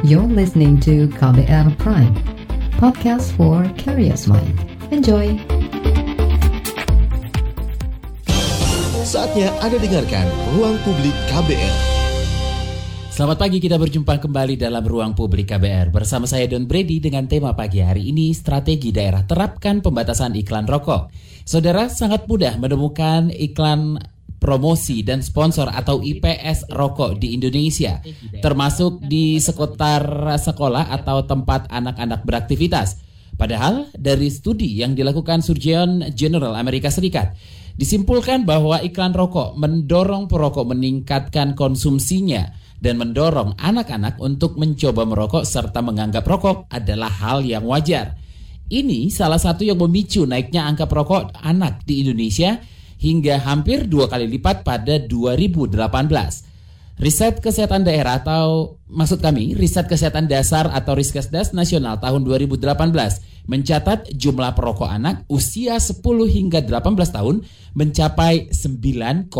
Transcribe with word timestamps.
You're 0.00 0.24
listening 0.24 0.80
to 0.88 1.12
KBR 1.12 1.76
Prime, 1.76 2.16
podcast 2.80 3.36
for 3.36 3.68
curious 3.76 4.24
mind. 4.24 4.56
Enjoy! 4.88 5.36
Saatnya 9.04 9.52
Anda 9.60 9.76
dengarkan 9.76 10.24
Ruang 10.56 10.80
Publik 10.88 11.12
KBR. 11.28 11.76
Selamat 13.12 13.44
pagi, 13.44 13.60
kita 13.60 13.76
berjumpa 13.76 14.24
kembali 14.24 14.56
dalam 14.56 14.80
Ruang 14.80 15.12
Publik 15.12 15.52
KBR. 15.52 15.92
Bersama 15.92 16.24
saya 16.24 16.48
Don 16.48 16.64
Brady 16.64 16.96
dengan 16.96 17.28
tema 17.28 17.52
pagi 17.52 17.84
hari 17.84 18.08
ini, 18.08 18.32
Strategi 18.32 18.96
Daerah 18.96 19.28
Terapkan 19.28 19.84
Pembatasan 19.84 20.32
Iklan 20.32 20.64
Rokok. 20.64 21.12
Saudara, 21.44 21.92
sangat 21.92 22.24
mudah 22.24 22.56
menemukan 22.56 23.28
iklan 23.28 24.00
promosi 24.40 25.04
dan 25.04 25.20
sponsor 25.20 25.68
atau 25.68 26.00
IPS 26.00 26.72
rokok 26.72 27.20
di 27.20 27.36
Indonesia, 27.36 28.00
termasuk 28.40 29.04
di 29.04 29.36
sekitar 29.36 30.34
sekolah 30.40 30.88
atau 30.90 31.28
tempat 31.28 31.68
anak-anak 31.68 32.24
beraktivitas. 32.24 33.04
Padahal 33.36 33.92
dari 33.92 34.32
studi 34.32 34.80
yang 34.80 34.96
dilakukan 34.96 35.44
Surgeon 35.44 36.12
General 36.16 36.56
Amerika 36.56 36.88
Serikat, 36.88 37.36
disimpulkan 37.76 38.48
bahwa 38.48 38.80
iklan 38.80 39.12
rokok 39.12 39.56
mendorong 39.56 40.28
perokok 40.28 40.72
meningkatkan 40.72 41.52
konsumsinya 41.56 42.52
dan 42.80 42.96
mendorong 42.96 43.60
anak-anak 43.60 44.16
untuk 44.20 44.56
mencoba 44.56 45.04
merokok 45.04 45.44
serta 45.44 45.84
menganggap 45.84 46.24
rokok 46.24 46.68
adalah 46.72 47.12
hal 47.12 47.44
yang 47.44 47.68
wajar. 47.68 48.16
Ini 48.70 49.12
salah 49.12 49.40
satu 49.40 49.66
yang 49.66 49.76
memicu 49.76 50.24
naiknya 50.24 50.64
angka 50.64 50.88
perokok 50.88 51.36
anak 51.44 51.84
di 51.84 52.06
Indonesia 52.06 52.56
hingga 53.00 53.40
hampir 53.40 53.88
dua 53.88 54.06
kali 54.06 54.28
lipat 54.28 54.60
pada 54.62 55.00
2018. 55.00 55.80
Riset 57.00 57.40
Kesehatan 57.40 57.80
Daerah 57.80 58.20
atau 58.20 58.76
maksud 58.92 59.24
kami 59.24 59.56
Riset 59.56 59.88
Kesehatan 59.88 60.28
Dasar 60.28 60.68
atau 60.68 60.92
Riskesdas 60.92 61.56
Nasional 61.56 61.96
tahun 61.96 62.28
2018 62.28 62.60
mencatat 63.48 64.12
jumlah 64.12 64.52
perokok 64.52 64.84
anak 64.84 65.24
usia 65.32 65.80
10 65.80 66.04
hingga 66.28 66.60
18 66.60 66.92
tahun 67.16 67.40
mencapai 67.72 68.52
9,1 68.52 69.32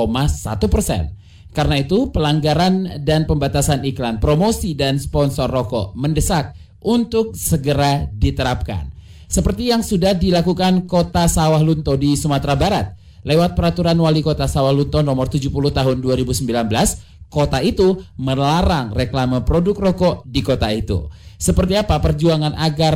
persen. 0.73 1.13
Karena 1.53 1.77
itu 1.85 2.09
pelanggaran 2.09 3.05
dan 3.05 3.29
pembatasan 3.29 3.85
iklan 3.85 4.25
promosi 4.25 4.73
dan 4.73 4.97
sponsor 4.97 5.53
rokok 5.53 5.93
mendesak 6.01 6.57
untuk 6.81 7.37
segera 7.37 8.09
diterapkan. 8.09 8.89
Seperti 9.29 9.69
yang 9.69 9.85
sudah 9.85 10.17
dilakukan 10.17 10.89
kota 10.89 11.29
Sawah 11.29 11.61
Lunto 11.61 11.93
di 12.01 12.17
Sumatera 12.17 12.57
Barat 12.57 13.00
lewat 13.25 13.57
peraturan 13.57 13.97
wali 14.01 14.25
kota 14.25 14.49
Sawalunto 14.49 15.01
nomor 15.05 15.29
70 15.29 15.51
tahun 15.51 15.97
2019, 16.01 16.47
kota 17.31 17.59
itu 17.63 18.03
melarang 18.19 18.93
reklame 18.93 19.41
produk 19.47 19.77
rokok 19.91 20.27
di 20.27 20.41
kota 20.43 20.69
itu. 20.75 21.07
Seperti 21.41 21.73
apa 21.73 21.97
perjuangan 22.05 22.53
agar 22.53 22.95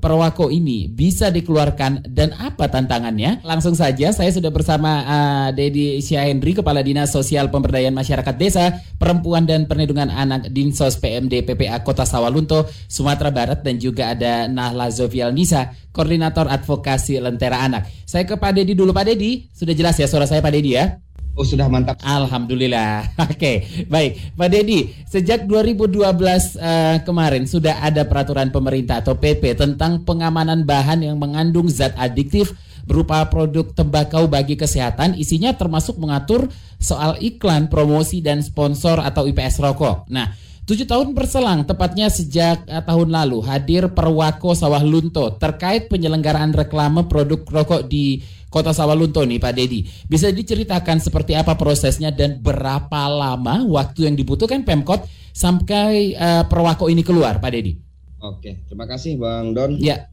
perwako 0.00 0.48
ini 0.48 0.88
bisa 0.88 1.28
dikeluarkan 1.28 2.08
dan 2.08 2.32
apa 2.40 2.64
tantangannya? 2.64 3.44
Langsung 3.44 3.76
saja 3.76 4.16
saya 4.16 4.32
sudah 4.32 4.48
bersama 4.48 5.04
uh, 5.04 5.48
Dedi 5.52 6.00
Syahendri, 6.00 6.56
Kepala 6.56 6.80
Dinas 6.80 7.12
Sosial 7.12 7.52
Pemberdayaan 7.52 7.92
Masyarakat 7.92 8.32
Desa, 8.40 8.80
Perempuan 8.96 9.44
dan 9.44 9.68
Perlindungan 9.68 10.08
Anak 10.08 10.48
Dinsos 10.48 10.96
PMD 11.04 11.44
PPA 11.44 11.84
Kota 11.84 12.08
Sawalunto, 12.08 12.64
Sumatera 12.88 13.28
Barat 13.28 13.60
dan 13.60 13.76
juga 13.76 14.16
ada 14.16 14.48
Nahla 14.48 14.88
Zofial 14.88 15.28
Nisa, 15.36 15.76
Koordinator 15.92 16.48
Advokasi 16.48 17.20
Lentera 17.20 17.60
Anak. 17.60 17.92
Saya 18.08 18.24
ke 18.24 18.40
Pak 18.40 18.56
Dedi 18.56 18.72
dulu 18.72 18.96
Pak 18.96 19.04
Dedi, 19.04 19.52
sudah 19.52 19.76
jelas 19.76 20.00
ya 20.00 20.08
suara 20.08 20.24
saya 20.24 20.40
Pak 20.40 20.52
Dedi 20.56 20.80
ya? 20.80 20.96
Oh 21.32 21.48
sudah 21.48 21.64
mantap. 21.64 21.96
Alhamdulillah. 22.04 23.08
Oke, 23.24 23.36
okay. 23.40 23.56
baik, 23.88 24.36
Pak 24.36 24.48
Dedi. 24.52 24.92
Sejak 25.08 25.48
2012 25.48 26.04
uh, 26.04 26.36
eh, 26.60 26.96
kemarin 27.08 27.48
sudah 27.48 27.80
ada 27.80 28.04
peraturan 28.04 28.52
pemerintah 28.52 29.00
atau 29.00 29.16
PP 29.16 29.56
tentang 29.56 30.04
pengamanan 30.04 30.68
bahan 30.68 31.00
yang 31.00 31.16
mengandung 31.16 31.72
zat 31.72 31.96
adiktif 31.96 32.52
berupa 32.84 33.24
produk 33.32 33.64
tembakau 33.72 34.28
bagi 34.28 34.60
kesehatan. 34.60 35.16
Isinya 35.16 35.56
termasuk 35.56 35.96
mengatur 35.96 36.52
soal 36.76 37.16
iklan, 37.24 37.72
promosi 37.72 38.20
dan 38.20 38.44
sponsor 38.44 39.00
atau 39.00 39.24
IPS 39.24 39.64
rokok. 39.64 40.12
Nah. 40.12 40.28
Tujuh 40.62 40.86
tahun 40.86 41.10
berselang, 41.10 41.66
tepatnya 41.66 42.06
sejak 42.06 42.70
uh, 42.70 42.86
tahun 42.86 43.10
lalu, 43.10 43.42
hadir 43.42 43.90
Perwako 43.90 44.54
Sawah 44.54 44.78
Lunto 44.86 45.34
terkait 45.34 45.90
penyelenggaraan 45.90 46.54
reklame 46.54 47.02
produk 47.10 47.42
rokok 47.42 47.90
di 47.90 48.22
Kota 48.52 48.76
Sawalunto 48.76 49.24
nih 49.24 49.40
Pak 49.40 49.52
Dedi. 49.56 49.88
Bisa 50.04 50.28
diceritakan 50.28 51.00
seperti 51.00 51.32
apa 51.32 51.56
prosesnya 51.56 52.12
dan 52.12 52.36
berapa 52.36 53.08
lama 53.08 53.64
waktu 53.64 54.12
yang 54.12 54.14
dibutuhkan 54.14 54.60
Pemkot 54.60 55.08
sampai 55.32 56.12
uh, 56.12 56.44
perwako 56.44 56.92
ini 56.92 57.00
keluar 57.00 57.40
Pak 57.40 57.48
Dedi? 57.48 57.80
Oke, 58.20 58.60
terima 58.68 58.84
kasih 58.84 59.16
Bang 59.16 59.56
Don. 59.56 59.80
Ya. 59.80 60.12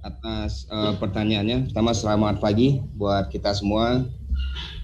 Atas 0.00 0.64
uh, 0.72 0.96
pertanyaannya. 0.96 1.68
Pertama 1.68 1.92
selamat 1.92 2.40
pagi 2.40 2.80
buat 2.96 3.28
kita 3.28 3.52
semua. 3.52 4.00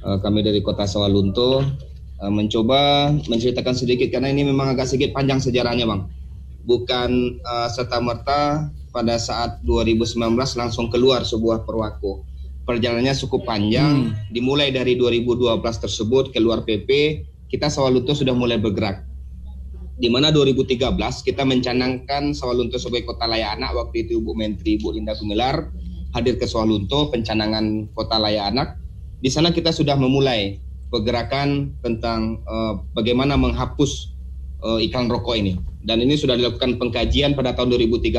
Uh, 0.04 0.20
kami 0.20 0.44
dari 0.44 0.60
Kota 0.60 0.84
Sawalunto 0.84 1.64
uh, 2.20 2.32
mencoba 2.32 3.08
menceritakan 3.32 3.72
sedikit 3.72 4.12
karena 4.12 4.28
ini 4.28 4.44
memang 4.44 4.76
agak 4.76 4.92
sedikit 4.92 5.16
panjang 5.16 5.40
sejarahnya 5.40 5.88
Bang. 5.88 6.12
Bukan 6.68 7.40
uh, 7.40 7.68
serta 7.72 7.96
merta 8.04 8.68
pada 8.92 9.16
saat 9.16 9.64
2019 9.64 10.20
langsung 10.36 10.92
keluar 10.92 11.24
sebuah 11.24 11.64
perwako 11.64 12.28
perjalanannya 12.70 13.14
cukup 13.26 13.42
panjang. 13.42 14.14
Hmm. 14.14 14.30
Dimulai 14.30 14.70
dari 14.70 14.94
2012 14.94 15.58
tersebut 15.58 16.30
keluar 16.30 16.62
PP, 16.62 17.22
kita 17.50 17.66
Sawalunto 17.66 18.14
sudah 18.14 18.30
mulai 18.30 18.62
bergerak. 18.62 19.02
Di 20.00 20.08
mana 20.08 20.30
2013 20.30 20.80
kita 21.26 21.42
mencanangkan 21.42 22.32
Sawalunto 22.32 22.78
sebagai 22.78 23.10
kota 23.10 23.26
layak 23.26 23.58
anak 23.58 23.74
waktu 23.74 24.06
itu 24.06 24.22
Bu 24.22 24.32
Menteri 24.38 24.80
Bu 24.80 24.94
Linda 24.94 25.12
Gumilar 25.18 25.68
hadir 26.14 26.38
ke 26.38 26.46
Sawalunto 26.46 27.10
pencanangan 27.10 27.90
kota 27.92 28.16
layak 28.16 28.54
anak. 28.54 28.68
Di 29.20 29.28
sana 29.28 29.52
kita 29.52 29.74
sudah 29.74 29.98
memulai 29.98 30.56
pergerakan 30.88 31.76
tentang 31.84 32.40
uh, 32.48 32.80
bagaimana 32.96 33.36
menghapus 33.36 34.14
uh, 34.64 34.80
iklan 34.80 35.10
rokok 35.10 35.36
ini. 35.36 35.58
Dan 35.84 36.00
ini 36.00 36.16
sudah 36.16 36.36
dilakukan 36.36 36.76
pengkajian 36.80 37.36
pada 37.36 37.52
tahun 37.52 37.76
2013 37.76 38.16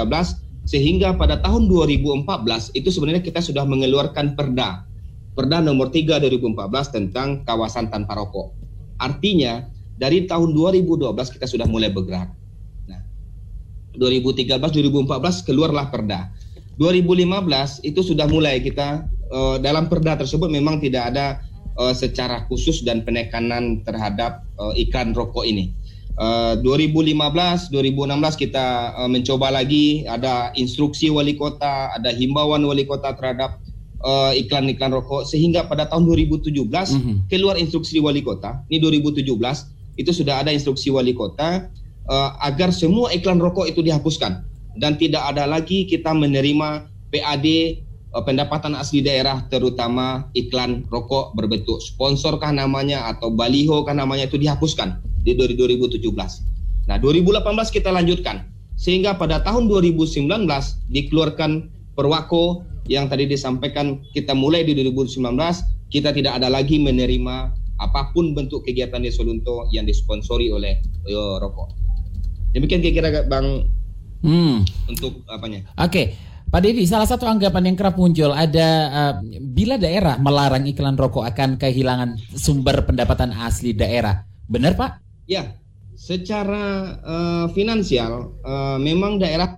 sehingga 0.66 1.18
pada 1.18 1.42
tahun 1.42 1.66
2014 1.66 2.78
itu 2.78 2.90
sebenarnya 2.94 3.24
kita 3.26 3.42
sudah 3.42 3.66
mengeluarkan 3.66 4.38
perda. 4.38 4.86
Perda 5.32 5.64
nomor 5.64 5.90
3 5.90 6.22
2014 6.22 6.96
tentang 6.96 7.42
kawasan 7.48 7.88
tanpa 7.90 8.20
rokok. 8.20 8.54
Artinya 9.02 9.66
dari 9.98 10.30
tahun 10.30 10.54
2012 10.54 11.14
kita 11.34 11.46
sudah 11.50 11.66
mulai 11.66 11.90
bergerak. 11.90 12.30
Nah, 12.86 13.02
2013 13.98 14.60
2014 14.60 15.48
keluarlah 15.48 15.90
perda. 15.90 16.30
2015 16.78 17.86
itu 17.86 18.02
sudah 18.02 18.26
mulai 18.26 18.62
kita 18.62 19.06
uh, 19.30 19.58
dalam 19.62 19.86
perda 19.86 20.18
tersebut 20.18 20.50
memang 20.50 20.82
tidak 20.82 21.14
ada 21.14 21.42
uh, 21.78 21.94
secara 21.94 22.46
khusus 22.50 22.82
dan 22.82 23.06
penekanan 23.06 23.86
terhadap 23.86 24.46
uh, 24.58 24.74
iklan 24.76 25.14
rokok 25.16 25.46
ini. 25.48 25.74
2015, 26.20 27.72
eh, 27.72 27.92
2016 27.92 28.36
kita 28.36 28.94
uh, 29.00 29.10
mencoba 29.10 29.48
lagi 29.50 30.04
ada 30.06 30.52
instruksi 30.60 31.08
wali 31.08 31.40
kota, 31.40 31.96
ada 31.96 32.12
himbauan 32.12 32.62
wali 32.68 32.84
kota 32.84 33.16
terhadap 33.16 33.64
uh, 34.04 34.36
iklan-iklan 34.36 34.92
rokok 34.92 35.24
sehingga 35.24 35.66
pada 35.66 35.88
tahun 35.88 36.06
2017 36.06 36.52
mm 36.52 36.68
-hmm. 36.68 37.16
keluar 37.32 37.56
instruksi 37.56 38.04
wali 38.04 38.20
kota. 38.22 38.60
Ini 38.68 38.84
2017 38.84 39.24
itu 39.98 40.12
sudah 40.12 40.44
ada 40.44 40.52
instruksi 40.52 40.92
wali 40.92 41.16
kota 41.16 41.72
uh, 42.12 42.30
agar 42.44 42.76
semua 42.76 43.12
iklan 43.16 43.40
rokok 43.40 43.72
itu 43.72 43.80
dihapuskan 43.80 44.44
dan 44.80 44.96
tidak 44.96 45.24
ada 45.32 45.48
lagi 45.48 45.84
kita 45.88 46.12
menerima 46.16 46.88
PAD 47.12 47.46
uh, 48.16 48.24
pendapatan 48.24 48.76
asli 48.76 49.04
daerah 49.04 49.44
terutama 49.52 50.32
iklan 50.32 50.88
rokok 50.88 51.36
berbentuk 51.36 51.84
sponsorkah 51.84 52.52
namanya 52.56 53.12
atau 53.12 53.32
baliho 53.32 53.84
kah 53.84 53.96
namanya 53.96 54.32
itu 54.32 54.40
dihapuskan 54.40 55.00
di 55.22 55.38
2017. 55.38 56.02
Nah, 56.90 56.98
2018 56.98 57.46
kita 57.70 57.94
lanjutkan 57.94 58.46
sehingga 58.76 59.14
pada 59.14 59.46
tahun 59.46 59.70
2019 59.70 60.26
dikeluarkan 60.90 61.70
perwako 61.94 62.66
yang 62.90 63.06
tadi 63.06 63.30
disampaikan 63.30 64.02
kita 64.18 64.34
mulai 64.34 64.66
di 64.66 64.74
2019 64.74 65.22
kita 65.94 66.10
tidak 66.16 66.42
ada 66.42 66.50
lagi 66.50 66.82
menerima 66.82 67.54
apa 67.82 68.14
pun 68.14 68.34
bentuk 68.34 68.66
kegiatan 68.66 69.02
di 69.02 69.14
Solunto 69.14 69.70
yang 69.70 69.86
disponsori 69.86 70.50
oleh 70.50 70.82
yo, 71.06 71.38
rokok. 71.42 71.74
Demikian 72.54 72.82
kira-kira 72.82 73.26
Bang 73.26 73.70
hmm. 74.26 74.90
untuk 74.90 75.22
apanya? 75.30 75.66
Oke. 75.78 75.90
Okay. 75.90 76.08
Pak 76.52 76.68
Dedi, 76.68 76.84
salah 76.84 77.08
satu 77.08 77.24
anggapan 77.32 77.72
yang 77.72 77.80
kerap 77.80 77.96
muncul 77.96 78.36
ada 78.36 78.68
uh, 78.92 79.14
bila 79.40 79.80
daerah 79.80 80.20
melarang 80.20 80.68
iklan 80.68 81.00
rokok 81.00 81.24
akan 81.24 81.56
kehilangan 81.56 82.20
sumber 82.36 82.84
pendapatan 82.84 83.32
asli 83.32 83.72
daerah. 83.72 84.28
Benar, 84.52 84.76
Pak? 84.76 85.11
Ya, 85.32 85.56
secara 85.96 87.00
uh, 87.08 87.46
finansial 87.56 88.36
uh, 88.44 88.76
memang 88.76 89.16
daerah 89.16 89.56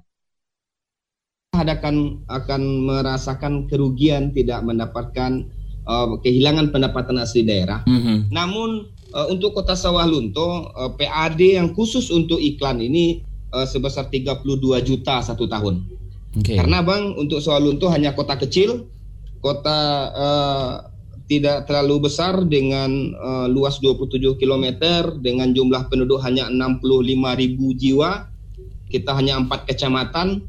akan 1.53 2.25
akan 2.29 2.61
merasakan 2.85 3.65
kerugian 3.65 4.29
tidak 4.37 4.61
mendapatkan 4.61 5.49
uh, 5.89 6.13
kehilangan 6.21 6.69
pendapatan 6.69 7.17
asli 7.17 7.41
daerah. 7.41 7.81
Mm 7.89 7.99
-hmm. 8.01 8.17
Namun 8.29 8.93
uh, 9.17 9.27
untuk 9.33 9.57
Kota 9.57 9.73
Sawah 9.73 10.05
Lunto 10.05 10.69
uh, 10.73 10.93
PAD 10.93 11.57
yang 11.57 11.73
khusus 11.73 12.13
untuk 12.13 12.37
iklan 12.37 12.77
ini 12.77 13.25
uh, 13.49 13.65
sebesar 13.65 14.13
32 14.13 14.45
juta 14.85 15.25
satu 15.25 15.49
tahun. 15.49 15.85
Oke. 16.33 16.57
Karena 16.57 16.81
bang 16.81 17.13
untuk 17.17 17.41
Sawalunto 17.41 17.89
hanya 17.93 18.17
kota 18.17 18.33
kecil, 18.41 18.89
kota 19.37 19.77
uh, 20.13 20.73
tidak 21.27 21.71
terlalu 21.71 22.11
besar 22.11 22.43
dengan 22.43 23.15
uh, 23.15 23.47
luas 23.47 23.79
27 23.79 24.19
km 24.35 24.65
dengan 25.23 25.55
jumlah 25.55 25.87
penduduk 25.87 26.19
hanya 26.19 26.51
65 26.51 26.83
ribu 27.39 27.71
jiwa. 27.79 28.27
Kita 28.91 29.15
hanya 29.17 29.39
empat 29.41 29.65
kecamatan, 29.65 30.43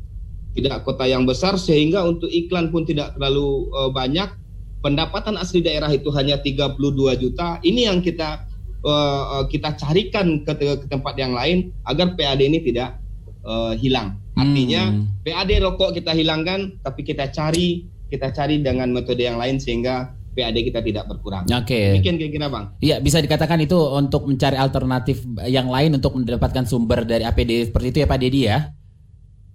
tidak 0.59 0.83
kota 0.83 1.07
yang 1.07 1.25
besar 1.25 1.57
sehingga 1.57 2.03
untuk 2.05 2.29
iklan 2.29 2.75
pun 2.75 2.83
tidak 2.83 3.15
terlalu 3.15 3.71
uh, 3.71 3.91
banyak. 3.95 4.29
Pendapatan 4.85 5.41
asli 5.41 5.65
daerah 5.65 5.89
itu 5.89 6.13
hanya 6.13 6.37
32 6.43 6.77
juta. 7.17 7.57
Ini 7.65 7.89
yang 7.89 8.05
kita 8.05 8.45
uh, 8.85 9.49
kita 9.49 9.81
carikan 9.81 10.45
ke, 10.45 10.53
ke 10.61 10.87
tempat 10.93 11.17
yang 11.17 11.33
lain 11.33 11.73
agar 11.89 12.13
PAD 12.13 12.45
ini 12.45 12.61
tidak 12.61 13.01
uh, 13.47 13.73
hilang. 13.73 14.21
Artinya 14.35 14.91
Hmm. 14.91 15.07
PAD 15.25 15.63
rokok 15.63 15.97
kita 15.97 16.13
hilangkan, 16.13 16.77
tapi 16.85 17.01
kita 17.07 17.31
cari 17.33 17.87
kita 18.13 18.35
cari 18.35 18.61
dengan 18.61 18.93
metode 18.93 19.25
yang 19.25 19.41
lain 19.41 19.57
sehingga 19.57 20.13
PAD 20.35 20.57
kita 20.67 20.83
tidak 20.83 21.07
berkurang. 21.07 21.47
Oke. 21.47 21.97
Demikian 21.97 22.19
kira-kira 22.19 22.47
bang. 22.51 22.65
Iya, 22.83 22.99
bisa 22.99 23.23
dikatakan 23.23 23.63
itu 23.63 23.79
untuk 23.79 24.27
mencari 24.27 24.59
alternatif 24.59 25.23
yang 25.47 25.71
lain 25.71 25.95
untuk 25.97 26.19
mendapatkan 26.19 26.67
sumber 26.67 27.07
dari 27.07 27.23
APD 27.23 27.71
seperti 27.71 27.87
itu 27.95 27.99
ya 28.03 28.09
Pak 28.11 28.19
Dedi 28.19 28.41
ya. 28.45 28.59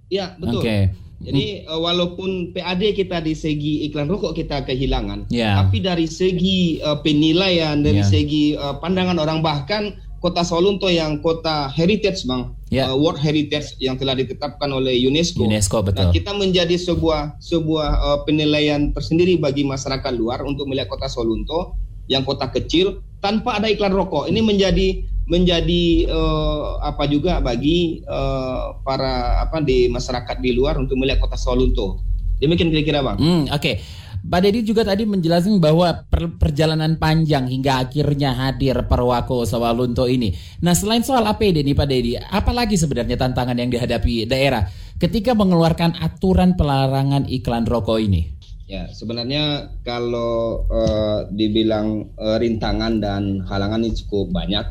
Ya 0.10 0.26
betul. 0.40 0.64
Oke. 0.64 0.78
Jadi 1.20 1.68
uh, 1.68 1.84
walaupun 1.84 2.56
PAD 2.56 2.96
kita 2.96 3.20
di 3.20 3.36
segi 3.36 3.84
iklan 3.92 4.08
rokok 4.08 4.32
kita 4.40 4.64
kehilangan, 4.64 5.28
Ya. 5.28 5.60
tapi 5.60 5.84
dari 5.84 6.08
segi 6.08 6.80
uh, 6.80 7.04
penilaian, 7.04 7.84
dari 7.84 8.00
Ya. 8.00 8.08
segi 8.08 8.56
uh, 8.56 8.80
pandangan 8.80 9.20
orang 9.20 9.44
bahkan 9.44 10.00
kota 10.24 10.48
Sawalunto 10.48 10.88
yang 10.88 11.20
kota 11.20 11.68
heritage 11.76 12.24
bang, 12.24 12.56
Ya. 12.70 12.86
uh, 12.90 12.96
World 12.98 13.18
Heritage 13.18 13.74
yang 13.82 13.98
telah 13.98 14.14
ditetapkan 14.14 14.70
oleh 14.70 14.94
UNESCO. 15.10 15.42
UNESCO 15.46 15.82
betul. 15.82 16.10
Nah, 16.10 16.14
kita 16.14 16.32
menjadi 16.38 16.78
sebuah 16.78 17.42
sebuah 17.42 17.90
uh, 17.98 18.20
penilaian 18.30 18.94
tersendiri 18.94 19.42
bagi 19.42 19.66
masyarakat 19.66 20.14
luar 20.14 20.46
untuk 20.46 20.70
melihat 20.70 20.90
kota 20.94 21.10
Sawalunto 21.10 21.74
yang 22.06 22.22
kota 22.26 22.50
kecil 22.54 23.02
tanpa 23.22 23.58
ada 23.58 23.66
iklan 23.70 23.94
rokok. 23.94 24.30
Ini 24.30 24.42
menjadi 24.46 25.02
menjadi 25.30 26.10
uh, 26.10 26.82
apa 26.82 27.06
juga 27.06 27.38
bagi 27.42 28.02
uh, 28.06 28.78
para 28.82 29.42
apa 29.46 29.62
di 29.62 29.90
masyarakat 29.90 30.38
di 30.42 30.54
luar 30.58 30.78
untuk 30.78 30.98
melihat 30.98 31.26
kota 31.26 31.38
Sawalunto. 31.38 32.02
Demikian 32.40 32.72
kira-kira 32.72 33.04
bang. 33.04 33.18
Hmm, 33.20 33.44
oke. 33.52 33.72
Pak 34.20 34.40
Dedi 34.44 34.68
juga 34.68 34.84
tadi 34.84 35.08
menjelaskan 35.08 35.64
bahwa 35.64 36.04
per- 36.12 36.36
perjalanan 36.36 37.00
panjang 37.00 37.48
hingga 37.48 37.88
akhirnya 37.88 38.36
hadir 38.36 38.84
Perwako 38.84 39.48
Sawalunto 39.48 40.12
ini. 40.12 40.36
Nah, 40.60 40.76
selain 40.76 41.08
soal 41.08 41.24
APD 41.24 41.64
nih 41.64 41.72
Pak 41.72 41.88
Dedi, 41.88 42.20
apalagi 42.20 42.76
sebenarnya 42.76 43.16
tantangan 43.16 43.56
yang 43.56 43.72
dihadapi 43.72 44.28
daerah 44.28 44.68
ketika 45.00 45.32
mengeluarkan 45.32 45.96
aturan 46.04 46.60
pelarangan 46.60 47.32
iklan 47.32 47.64
rokok 47.64 48.00
ini? 48.04 48.36
Ya 48.70 48.86
sebenarnya 48.94 49.74
kalau 49.82 50.68
uh, 50.70 51.26
dibilang 51.34 52.14
uh, 52.20 52.38
rintangan 52.38 53.02
dan 53.02 53.42
halangan 53.50 53.82
ini 53.82 53.98
cukup 54.06 54.30
banyak. 54.30 54.68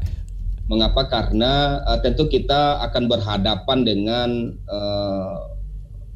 Mengapa? 0.68 1.08
Karena 1.08 1.82
uh, 1.82 1.98
tentu 1.98 2.28
kita 2.28 2.84
akan 2.84 3.10
berhadapan 3.10 3.78
dengan 3.82 4.28
uh, 4.68 5.56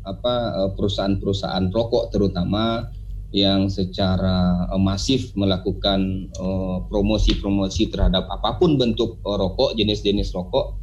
apa 0.02 0.34
perusahaan-perusahaan 0.75 1.70
rokok 1.70 2.11
terutama 2.11 2.90
yang 3.32 3.73
secara 3.73 4.69
uh, 4.69 4.81
masif 4.81 5.32
melakukan 5.34 6.29
uh, 6.37 6.84
promosi-promosi 6.87 7.88
terhadap 7.88 8.29
apa 8.29 8.61
pun 8.61 8.76
bentuk 8.76 9.19
uh, 9.25 9.40
rokok 9.40 9.75
jenis-jenis 9.76 10.37
rokok. 10.37 10.76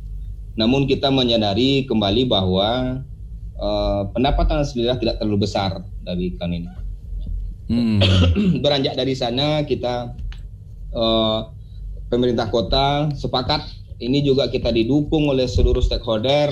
Namun 0.58 0.90
kita 0.90 1.14
menyadari 1.14 1.86
kembali 1.86 2.26
bahwa 2.26 3.00
uh, 3.62 4.02
pendapatan 4.12 4.66
daerah 4.66 4.98
tidak 4.98 5.22
terlalu 5.22 5.46
besar 5.46 5.86
dari 6.02 6.34
iklan 6.34 6.58
ini. 6.58 6.70
Hmm. 7.70 8.02
beranjak 8.66 8.98
dari 8.98 9.14
sana 9.14 9.62
kita 9.62 10.18
eh, 10.90 11.40
pemerintah 12.10 12.50
kota 12.50 13.14
sepakat 13.14 13.62
ini 14.02 14.26
juga 14.26 14.50
kita 14.50 14.74
didukung 14.74 15.30
oleh 15.30 15.46
seluruh 15.46 15.84
stakeholder 15.84 16.50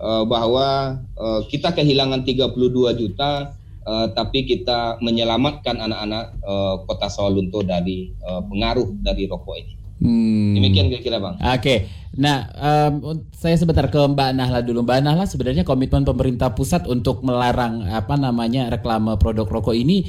eh, 0.00 0.24
bahwa 0.24 0.96
eh, 0.96 1.40
kita 1.52 1.76
kehilangan 1.76 2.24
32 2.24 2.56
juta 2.96 3.52
eh, 3.86 4.06
tapi 4.12 4.42
kita 4.42 4.98
menyelamatkan 4.98 5.78
anak-anak 5.78 6.24
eh, 6.42 6.74
kota 6.84 7.06
Sawalunto 7.06 7.62
dari 7.62 8.10
eh, 8.10 8.42
pengaruh 8.42 8.90
dari 9.00 9.30
rokok 9.30 9.56
ini. 9.56 9.74
Hmm. 9.96 10.52
Demikian 10.52 10.92
kira-kira 10.92 11.16
Bang. 11.16 11.40
Oke, 11.40 11.88
nah 12.20 12.52
em, 12.52 13.24
saya 13.32 13.56
sebentar 13.56 13.88
ke 13.88 13.96
Mbak 13.96 14.30
Nahla 14.36 14.60
dulu. 14.60 14.84
Mbak 14.84 15.00
Nahla 15.00 15.24
sebenarnya 15.24 15.64
komitmen 15.64 16.04
pemerintah 16.04 16.52
pusat 16.52 16.84
untuk 16.84 17.24
melarang 17.24 17.88
apa 17.88 18.12
namanya 18.20 18.68
reklame 18.68 19.16
produk 19.16 19.48
rokok 19.48 19.72
ini 19.72 20.04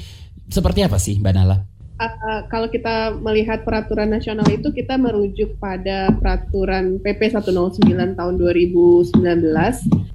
seperti 0.51 0.83
apa 0.83 0.99
sih 0.99 1.23
Mbak 1.23 1.33
Nahla? 1.39 1.57
Uh, 1.97 2.45
kalau 2.53 2.69
kita 2.69 3.09
melihat 3.17 3.65
peraturan 3.65 4.13
nasional 4.13 4.45
itu 4.53 4.69
kita 4.69 5.01
merujuk 5.01 5.57
pada 5.57 6.13
peraturan 6.13 7.01
PP 7.01 7.33
109 7.33 7.81
tahun 8.13 8.33
2019 8.37 9.17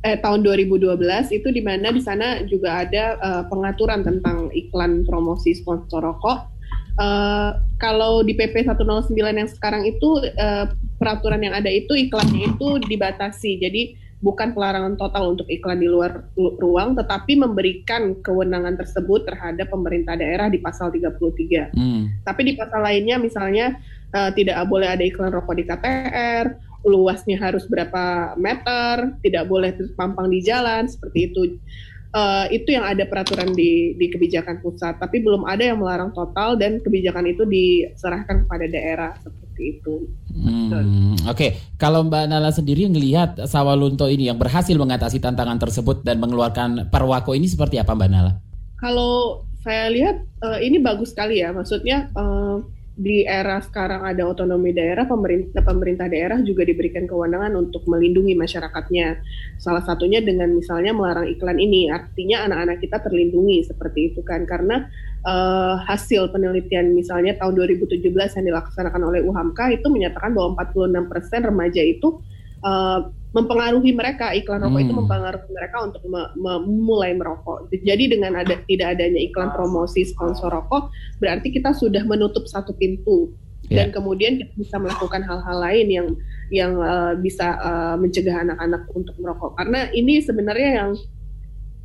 eh 0.03 0.19
tahun 0.19 0.43
2012 0.43 0.99
itu 1.31 1.49
di 1.55 1.63
mana 1.63 1.95
di 1.95 2.03
sana 2.03 2.43
juga 2.51 2.83
ada 2.83 3.05
uh, 3.23 3.43
pengaturan 3.47 4.03
tentang 4.03 4.51
iklan 4.51 5.07
promosi 5.07 5.55
sponsor 5.55 6.03
rokok. 6.03 6.51
Uh, 6.99 7.57
kalau 7.81 8.21
di 8.21 8.37
PP 8.37 8.69
109 8.69 9.17
yang 9.17 9.49
sekarang 9.49 9.89
itu 9.89 10.21
uh, 10.37 10.69
peraturan 10.99 11.41
yang 11.41 11.55
ada 11.55 11.71
itu 11.71 11.95
iklannya 11.95 12.51
itu 12.53 12.83
dibatasi. 12.83 13.63
Jadi 13.63 13.83
bukan 14.23 14.55
pelarangan 14.55 14.95
total 14.95 15.35
untuk 15.35 15.51
iklan 15.51 15.83
di 15.83 15.91
luar 15.91 16.27
ruang, 16.39 16.95
tetapi 16.95 17.39
memberikan 17.39 18.15
kewenangan 18.23 18.79
tersebut 18.79 19.27
terhadap 19.27 19.71
pemerintah 19.71 20.15
daerah 20.15 20.47
di 20.47 20.63
pasal 20.63 20.95
33. 20.95 21.75
Hmm. 21.75 22.11
Tapi 22.23 22.41
di 22.47 22.53
pasal 22.55 22.87
lainnya 22.87 23.19
misalnya 23.19 23.79
uh, 24.15 24.31
tidak 24.35 24.63
boleh 24.71 24.95
ada 24.95 25.03
iklan 25.03 25.35
rokok 25.35 25.59
di 25.59 25.65
KTR, 25.67 26.72
luasnya 26.83 27.39
harus 27.39 27.65
berapa 27.71 28.35
meter, 28.39 29.17
tidak 29.23 29.45
boleh 29.47 29.71
terpampang 29.75 30.29
di 30.31 30.43
jalan, 30.43 30.91
seperti 30.91 31.31
itu. 31.31 31.43
Uh, 32.13 32.45
itu 32.53 32.77
yang 32.77 32.85
ada 32.85 33.09
peraturan 33.09 33.57
di, 33.57 33.97
di 33.97 34.13
kebijakan 34.13 34.61
pusat, 34.61 35.01
tapi 35.01 35.25
belum 35.25 35.49
ada 35.49 35.65
yang 35.65 35.81
melarang 35.81 36.13
total 36.13 36.61
dan 36.61 36.77
kebijakan 36.85 37.25
itu 37.25 37.49
diserahkan 37.49 38.45
kepada 38.45 38.69
daerah 38.69 39.17
seperti 39.25 39.81
itu. 39.81 39.95
Hmm, 40.29 41.17
Oke, 41.25 41.57
kalau 41.81 42.05
Mbak 42.05 42.25
Nala 42.29 42.53
sendiri 42.53 42.85
ngelihat 42.85 43.49
Sawalunto 43.49 44.13
ini 44.13 44.29
yang 44.29 44.37
berhasil 44.37 44.77
mengatasi 44.77 45.25
tantangan 45.25 45.57
tersebut 45.57 46.05
dan 46.05 46.21
mengeluarkan 46.21 46.93
Perwako 46.93 47.33
ini 47.33 47.49
seperti 47.49 47.81
apa 47.81 47.97
Mbak 47.97 48.11
Nala? 48.13 48.33
Kalau 48.77 49.47
saya 49.63 49.89
lihat 49.89 50.21
uh, 50.45 50.59
ini 50.61 50.85
bagus 50.85 51.17
sekali 51.17 51.41
ya, 51.41 51.55
maksudnya 51.55 52.13
uh, 52.13 52.61
di 52.93 53.25
era 53.25 53.57
sekarang 53.65 54.05
ada 54.05 54.29
otonomi 54.29 54.77
daerah, 54.77 55.09
pemerintah 55.09 55.65
pemerintah 55.65 56.13
daerah 56.13 56.37
juga 56.45 56.69
diberikan 56.69 57.09
kewenangan 57.09 57.57
untuk 57.57 57.89
melindungi 57.89 58.37
masyarakatnya. 58.37 59.17
Salah 59.57 59.81
satunya 59.81 60.21
dengan 60.21 60.53
misalnya 60.53 60.93
melarang 60.93 61.25
iklan 61.33 61.57
ini, 61.57 61.89
artinya 61.89 62.45
anak-anak 62.45 62.85
kita 62.85 63.01
terlindungi 63.01 63.65
seperti 63.65 64.13
itu 64.13 64.21
kan, 64.21 64.45
karena 64.45 64.93
uh, 65.25 65.81
hasil 65.89 66.37
penelitian 66.37 66.93
misalnya 66.93 67.33
tahun 67.41 67.65
2017 67.65 68.05
yang 68.13 68.47
dilaksanakan 68.53 69.03
oleh 69.09 69.25
UHAMKA 69.25 69.81
itu 69.81 69.89
menyatakan 69.89 70.37
bahwa 70.37 70.61
46% 70.61 71.49
remaja 71.49 71.81
itu 71.81 72.21
uh, 72.61 73.09
mempengaruhi 73.33 73.97
mereka 73.97 74.37
iklan 74.37 74.61
rokok 74.61 74.77
Hmm. 74.81 74.87
itu 74.87 74.93
mempengaruhi 74.93 75.49
mereka 75.53 75.77
untuk 75.89 76.03
me- 76.05 76.33
memulai 76.37 77.17
merokok. 77.17 77.73
Jadi 77.73 78.13
dengan 78.13 78.37
ada 78.37 78.61
tidak 78.69 78.97
adanya 78.97 79.21
iklan 79.21 79.51
promosi 79.57 80.05
sponsor 80.05 80.53
rokok 80.53 80.93
berarti 81.17 81.49
kita 81.49 81.73
sudah 81.73 82.05
menutup 82.05 82.45
satu 82.45 82.77
pintu 82.77 83.33
dan 83.73 83.89
kemudian 83.89 84.37
kita 84.37 84.53
bisa 84.59 84.77
melakukan 84.77 85.25
hal-hal 85.25 85.57
lain 85.65 85.87
yang 85.89 86.09
yang 86.53 86.73
uh, 86.77 87.17
bisa 87.17 87.57
uh, 87.57 87.97
mencegah 87.97 88.45
anak-anak 88.45 88.85
untuk 88.93 89.17
merokok. 89.17 89.57
Karena 89.57 89.89
ini 89.97 90.21
sebenarnya 90.21 90.71
yang 90.85 90.91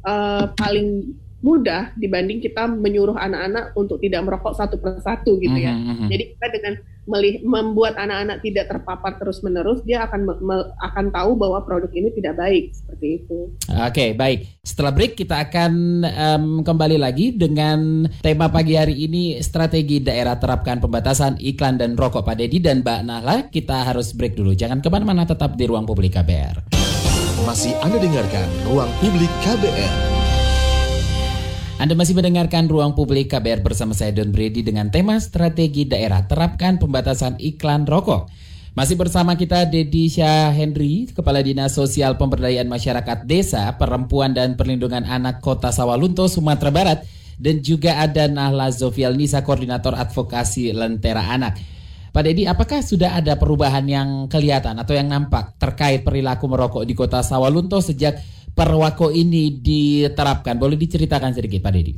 uh, 0.04 0.51
paling 0.60 1.16
mudah 1.39 1.94
dibanding 1.96 2.44
kita 2.44 2.68
menyuruh 2.68 3.16
anak-anak 3.16 3.72
untuk 3.77 4.01
tidak 4.04 4.25
merokok 4.25 4.58
satu 4.58 4.75
persatu 4.82 5.39
gitu 5.39 5.56
ya. 5.56 5.72
Mhm, 5.72 5.86
mhm. 5.96 6.08
Jadi 6.12 6.24
kita 6.36 6.48
dengan 6.51 6.74
melih- 7.08 7.42
membuat 7.42 7.96
anak-anak 7.96 8.44
tidak 8.44 8.68
terpapar 8.68 9.16
terus-menerus, 9.18 9.82
dia 9.88 10.04
akan 10.06 10.22
me- 10.28 10.40
me- 10.44 10.70
akan 10.84 11.10
tahu 11.10 11.40
bahwa 11.40 11.64
produk 11.64 11.90
ini 11.96 12.12
tidak 12.14 12.36
baik 12.36 12.76
seperti 12.76 13.08
itu. 13.24 13.38
Oke, 13.72 14.14
baik. 14.14 14.62
Setelah 14.62 14.92
break 14.92 15.16
kita 15.16 15.48
akan 15.48 15.72
em, 16.04 16.46
kembali 16.62 16.98
lagi 17.00 17.34
dengan 17.34 18.06
tema 18.20 18.52
pagi 18.52 18.76
hari 18.76 19.08
ini 19.08 19.40
strategi 19.40 20.04
daerah 20.04 20.36
terapkan 20.36 20.84
pembatasan 20.84 21.40
iklan 21.40 21.80
dan 21.80 21.96
rokok 21.96 22.28
Pak 22.28 22.36
Dedi 22.38 22.60
dan 22.60 22.84
Mbak 22.84 23.00
Nahla. 23.08 23.36
Kita 23.48 23.88
harus 23.88 24.12
break 24.12 24.36
dulu. 24.36 24.52
Jangan 24.54 24.84
ke 24.84 24.92
mana-mana, 24.92 25.24
tetap 25.24 25.56
di 25.56 25.64
ruang 25.66 25.88
publik 25.88 26.14
KBR. 26.20 26.68
Masih 27.48 27.72
Anda 27.80 27.96
dengarkan 27.96 28.44
Ruang 28.68 28.92
Publik 29.00 29.32
KBR. 29.40 30.16
Anda 31.77 31.93
masih 31.93 32.17
mendengarkan 32.17 32.65
Ruang 32.65 32.98
Publik 32.98 33.29
KBR 33.29 33.62
bersama 33.62 33.93
saya 33.93 34.10
Don 34.10 34.34
Brady 34.34 34.65
dengan 34.65 34.89
tema 34.89 35.13
strategi 35.22 35.86
daerah 35.86 36.25
terapkan 36.25 36.81
pembatasan 36.81 37.38
iklan 37.38 37.86
rokok. 37.86 38.34
Masih 38.74 38.98
bersama 38.98 39.38
kita 39.38 39.62
Dedi 39.69 40.10
Syah 40.10 40.50
Henry, 40.50 41.05
Kepala 41.13 41.46
Dinas 41.46 41.77
Sosial 41.77 42.17
Pemberdayaan 42.17 42.65
Masyarakat 42.65 43.29
Desa, 43.29 43.69
Perempuan 43.77 44.34
dan 44.34 44.57
Perlindungan 44.57 45.05
Anak 45.05 45.38
Kota 45.38 45.69
Sawalunto, 45.69 46.25
Sumatera 46.25 46.74
Barat. 46.74 47.00
Dan 47.38 47.62
juga 47.62 48.01
ada 48.01 48.25
Nahla 48.25 48.74
Zofial 48.74 49.13
Nisa, 49.13 49.46
Koordinator 49.46 49.93
Advokasi 49.93 50.74
Lentera 50.74 51.29
Anak. 51.29 51.62
Pak 52.12 52.24
Dedi, 52.24 52.44
apakah 52.48 52.80
sudah 52.82 53.20
ada 53.20 53.36
perubahan 53.36 53.84
yang 53.86 54.32
kelihatan 54.32 54.80
atau 54.80 54.96
yang 54.96 55.12
nampak 55.12 55.60
terkait 55.60 56.02
perilaku 56.02 56.48
merokok 56.48 56.84
di 56.88 56.96
Kota 56.96 57.22
Sawalunto 57.22 57.84
sejak 57.84 58.18
perwako 58.56 59.12
ini 59.14 59.60
diterapkan? 59.60 60.58
Boleh 60.58 60.80
diceritakan 60.80 61.36
sedikit 61.36 61.62
Pak 61.62 61.74
Dedi? 61.76 61.94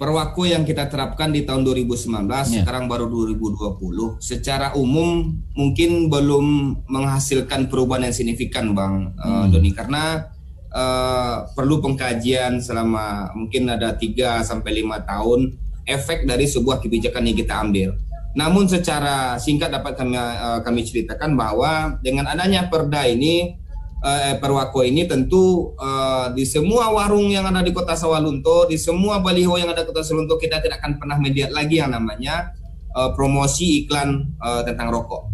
Perwaku 0.00 0.48
yang 0.48 0.64
kita 0.64 0.88
terapkan 0.88 1.28
di 1.28 1.44
tahun 1.44 1.60
2019 1.60 2.08
yeah. 2.24 2.64
sekarang 2.64 2.88
baru 2.88 3.04
2020 3.04 4.16
secara 4.16 4.72
umum 4.72 5.28
mungkin 5.52 6.08
belum 6.08 6.46
menghasilkan 6.88 7.68
perubahan 7.68 8.08
yang 8.08 8.16
signifikan 8.16 8.72
Bang 8.72 9.12
eh, 9.12 9.28
hmm. 9.28 9.36
uh, 9.44 9.46
Doni 9.52 9.70
karena 9.76 10.24
uh, 10.72 11.52
perlu 11.52 11.84
pengkajian 11.84 12.64
selama 12.64 13.28
mungkin 13.36 13.68
ada 13.68 13.92
3 13.92 14.40
sampai 14.40 14.80
5 14.80 15.04
tahun 15.04 15.40
efek 15.84 16.24
dari 16.24 16.46
sebuah 16.46 16.80
kebijakan 16.80 17.28
yang 17.28 17.36
kita 17.36 17.54
ambil. 17.60 17.92
Namun 18.30 18.70
secara 18.70 19.34
singkat 19.42 19.74
dapat 19.74 19.98
kami 19.98 20.14
uh, 20.14 20.62
kami 20.62 20.86
ceritakan 20.86 21.34
bahwa 21.34 21.98
dengan 21.98 22.30
adanya 22.30 22.70
perda 22.70 23.02
ini 23.02 23.58
uh, 24.06 24.38
Perwako 24.38 24.86
ini 24.86 25.02
tentu 25.06 25.74
uh, 25.74 26.30
di 26.30 26.46
semua 26.46 26.94
warung 26.94 27.26
yang 27.26 27.46
ada 27.50 27.58
di 27.58 27.74
Kota 27.74 27.98
Sawalunto, 27.98 28.70
di 28.70 28.78
semua 28.78 29.18
baliho 29.18 29.58
yang 29.58 29.74
ada 29.74 29.82
di 29.82 29.88
Kota 29.90 30.06
Sawalunto 30.06 30.38
kita 30.38 30.62
tidak 30.62 30.78
akan 30.78 31.02
pernah 31.02 31.18
melihat 31.18 31.50
lagi 31.50 31.82
yang 31.82 31.90
namanya 31.90 32.54
uh, 32.94 33.10
promosi 33.18 33.84
iklan 33.84 34.30
uh, 34.38 34.62
tentang 34.62 34.94
rokok. 34.94 35.30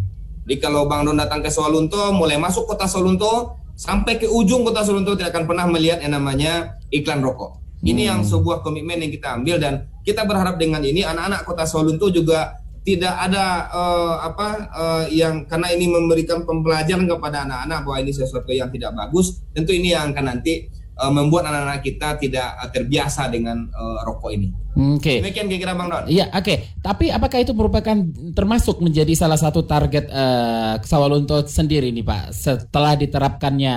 Jadi 0.47 0.63
kalau 0.63 0.87
Bang 0.87 1.03
Don 1.03 1.19
datang 1.19 1.43
ke 1.43 1.51
Sawalunto, 1.51 2.15
mulai 2.15 2.39
masuk 2.39 2.71
Kota 2.71 2.87
Sawalunto 2.87 3.59
sampai 3.77 4.17
ke 4.17 4.31
ujung 4.31 4.65
Kota 4.65 4.87
Sawalunto 4.87 5.19
tidak 5.19 5.35
akan 5.35 5.45
pernah 5.45 5.67
melihat 5.69 6.01
yang 6.01 6.17
namanya 6.17 6.81
iklan 6.89 7.21
rokok. 7.21 7.61
Ini 7.85 8.09
hmm. 8.09 8.11
yang 8.15 8.21
sebuah 8.25 8.65
komitmen 8.65 9.05
yang 9.05 9.13
kita 9.13 9.37
ambil 9.37 9.61
dan 9.61 9.85
kita 10.01 10.25
berharap 10.25 10.57
dengan 10.57 10.81
ini 10.81 11.05
anak-anak 11.05 11.45
Kota 11.45 11.69
Sawalunto 11.69 12.09
juga 12.09 12.57
tidak 12.87 13.15
ada 13.19 13.67
uh, 13.75 14.15
apa 14.23 14.49
uh, 14.71 15.05
yang 15.11 15.43
karena 15.51 15.75
ini 15.75 15.91
memberikan 15.91 16.47
pembelajaran 16.47 17.11
kepada 17.11 17.43
anak-anak 17.43 17.83
bahwa 17.83 17.99
ini 17.99 18.15
sesuatu 18.15 18.55
yang 18.55 18.71
tidak 18.71 18.95
bagus 18.95 19.43
tentu 19.51 19.75
ini 19.75 19.91
yang 19.91 20.15
akan 20.15 20.39
nanti 20.39 20.71
uh, 20.95 21.11
membuat 21.11 21.51
anak-anak 21.51 21.83
kita 21.83 22.15
tidak 22.15 22.49
uh, 22.63 22.71
terbiasa 22.71 23.27
dengan 23.27 23.67
uh, 23.75 24.07
rokok 24.07 24.31
ini. 24.31 24.55
Oke. 24.79 25.03
Okay. 25.03 25.17
Demikian 25.19 25.51
kira-kira 25.51 25.75
Bang 25.75 25.91
Don. 25.91 26.07
Iya, 26.07 26.31
oke. 26.31 26.47
Okay. 26.47 26.57
Tapi 26.79 27.11
apakah 27.11 27.39
itu 27.43 27.53
merupakan 27.59 27.97
termasuk 28.39 28.79
menjadi 28.79 29.19
salah 29.19 29.41
satu 29.41 29.67
target 29.67 30.07
uh, 30.07 30.79
Sawalunto 30.87 31.43
sendiri 31.43 31.91
nih 31.91 32.07
Pak 32.07 32.23
setelah 32.31 32.95
diterapkannya 32.95 33.75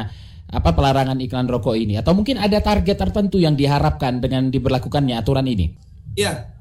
apa 0.49 0.69
pelarangan 0.73 1.17
iklan 1.21 1.45
rokok 1.45 1.77
ini 1.77 1.97
atau 1.97 2.17
mungkin 2.17 2.41
ada 2.41 2.57
target 2.57 2.97
tertentu 2.97 3.37
yang 3.37 3.53
diharapkan 3.53 4.21
dengan 4.21 4.53
diberlakukannya 4.53 5.17
aturan 5.17 5.49
ini? 5.49 5.73
Iya, 6.13 6.58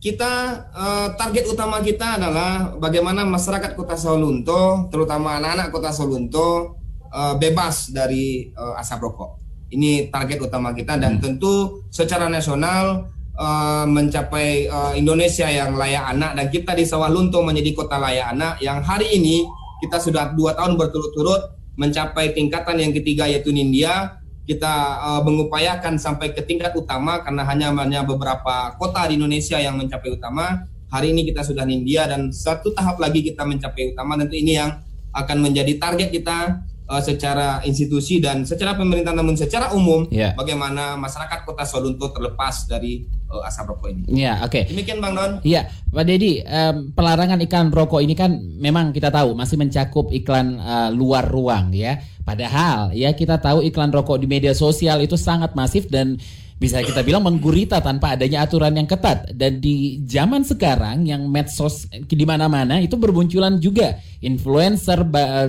kita 0.00 0.32
uh, 0.72 1.08
target 1.12 1.44
utama 1.44 1.84
kita 1.84 2.16
adalah 2.16 2.72
bagaimana 2.80 3.20
masyarakat 3.28 3.76
Kota 3.76 4.00
Sawalunto, 4.00 4.88
terutama 4.88 5.36
anak-anak 5.36 5.68
Kota 5.68 5.92
Sawalunto 5.92 6.80
uh, 7.12 7.36
bebas 7.36 7.92
dari 7.92 8.48
uh, 8.56 8.80
asap 8.80 9.04
rokok. 9.04 9.36
Ini 9.70 10.08
target 10.08 10.40
utama 10.40 10.72
kita 10.72 10.96
dan 10.96 11.20
hmm. 11.20 11.22
tentu 11.22 11.84
secara 11.92 12.32
nasional 12.32 13.12
uh, 13.36 13.84
mencapai 13.86 14.66
Indonesia 14.96 15.46
yang 15.46 15.76
layak 15.76 16.16
anak 16.16 16.32
dan 16.32 16.46
kita 16.48 16.72
di 16.72 16.88
Sawalunto 16.88 17.44
menjadi 17.44 17.76
kota 17.76 18.00
layak 18.00 18.34
anak 18.34 18.56
yang 18.64 18.80
hari 18.80 19.20
ini 19.20 19.44
kita 19.84 20.00
sudah 20.00 20.32
dua 20.32 20.56
tahun 20.56 20.80
berturut-turut 20.80 21.60
mencapai 21.76 22.32
tingkatan 22.32 22.80
yang 22.80 22.92
ketiga 22.96 23.28
yaitu 23.28 23.52
India 23.52 24.19
kita 24.48 24.74
uh, 25.00 25.20
mengupayakan 25.22 26.00
sampai 26.00 26.32
ke 26.32 26.42
tingkat 26.42 26.72
utama 26.74 27.20
karena 27.22 27.44
hanya 27.46 27.72
hanya 27.76 28.00
beberapa 28.02 28.74
kota 28.80 29.06
di 29.06 29.20
Indonesia 29.20 29.60
yang 29.60 29.76
mencapai 29.76 30.10
utama. 30.12 30.64
Hari 30.90 31.14
ini 31.14 31.22
kita 31.28 31.46
sudah 31.46 31.62
India 31.70 32.08
dan 32.10 32.34
satu 32.34 32.74
tahap 32.74 32.98
lagi 32.98 33.22
kita 33.22 33.46
mencapai 33.46 33.94
utama. 33.94 34.18
Tentu 34.18 34.34
ini 34.34 34.58
yang 34.58 34.82
akan 35.14 35.38
menjadi 35.38 35.78
target 35.78 36.10
kita 36.10 36.66
uh, 36.90 36.98
secara 36.98 37.62
institusi 37.62 38.18
dan 38.18 38.42
secara 38.42 38.74
pemerintah 38.74 39.14
namun 39.14 39.38
secara 39.38 39.70
umum 39.70 40.10
yeah. 40.10 40.34
bagaimana 40.34 40.98
masyarakat 40.98 41.46
Kota 41.46 41.62
Solunto 41.62 42.10
terlepas 42.10 42.66
dari 42.66 43.06
uh, 43.30 43.46
asap 43.46 43.70
rokok 43.70 43.88
ini. 43.94 44.02
Iya, 44.10 44.18
yeah, 44.26 44.36
oke. 44.42 44.50
Okay. 44.50 44.62
Demikian 44.74 44.98
Bang 44.98 45.14
Don. 45.14 45.38
Iya, 45.46 45.70
yeah, 45.70 45.94
Pak 45.94 46.04
Dedi, 46.04 46.42
um, 46.42 46.90
pelarangan 46.90 47.38
iklan 47.38 47.70
rokok 47.70 48.02
ini 48.02 48.18
kan 48.18 48.34
memang 48.58 48.90
kita 48.90 49.14
tahu 49.14 49.38
masih 49.38 49.54
mencakup 49.54 50.10
iklan 50.10 50.58
uh, 50.58 50.90
luar 50.90 51.30
ruang 51.30 51.70
ya. 51.70 52.02
Padahal 52.26 52.92
ya 52.92 53.14
kita 53.14 53.38
tahu 53.38 53.62
iklan 53.64 53.94
rokok 53.94 54.18
di 54.18 54.26
media 54.26 54.52
sosial 54.52 55.00
itu 55.00 55.14
sangat 55.14 55.54
masif 55.54 55.86
dan 55.88 56.18
bisa 56.60 56.84
kita 56.84 57.00
bilang 57.00 57.24
menggurita 57.24 57.80
tanpa 57.80 58.12
adanya 58.12 58.44
aturan 58.44 58.76
yang 58.76 58.84
ketat 58.84 59.32
dan 59.32 59.64
di 59.64 60.04
zaman 60.04 60.44
sekarang 60.44 61.08
yang 61.08 61.24
medsos 61.24 61.88
di 61.88 62.24
mana-mana 62.28 62.76
itu 62.84 63.00
bermunculan 63.00 63.56
juga 63.56 63.96
influencer 64.20 65.00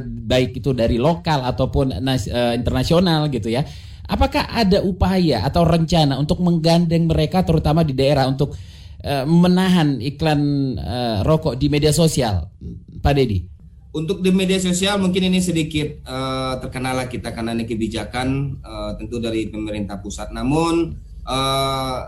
baik 0.08 0.63
itu 0.63 0.72
dari 0.72 0.96
lokal 0.96 1.44
ataupun 1.44 2.00
uh, 2.00 2.56
internasional 2.56 3.27
gitu 3.27 3.51
ya. 3.51 3.68
Apakah 4.08 4.56
ada 4.56 4.80
upaya 4.88 5.44
atau 5.44 5.68
rencana 5.68 6.15
untuk 6.15 6.39
menggandeng 6.39 7.12
mereka 7.12 7.44
terutama 7.44 7.84
di 7.84 7.91
daerah 7.91 8.32
untuk 8.32 8.56
uh, 9.03 9.27
menahan 9.27 10.00
iklan 10.00 10.39
uh, 10.80 11.27
rokok 11.27 11.60
di 11.60 11.68
media 11.68 11.91
sosial, 11.91 12.48
Pak 13.03 13.13
Dedi? 13.20 13.50
Untuk 13.91 14.24
di 14.24 14.31
media 14.31 14.55
sosial 14.55 15.03
mungkin 15.03 15.27
ini 15.27 15.43
sedikit 15.43 16.00
uh, 16.07 16.55
terkenal 16.63 16.95
kita 17.12 17.36
karena 17.36 17.51
ini 17.51 17.67
kebijakan 17.67 18.55
uh, 18.63 18.91
tentu 18.95 19.19
dari 19.19 19.51
pemerintah 19.51 20.00
pusat. 20.00 20.31
Namun 20.31 20.95
uh, 21.27 22.00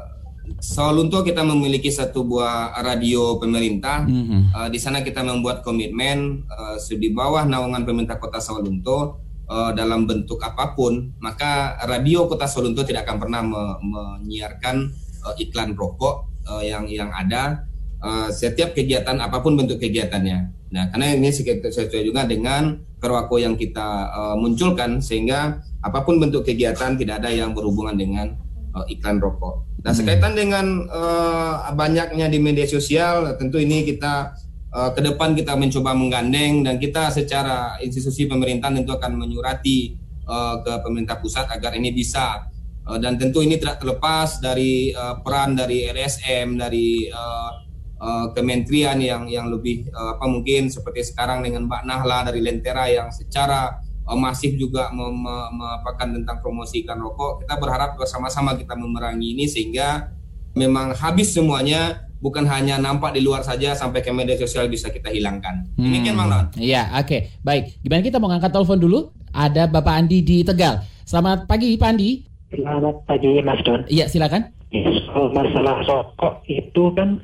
Sawalunto 0.60 1.24
kita 1.24 1.40
memiliki 1.44 1.88
satu 1.88 2.28
buah 2.28 2.76
radio 2.84 3.40
pemerintah. 3.40 4.04
Mm-hmm. 4.04 4.42
Uh, 4.52 4.68
di 4.72 4.80
sana 4.80 5.00
kita 5.00 5.24
membuat 5.24 5.64
komitmen 5.64 6.44
uh, 6.52 6.76
di 6.80 7.12
bawah 7.12 7.48
naungan 7.48 7.88
pemerintah 7.88 8.20
Kota 8.20 8.44
Sawalunto 8.44 9.24
uh, 9.48 9.72
dalam 9.72 10.04
bentuk 10.04 10.44
apa 10.44 10.76
pun, 10.76 11.16
maka 11.20 11.80
radio 11.88 12.28
Kota 12.28 12.48
Sawalunto 12.48 12.84
tidak 12.84 13.08
akan 13.08 13.18
pernah 13.24 13.42
me- 13.44 13.80
menyiarkan 13.84 14.76
uh, 15.24 15.36
iklan 15.40 15.76
rokok 15.80 16.32
uh, 16.48 16.64
yang 16.64 16.88
yang 16.92 17.12
ada 17.12 17.64
uh, 18.04 18.28
setiap 18.28 18.76
kegiatan 18.76 19.20
apa 19.20 19.40
pun 19.40 19.56
bentuk 19.56 19.80
kegiatannya. 19.80 20.63
Nah, 20.74 20.90
karena 20.90 21.14
ini 21.14 21.30
sesuai 21.30 22.02
juga 22.02 22.26
dengan 22.26 22.74
perwako 22.98 23.38
yang 23.38 23.54
kita 23.54 24.10
uh, 24.10 24.36
munculkan 24.36 24.98
sehingga 24.98 25.62
apa 25.86 26.02
pun 26.02 26.18
bentuk 26.18 26.42
kegiatan 26.42 26.98
tidak 26.98 27.22
ada 27.22 27.30
yang 27.30 27.54
berhubungan 27.54 27.94
dengan 27.94 28.34
uh, 28.74 28.82
iklan 28.90 29.22
rokok. 29.22 29.70
Nah, 29.86 29.94
hmm. 29.94 30.00
sekaitan 30.02 30.34
dengan 30.34 30.90
uh, 30.90 31.70
banyaknya 31.78 32.26
di 32.26 32.42
media 32.42 32.66
sosial, 32.66 33.38
tentu 33.38 33.62
ini 33.62 33.86
kita 33.86 34.34
uh, 34.74 34.90
ke 34.98 35.06
depan 35.06 35.38
kita 35.38 35.54
mencoba 35.54 35.94
menggandeng 35.94 36.66
dan 36.66 36.82
kita 36.82 37.14
secara 37.14 37.78
institusi 37.86 38.26
pemerintahan 38.26 38.82
tentu 38.82 38.98
akan 38.98 39.14
menyurati 39.14 39.94
uh, 40.26 40.58
ke 40.66 40.74
pemerintah 40.82 41.22
pusat 41.22 41.54
agar 41.54 41.78
ini 41.78 41.94
bisa 41.94 42.50
uh, 42.90 42.98
dan 42.98 43.22
tentu 43.22 43.46
ini 43.46 43.62
tidak 43.62 43.78
terlepas 43.78 44.42
dari 44.42 44.90
uh, 44.90 45.22
peran 45.22 45.54
dari 45.54 45.86
LSM 45.86 46.58
dari 46.58 47.08
uh, 47.14 47.63
uh, 48.04 48.28
kementerian 48.36 49.00
yang 49.00 49.24
yang 49.32 49.48
lebih 49.48 49.88
uh, 49.96 50.20
apa 50.20 50.28
mungkin 50.28 50.68
seperti 50.68 51.08
sekarang 51.08 51.40
dengan 51.48 51.72
Mbak 51.72 51.84
Nahla 51.88 52.28
dari 52.28 52.44
Lentera 52.44 52.92
yang 52.92 53.08
secara 53.16 53.80
uh, 54.04 54.18
masif 54.20 54.60
juga 54.60 54.92
mempakan 54.92 56.20
tentang 56.20 56.44
promosi 56.44 56.84
ikan 56.84 57.00
rokok. 57.00 57.48
Kita 57.48 57.56
berharap 57.56 57.96
bersama-sama 57.96 58.60
kita 58.60 58.76
memerangi 58.76 59.32
ini 59.32 59.48
sehingga 59.48 60.12
memang 60.54 60.92
habis 60.94 61.32
semuanya 61.32 62.04
bukan 62.24 62.48
hanya 62.48 62.80
nampak 62.80 63.16
di 63.16 63.22
luar 63.24 63.44
saja 63.44 63.76
sampai 63.76 64.00
ke 64.00 64.12
media 64.16 64.40
sosial 64.40 64.68
bisa 64.72 64.88
kita 64.92 65.12
hilangkan. 65.12 65.68
Hmm. 65.76 65.84
Demikian 65.88 66.16
Bang 66.16 66.30
Non. 66.32 66.46
Iya, 66.56 66.88
oke. 66.96 67.08
Okay. 67.08 67.20
Baik. 67.44 67.80
Gimana 67.84 68.02
kita 68.04 68.18
mau 68.20 68.32
ngangkat 68.32 68.52
telepon 68.56 68.80
dulu? 68.80 69.00
Ada 69.36 69.68
Bapak 69.68 69.96
Andi 69.98 70.24
di 70.24 70.46
Tegal. 70.46 70.86
Selamat 71.04 71.50
pagi 71.50 71.76
Pak 71.76 71.90
Andi. 71.90 72.24
Selamat 72.54 72.96
pagi 73.10 73.42
Mas 73.42 73.60
Don. 73.66 73.82
Iya, 73.90 74.06
silakan. 74.08 74.54
Soal 74.74 75.30
masalah 75.36 75.86
rokok 75.86 76.42
itu 76.50 76.90
kan 76.98 77.22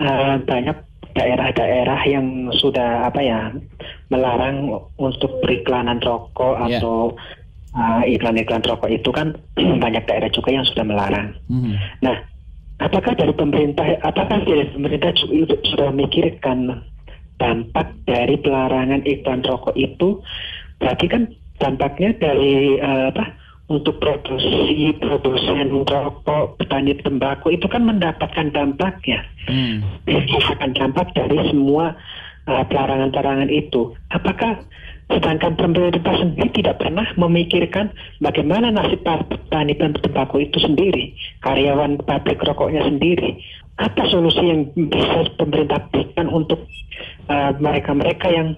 uh, 0.00 0.40
banyak 0.44 0.76
daerah-daerah 1.12 2.00
yang 2.08 2.48
sudah 2.56 3.08
apa 3.12 3.20
ya 3.20 3.52
melarang 4.08 4.80
untuk 4.96 5.28
periklanan 5.44 6.00
rokok 6.00 6.56
yeah. 6.64 6.80
atau 6.80 7.12
uh, 7.76 8.02
iklan-iklan 8.08 8.64
rokok 8.64 8.88
itu 8.88 9.10
kan 9.12 9.36
banyak 9.84 10.04
daerah 10.08 10.30
juga 10.32 10.50
yang 10.52 10.64
sudah 10.64 10.84
melarang. 10.84 11.36
Mm. 11.52 11.76
Nah, 12.00 12.16
apakah 12.80 13.12
dari 13.12 13.32
pemerintah, 13.36 13.84
apakah 14.00 14.40
dari 14.44 14.68
pemerintah 14.72 15.12
juga 15.20 15.56
sudah 15.68 15.92
memikirkan 15.92 16.80
dampak 17.36 17.92
dari 18.08 18.36
pelarangan 18.40 19.04
iklan 19.04 19.44
rokok 19.44 19.76
itu? 19.76 20.20
Berarti 20.80 21.06
kan 21.12 21.22
dampaknya 21.60 22.16
dari 22.16 22.80
uh, 22.80 23.12
apa? 23.12 23.41
Untuk 23.72 23.96
produksi 23.96 24.92
produsen 25.00 25.72
rokok 25.72 26.60
petani 26.60 26.92
tembakau 27.00 27.48
itu 27.48 27.64
kan 27.64 27.88
mendapatkan 27.88 28.52
dampaknya 28.52 29.24
hmm. 29.48 29.80
akan 30.52 30.70
dampak 30.76 31.08
dari 31.16 31.40
semua 31.48 31.96
uh, 32.46 32.64
pelarangan-pelarangan 32.66 33.50
itu, 33.50 33.94
apakah 34.12 34.60
sedangkan 35.10 35.58
pemerintah 35.60 36.14
sendiri 36.16 36.48
tidak 36.56 36.80
pernah 36.80 37.04
memikirkan 37.20 37.92
bagaimana 38.24 38.72
nasib 38.72 39.04
petani 39.04 39.76
tembakau 39.76 40.40
itu 40.40 40.56
sendiri, 40.62 41.12
karyawan 41.44 42.00
pabrik 42.04 42.40
rokoknya 42.40 42.86
sendiri. 42.86 43.36
Apa 43.80 44.04
solusi 44.12 44.40
yang 44.40 44.68
bisa 44.76 45.32
pemerintah 45.40 45.80
berikan 45.90 46.28
untuk 46.28 46.60
mereka-mereka 47.58 48.28
uh, 48.28 48.34
yang 48.36 48.48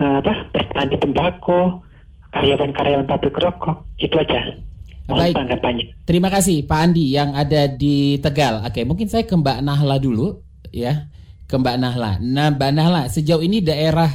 uh, 0.00 0.18
apa 0.24 0.48
petani 0.52 0.96
tembakau, 0.96 1.84
karyawan-karyawan 2.36 3.06
pabrik 3.08 3.36
rokok, 3.40 3.88
itu 3.96 4.16
aja. 4.20 4.60
Baik. 5.06 5.38
Terima 6.02 6.26
kasih 6.26 6.66
Pak 6.66 6.78
Andi 6.82 7.14
yang 7.14 7.30
ada 7.30 7.70
di 7.70 8.18
Tegal. 8.18 8.66
Oke, 8.66 8.82
mungkin 8.82 9.06
saya 9.06 9.22
ke 9.22 9.38
Mbak 9.38 9.62
Nahla 9.62 10.02
dulu 10.02 10.42
ya. 10.74 11.06
Ke 11.46 11.54
Mbak 11.54 11.76
Nahla. 11.78 12.18
Nah, 12.18 12.50
Mbak 12.50 12.70
Nahla, 12.74 13.02
sejauh 13.06 13.38
ini 13.38 13.62
daerah 13.62 14.10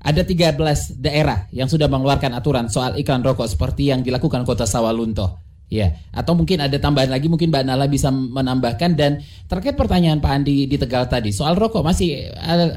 ada 0.00 0.24
13 0.24 0.96
daerah 0.96 1.44
yang 1.52 1.68
sudah 1.68 1.84
mengeluarkan 1.92 2.32
aturan 2.32 2.72
soal 2.72 2.96
iklan 2.96 3.20
rokok 3.20 3.44
seperti 3.44 3.92
yang 3.92 4.00
dilakukan 4.00 4.48
Kota 4.48 4.64
Sawalunto. 4.64 5.49
Ya, 5.70 5.94
atau 6.10 6.34
mungkin 6.34 6.58
ada 6.58 6.74
tambahan 6.82 7.14
lagi 7.14 7.30
mungkin 7.30 7.54
Mbak 7.54 7.62
Nala 7.62 7.86
bisa 7.86 8.10
menambahkan 8.10 8.98
dan 8.98 9.22
terkait 9.46 9.78
pertanyaan 9.78 10.18
Pak 10.18 10.42
Andi 10.42 10.66
di 10.66 10.74
Tegal 10.74 11.06
tadi 11.06 11.30
soal 11.30 11.54
rokok 11.54 11.86
masih 11.86 12.26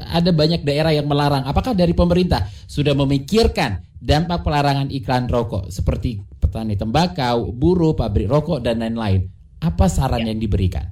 ada 0.06 0.30
banyak 0.30 0.62
daerah 0.62 0.94
yang 0.94 1.10
melarang. 1.10 1.42
Apakah 1.42 1.74
dari 1.74 1.90
pemerintah 1.90 2.46
sudah 2.70 2.94
memikirkan 2.94 3.82
dampak 3.98 4.46
pelarangan 4.46 4.94
iklan 4.94 5.26
rokok 5.26 5.74
seperti 5.74 6.22
petani 6.38 6.78
tembakau, 6.78 7.50
buruh, 7.50 7.98
pabrik 7.98 8.30
rokok 8.30 8.62
dan 8.62 8.78
lain-lain? 8.78 9.26
Apa 9.58 9.90
saran 9.90 10.22
ya. 10.22 10.30
yang 10.30 10.38
diberikan? 10.38 10.86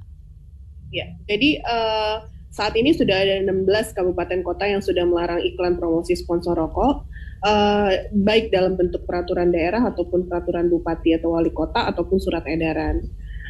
Ya, 0.91 1.07
jadi 1.23 1.63
uh, 1.63 2.27
saat 2.51 2.75
ini 2.75 2.91
sudah 2.91 3.15
ada 3.15 3.47
16 3.47 3.97
kabupaten 3.97 4.43
kota 4.43 4.67
yang 4.67 4.83
sudah 4.83 5.07
melarang 5.07 5.39
iklan 5.39 5.79
promosi 5.79 6.19
sponsor 6.19 6.53
rokok 6.53 7.07
uh, 7.43 7.91
baik 8.09 8.49
dalam 8.49 8.79
bentuk 8.79 9.03
peraturan 9.03 9.51
daerah 9.51 9.83
ataupun 9.91 10.25
peraturan 10.25 10.71
bupati 10.71 11.19
atau 11.19 11.35
wali 11.35 11.51
kota 11.51 11.85
ataupun 11.91 12.17
surat 12.17 12.47
edaran. 12.47 13.03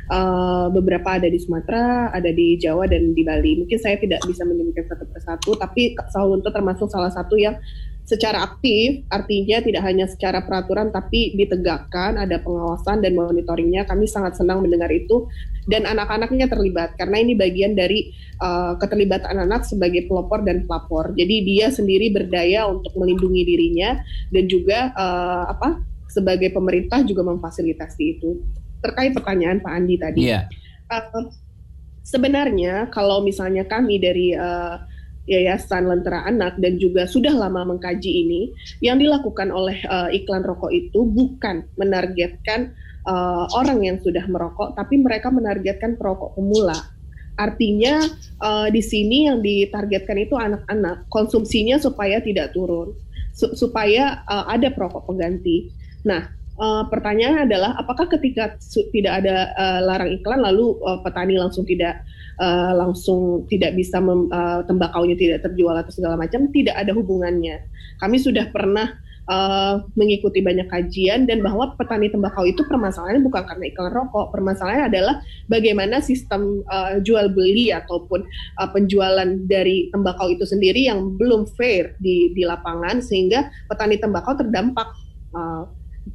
Uh, 0.03 0.67
beberapa 0.67 1.15
ada 1.15 1.31
di 1.31 1.39
Sumatera, 1.39 2.11
ada 2.11 2.27
di 2.27 2.59
Jawa 2.59 2.91
dan 2.91 3.15
di 3.15 3.23
Bali. 3.23 3.63
Mungkin 3.63 3.79
saya 3.79 3.95
tidak 3.95 4.19
bisa 4.27 4.43
menyebutkan 4.43 4.83
satu 4.91 5.05
persatu, 5.07 5.51
tapi 5.55 5.95
Sawunto 6.11 6.51
termasuk 6.51 6.91
salah 6.91 7.07
satu 7.07 7.39
yang 7.39 7.55
secara 8.03 8.43
aktif, 8.43 9.07
artinya 9.07 9.63
tidak 9.63 9.79
hanya 9.87 10.03
secara 10.11 10.43
peraturan 10.43 10.91
tapi 10.91 11.31
ditegakkan, 11.39 12.19
ada 12.19 12.35
pengawasan 12.43 12.99
dan 12.99 13.15
monitoringnya. 13.15 13.87
Kami 13.87 14.03
sangat 14.03 14.35
senang 14.35 14.59
mendengar 14.59 14.91
itu 14.91 15.23
dan 15.67 15.87
anak-anaknya 15.87 16.51
terlibat 16.51 16.95
karena 16.99 17.23
ini 17.23 17.33
bagian 17.39 17.73
dari 17.73 18.11
uh, 18.43 18.75
keterlibatan 18.79 19.39
anak 19.39 19.63
sebagai 19.63 20.05
pelopor 20.11 20.43
dan 20.43 20.67
pelapor. 20.67 21.15
Jadi 21.15 21.35
dia 21.47 21.71
sendiri 21.71 22.11
berdaya 22.11 22.67
untuk 22.67 22.91
melindungi 22.99 23.43
dirinya 23.47 23.99
dan 24.31 24.45
juga 24.51 24.91
uh, 24.95 25.45
apa 25.47 25.79
sebagai 26.11 26.51
pemerintah 26.51 27.01
juga 27.07 27.25
memfasilitasi 27.25 28.03
itu. 28.19 28.43
Terkait 28.83 29.15
pertanyaan 29.15 29.63
Pak 29.63 29.71
Andi 29.71 29.95
tadi, 29.95 30.21
yeah. 30.27 30.43
Iya. 30.91 30.99
uh, 30.99 31.31
sebenarnya 32.03 32.91
kalau 32.91 33.23
misalnya 33.23 33.63
kami 33.63 33.95
dari 33.97 34.35
uh, 34.35 34.75
Yayasan 35.23 35.87
Lentera 35.87 36.27
Anak 36.27 36.59
dan 36.59 36.75
juga 36.75 37.07
sudah 37.07 37.31
lama 37.31 37.63
mengkaji 37.63 38.27
ini, 38.27 38.51
yang 38.83 38.99
dilakukan 38.99 39.55
oleh 39.55 39.79
uh, 39.87 40.11
iklan 40.11 40.43
rokok 40.43 40.67
itu 40.75 41.07
bukan 41.07 41.63
menargetkan 41.79 42.75
uh, 43.07 43.45
orang 43.55 43.83
yang 43.83 43.97
sudah 43.99 44.23
merokok, 44.27 44.75
tapi 44.75 44.99
mereka 44.99 45.29
menargetkan 45.29 45.95
perokok 45.95 46.35
pemula. 46.35 46.75
Artinya 47.33 48.05
uh, 48.41 48.69
di 48.69 48.81
sini 48.83 49.25
yang 49.25 49.41
ditargetkan 49.41 50.17
itu 50.21 50.37
anak-anak, 50.37 51.09
konsumsinya 51.09 51.81
supaya 51.81 52.21
tidak 52.21 52.53
turun, 52.53 52.93
su 53.33 53.49
supaya 53.57 54.21
uh, 54.29 54.45
ada 54.45 54.69
perokok 54.69 55.09
pengganti. 55.09 55.73
Nah, 56.05 56.29
uh, 56.61 56.85
pertanyaannya 56.87 57.49
adalah 57.49 57.71
apakah 57.81 58.05
ketika 58.05 58.57
tidak 58.93 59.25
ada 59.25 59.49
uh, 59.57 59.79
larang 59.81 60.13
iklan 60.13 60.45
lalu 60.45 60.77
uh, 60.85 61.01
petani 61.01 61.41
langsung 61.41 61.65
tidak 61.65 62.05
uh, 62.37 62.71
langsung 62.77 63.49
tidak 63.49 63.73
bisa 63.73 63.97
uh, 63.97 64.61
tembakaunya 64.69 65.17
tidak 65.17 65.41
terjual 65.49 65.73
atau 65.73 65.89
segala 65.89 66.13
macam 66.13 66.49
tidak 66.53 66.77
ada 66.77 66.93
hubungannya. 66.93 67.65
Kami 67.97 68.17
sudah 68.21 68.49
pernah 68.53 68.93
uh, 69.29 69.83
mengikuti 69.95 70.43
banyak 70.43 70.67
kajian 70.67 71.23
dan 71.29 71.39
bahwa 71.39 71.75
petani 71.79 72.11
tembakau 72.11 72.43
itu 72.43 72.63
permasalahannya 72.67 73.23
bukan 73.23 73.43
karena 73.47 73.63
iklan 73.69 73.91
rokok, 73.93 74.31
permasalahannya 74.35 74.87
adalah 74.89 75.15
bagaimana 75.47 76.03
sistem 76.03 76.63
uh, 76.67 76.99
jual 76.99 77.31
beli 77.31 77.71
ataupun 77.71 78.23
uh, 78.59 78.69
penjualan 78.71 79.29
dari 79.47 79.87
tembakau 79.93 80.31
itu 80.31 80.43
sendiri 80.43 80.87
yang 80.87 81.15
belum 81.15 81.47
fair 81.55 81.95
di 81.99 82.31
di 82.35 82.43
lapangan 82.43 82.99
sehingga 82.99 83.47
petani 83.69 83.99
tembakau 83.99 84.35
terdampak 84.35 84.87
uh, 85.35 85.63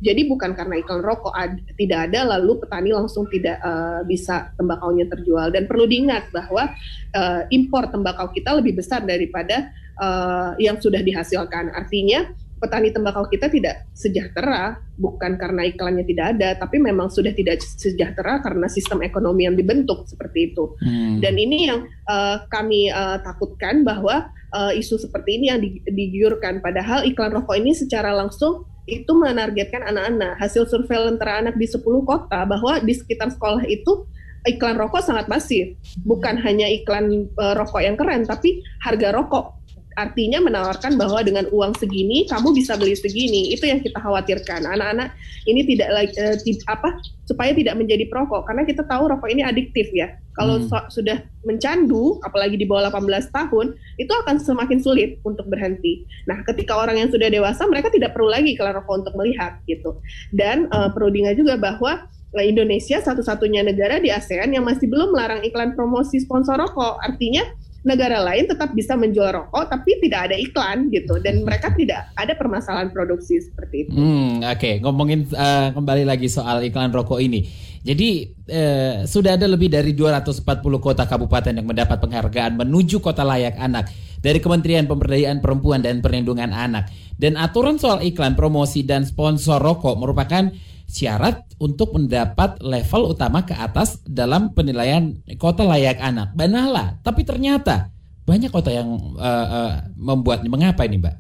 jadi 0.05 0.29
bukan 0.29 0.53
karena 0.53 0.85
iklan 0.85 1.01
rokok 1.01 1.33
ad, 1.33 1.65
tidak 1.81 2.13
ada 2.13 2.37
lalu 2.37 2.61
petani 2.61 2.93
langsung 2.93 3.25
tidak 3.33 3.57
uh, 3.65 4.05
bisa 4.05 4.53
tembakaunya 4.61 5.09
terjual 5.09 5.49
dan 5.49 5.65
perlu 5.65 5.89
diingat 5.89 6.29
bahwa 6.29 6.69
uh, 7.17 7.43
impor 7.49 7.89
tembakau 7.89 8.29
kita 8.29 8.53
lebih 8.61 8.77
besar 8.77 9.09
daripada 9.09 9.73
uh, 9.97 10.53
yang 10.61 10.77
sudah 10.77 11.01
dihasilkan. 11.01 11.73
Artinya 11.73 12.29
petani 12.59 12.91
tembakau 12.91 13.25
kita 13.31 13.47
tidak 13.49 13.87
sejahtera 13.95 14.77
bukan 14.99 15.39
karena 15.39 15.65
iklannya 15.71 16.03
tidak 16.03 16.37
ada 16.37 16.59
tapi 16.59 16.83
memang 16.83 17.07
sudah 17.09 17.31
tidak 17.31 17.63
sejahtera 17.63 18.43
karena 18.43 18.67
sistem 18.67 19.01
ekonomi 19.07 19.47
yang 19.47 19.55
dibentuk 19.55 20.05
seperti 20.11 20.53
itu. 20.53 20.75
Hmm. 20.83 21.23
Dan 21.23 21.39
ini 21.39 21.71
yang 21.71 21.87
uh, 22.11 22.45
kami 22.51 22.91
uh, 22.91 23.23
takutkan 23.23 23.87
bahwa 23.87 24.29
uh, 24.53 24.73
isu 24.75 24.99
seperti 24.99 25.39
ini 25.39 25.47
yang 25.55 25.61
digiurkan 25.89 26.59
padahal 26.59 27.07
iklan 27.07 27.33
rokok 27.33 27.57
ini 27.57 27.73
secara 27.73 28.13
langsung 28.13 28.67
itu 28.89 29.13
menargetkan 29.13 29.85
anak-anak. 29.85 30.41
Hasil 30.41 30.65
survei 30.67 30.97
lentera 30.97 31.45
anak 31.45 31.61
di 31.61 31.69
10 31.69 31.85
kota 32.09 32.49
bahwa 32.49 32.81
di 32.81 32.97
sekitar 32.97 33.29
sekolah 33.29 33.69
itu 33.69 34.09
iklan 34.49 34.81
rokok 34.81 35.05
sangat 35.05 35.29
masif. 35.29 35.77
Bukan 36.03 36.41
hanya 36.41 36.65
iklan 36.67 37.29
uh, 37.37 37.55
rokok 37.55 37.85
yang 37.85 38.01
keren, 38.01 38.25
tapi 38.25 38.65
harga 38.81 39.13
rokok 39.13 39.58
artinya 39.99 40.39
menawarkan 40.39 40.95
bahwa 40.95 41.19
dengan 41.27 41.51
uang 41.51 41.75
segini 41.75 42.23
kamu 42.31 42.55
bisa 42.55 42.79
beli 42.79 42.95
segini. 42.95 43.51
Itu 43.51 43.67
yang 43.67 43.83
kita 43.83 43.99
khawatirkan. 43.99 44.63
Anak-anak 44.63 45.11
ini 45.51 45.67
tidak 45.67 45.91
lagi 45.91 46.15
uh, 46.23 46.39
apa 46.71 47.03
supaya 47.27 47.51
tidak 47.51 47.75
menjadi 47.75 48.07
perokok. 48.07 48.47
Karena 48.47 48.63
kita 48.63 48.87
tahu 48.87 49.11
rokok 49.11 49.27
ini 49.27 49.43
adiktif 49.43 49.91
ya. 49.91 50.15
Kalau 50.39 50.63
hmm. 50.63 50.71
so, 50.71 51.03
sudah 51.03 51.19
mencandu 51.43 52.23
apalagi 52.23 52.55
di 52.55 52.63
bawah 52.63 52.95
18 52.95 53.35
tahun 53.35 53.75
itu 53.99 54.13
akan 54.15 54.39
semakin 54.39 54.79
sulit 54.79 55.19
untuk 55.27 55.51
berhenti. 55.51 56.07
Nah 56.31 56.47
ketika 56.47 56.79
orang 56.79 57.03
yang 57.03 57.11
sudah 57.11 57.27
dewasa 57.27 57.67
mereka 57.67 57.91
tidak 57.91 58.15
perlu 58.15 58.31
lagi 58.31 58.55
kalau 58.55 58.79
rokok 58.79 59.03
untuk 59.03 59.15
melihat 59.19 59.59
gitu. 59.67 59.99
Dan 60.31 60.71
uh, 60.71 60.95
perlu 60.95 61.11
diingat 61.11 61.35
juga 61.35 61.59
bahwa 61.59 62.07
Indonesia 62.37 63.01
satu-satunya 63.01 63.65
negara 63.65 63.97
di 63.99 64.13
ASEAN 64.13 64.53
yang 64.53 64.69
masih 64.69 64.85
belum 64.85 65.17
melarang 65.17 65.41
iklan 65.43 65.73
promosi 65.73 66.21
sponsor 66.21 66.61
rokok. 66.61 67.01
Artinya 67.01 67.43
negara 67.89 68.21
lain 68.21 68.45
tetap 68.45 68.77
bisa 68.77 68.93
menjual 68.93 69.33
rokok 69.33 69.73
tapi 69.73 69.97
tidak 70.05 70.29
ada 70.29 70.37
iklan 70.37 70.93
gitu 70.93 71.17
dan 71.25 71.41
mereka 71.41 71.73
tidak 71.73 72.13
ada 72.13 72.37
permasalahan 72.37 72.93
produksi 72.93 73.41
seperti 73.41 73.89
itu. 73.89 73.97
Hmm, 73.97 74.45
oke, 74.45 74.61
okay. 74.61 74.75
ngomongin 74.85 75.25
uh, 75.33 75.73
kembali 75.73 76.05
lagi 76.05 76.29
soal 76.29 76.61
iklan 76.61 76.93
rokok 76.93 77.17
ini. 77.25 77.49
Jadi 77.81 78.29
uh, 78.53 79.09
sudah 79.09 79.41
ada 79.41 79.49
lebih 79.49 79.73
dari 79.73 79.97
240 79.97 80.45
kota 80.77 81.09
kabupaten 81.09 81.57
yang 81.57 81.65
mendapat 81.65 81.97
penghargaan 81.97 82.61
menuju 82.61 83.01
kota 83.01 83.25
layak 83.25 83.57
anak 83.57 83.89
dari 84.21 84.43
Kementerian 84.43 84.85
Pemberdayaan 84.85 85.41
Perempuan 85.41 85.81
dan 85.81 86.05
Perlindungan 86.05 86.53
Anak. 86.53 86.91
Dan 87.19 87.35
aturan 87.35 87.81
soal 87.81 88.05
iklan, 88.05 88.39
promosi 88.39 88.87
dan 88.87 89.03
sponsor 89.03 89.59
rokok 89.59 89.99
merupakan 89.99 90.53
syarat 90.89 91.45
untuk 91.61 91.95
mendapat 91.95 92.59
level 92.65 93.13
utama 93.13 93.45
ke 93.45 93.53
atas 93.53 94.01
dalam 94.09 94.57
penilaian 94.57 95.15
kota 95.37 95.63
layak 95.63 96.01
anak. 96.01 96.33
Banala, 96.33 96.97
tapi 97.05 97.23
ternyata 97.29 97.93
banyak 98.25 98.49
kota 98.49 98.73
yang 98.73 98.97
uh, 99.21 99.47
uh, 99.49 99.73
membuatnya. 99.95 100.49
Mengapa 100.49 100.89
ini, 100.89 101.01
Mbak? 101.01 101.17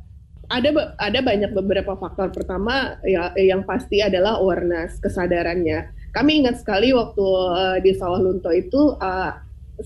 Ada 0.48 0.70
ada 0.96 1.20
banyak 1.20 1.52
beberapa 1.52 1.92
faktor. 2.00 2.32
Pertama 2.32 2.96
ya 3.04 3.36
yang 3.36 3.68
pasti 3.68 4.00
adalah 4.00 4.40
awareness, 4.40 4.96
kesadarannya. 5.04 5.92
Kami 6.16 6.40
ingat 6.44 6.64
sekali 6.64 6.96
waktu 6.96 7.24
uh, 7.28 7.76
di 7.84 7.92
Sawah 7.92 8.16
Lunto 8.16 8.48
itu 8.48 8.96
uh, 8.96 9.32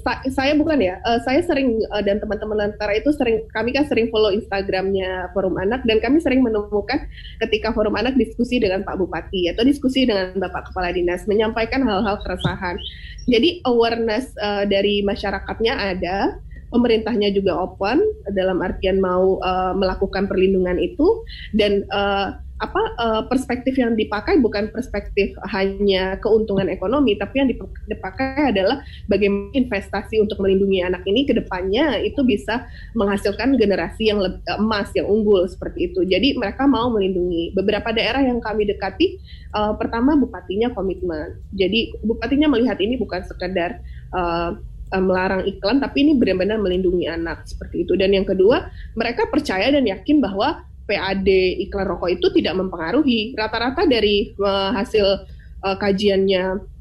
sa 0.00 0.24
saya 0.32 0.56
bukan 0.56 0.80
ya, 0.80 0.96
uh, 1.04 1.20
saya 1.20 1.44
sering 1.44 1.76
uh, 1.92 2.00
dan 2.00 2.16
teman-teman 2.16 2.56
Lentera 2.56 2.96
itu 2.96 3.12
sering 3.12 3.44
kami 3.52 3.76
kan 3.76 3.84
sering 3.84 4.08
follow 4.08 4.32
Instagramnya 4.32 5.28
Forum 5.36 5.60
Anak 5.60 5.84
dan 5.84 6.00
kami 6.00 6.16
sering 6.16 6.40
menemukan 6.40 7.04
ketika 7.44 7.76
Forum 7.76 8.00
Anak 8.00 8.16
diskusi 8.16 8.56
dengan 8.56 8.80
Pak 8.88 8.96
Bupati 8.96 9.52
atau 9.52 9.60
diskusi 9.68 10.08
dengan 10.08 10.32
Bapak 10.40 10.72
Kepala 10.72 10.96
Dinas 10.96 11.28
menyampaikan 11.28 11.84
hal-hal 11.84 12.16
keresahan. 12.24 12.80
Jadi 13.28 13.60
awareness 13.68 14.32
uh, 14.40 14.64
dari 14.64 15.04
masyarakatnya 15.04 15.76
ada, 15.76 16.40
pemerintahnya 16.72 17.28
juga 17.36 17.60
open 17.60 18.00
dalam 18.32 18.64
artian 18.64 18.96
mau 18.96 19.36
melakukan 19.76 20.24
perlindungan 20.24 20.80
itu 20.80 21.04
dan 21.52 21.84
apa 22.62 22.82
uh, 22.94 23.22
perspektif 23.26 23.74
yang 23.74 23.98
dipakai 23.98 24.38
bukan 24.38 24.70
perspektif 24.70 25.34
hanya 25.50 26.14
keuntungan 26.22 26.70
ekonomi, 26.70 27.18
tapi 27.18 27.42
yang 27.42 27.50
dipakai 27.90 28.54
adalah 28.54 28.86
bagaimana 29.10 29.50
investasi 29.50 30.22
untuk 30.22 30.38
melindungi 30.38 30.78
anak 30.86 31.02
ini 31.10 31.26
ke 31.26 31.34
depannya 31.34 31.98
itu 32.06 32.22
bisa 32.22 32.70
menghasilkan 32.94 33.58
generasi 33.58 34.14
yang 34.14 34.22
lebih, 34.22 34.38
emas 34.62 34.94
yang 34.94 35.10
unggul 35.10 35.42
seperti 35.50 35.90
itu. 35.90 36.06
Jadi 36.06 36.38
mereka 36.38 36.70
mau 36.70 36.86
melindungi. 36.94 37.50
Beberapa 37.50 37.90
daerah 37.90 38.22
yang 38.22 38.38
kami 38.38 38.62
dekati, 38.70 39.18
uh, 39.58 39.74
pertama 39.74 40.14
bupatinya 40.14 40.70
komitmen. 40.70 41.42
Jadi 41.58 41.98
bupatinya 42.06 42.46
melihat 42.46 42.78
ini 42.78 42.94
bukan 42.94 43.26
sekedar 43.26 43.82
uh, 44.14 44.54
melarang 44.92 45.48
iklan, 45.48 45.80
tapi 45.80 46.04
ini 46.04 46.12
benar-benar 46.14 46.60
melindungi 46.60 47.08
anak 47.08 47.48
seperti 47.48 47.82
itu. 47.88 47.96
Dan 47.96 48.12
yang 48.12 48.28
kedua, 48.28 48.68
mereka 48.92 49.26
percaya 49.26 49.72
dan 49.72 49.88
yakin 49.88 50.20
bahwa 50.20 50.62
PAD 50.86 51.28
iklan 51.68 51.86
rokok 51.86 52.10
itu 52.18 52.26
tidak 52.34 52.58
mempengaruhi. 52.58 53.34
Rata-rata 53.38 53.86
dari 53.86 54.34
uh, 54.38 54.74
hasil 54.74 55.06
uh, 55.62 55.76
kajiannya 55.78 56.72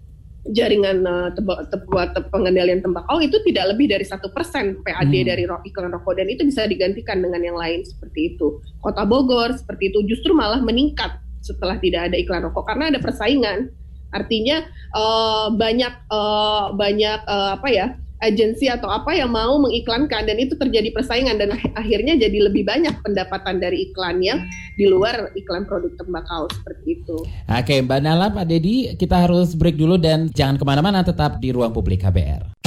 jaringan 0.49 1.05
uh, 1.05 1.29
teba, 1.37 1.69
teba, 1.69 2.09
te, 2.17 2.19
pengendalian 2.33 2.81
tembakau 2.81 3.21
itu 3.21 3.37
tidak 3.45 3.77
lebih 3.77 3.93
dari 3.93 4.01
satu 4.01 4.33
persen 4.33 4.81
PAD 4.81 5.13
hmm. 5.13 5.27
dari 5.29 5.43
ro 5.45 5.61
iklan 5.61 5.93
rokok 5.93 6.17
dan 6.17 6.27
itu 6.33 6.41
bisa 6.41 6.65
digantikan 6.65 7.21
dengan 7.21 7.41
yang 7.45 7.57
lain 7.57 7.85
seperti 7.85 8.35
itu. 8.35 8.57
Kota 8.81 9.05
Bogor 9.05 9.53
seperti 9.53 9.93
itu 9.93 10.01
justru 10.09 10.33
malah 10.33 10.59
meningkat 10.65 11.21
setelah 11.45 11.77
tidak 11.77 12.09
ada 12.09 12.17
iklan 12.17 12.41
rokok 12.49 12.65
karena 12.65 12.89
ada 12.89 12.99
persaingan. 12.99 13.69
Artinya 14.11 14.65
uh, 14.97 15.53
banyak 15.53 15.93
uh, 16.09 16.73
banyak 16.73 17.19
uh, 17.29 17.61
apa 17.61 17.67
ya 17.69 17.87
agensi 18.21 18.69
atau 18.69 18.87
apa 18.87 19.17
yang 19.17 19.33
mau 19.33 19.57
mengiklankan 19.57 20.29
dan 20.29 20.37
itu 20.37 20.53
terjadi 20.55 20.93
persaingan 20.93 21.41
dan 21.41 21.57
akhirnya 21.73 22.15
jadi 22.15 22.47
lebih 22.47 22.63
banyak 22.63 22.93
pendapatan 23.01 23.57
dari 23.57 23.89
iklan 23.89 24.21
yang 24.21 24.45
di 24.77 24.85
luar 24.85 25.33
iklan 25.33 25.65
produk 25.65 25.91
tembakau 25.97 26.45
seperti 26.53 27.01
itu. 27.01 27.17
Oke 27.49 27.81
Mbak 27.81 27.99
Nala, 27.99 28.29
Pak 28.29 28.45
Dedi, 28.45 28.93
kita 28.95 29.25
harus 29.25 29.57
break 29.57 29.75
dulu 29.75 29.97
dan 29.97 30.29
jangan 30.31 30.61
ke 30.61 30.63
mana-mana 30.63 31.01
tetap 31.01 31.41
di 31.41 31.49
ruang 31.49 31.73
publik 31.73 32.05
KBR. 32.05 32.61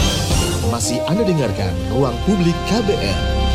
Masih 0.68 0.98
Anda 1.06 1.22
dengarkan 1.22 1.72
ruang 1.94 2.16
publik 2.26 2.56
KBR. 2.66 3.46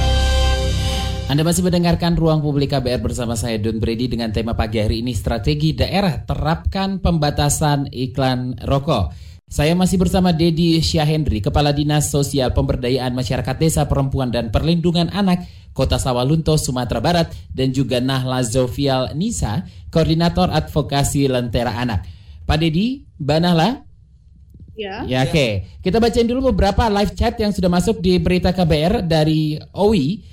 Anda 1.30 1.46
masih 1.46 1.62
mendengarkan 1.62 2.18
Ruang 2.18 2.42
Publik 2.42 2.74
KBR 2.74 3.06
bersama 3.06 3.38
saya 3.38 3.62
Don 3.62 3.78
Brady 3.78 4.10
dengan 4.10 4.34
tema 4.34 4.58
pagi 4.58 4.82
hari 4.82 5.06
ini 5.06 5.14
strategi 5.14 5.78
daerah 5.78 6.26
terapkan 6.26 6.98
pembatasan 6.98 7.86
iklan 7.94 8.58
rokok. 8.66 9.29
Saya 9.50 9.74
masih 9.74 9.98
bersama 9.98 10.30
Dedi 10.30 10.78
Syahendri, 10.78 11.42
Kepala 11.42 11.74
Dinas 11.74 12.14
Sosial 12.14 12.54
Pemberdayaan 12.54 13.18
Masyarakat 13.18 13.58
Desa 13.58 13.82
Perempuan 13.90 14.30
dan 14.30 14.54
Perlindungan 14.54 15.10
Anak 15.10 15.50
Kota 15.74 15.98
Sawalunto, 15.98 16.54
Sumatera 16.54 17.02
Barat, 17.02 17.34
dan 17.50 17.74
juga 17.74 17.98
Nahla 17.98 18.46
Zofial 18.46 19.18
Nisa, 19.18 19.66
Koordinator 19.90 20.54
Advokasi 20.54 21.26
Lentera 21.26 21.82
Anak. 21.82 22.06
Pak 22.46 22.58
Dedi, 22.62 23.10
Mbak 23.18 23.40
Nahla, 23.42 23.70
Ya. 24.80 25.04
Ya, 25.04 25.28
oke. 25.28 25.36
Okay. 25.36 25.52
Kita 25.84 26.00
bacain 26.00 26.24
dulu 26.24 26.56
beberapa 26.56 26.88
live 26.88 27.12
chat 27.12 27.36
yang 27.36 27.52
sudah 27.52 27.68
masuk 27.68 28.00
di 28.00 28.16
berita 28.16 28.56
KBR 28.56 29.04
dari 29.04 29.60
Owi 29.76 30.24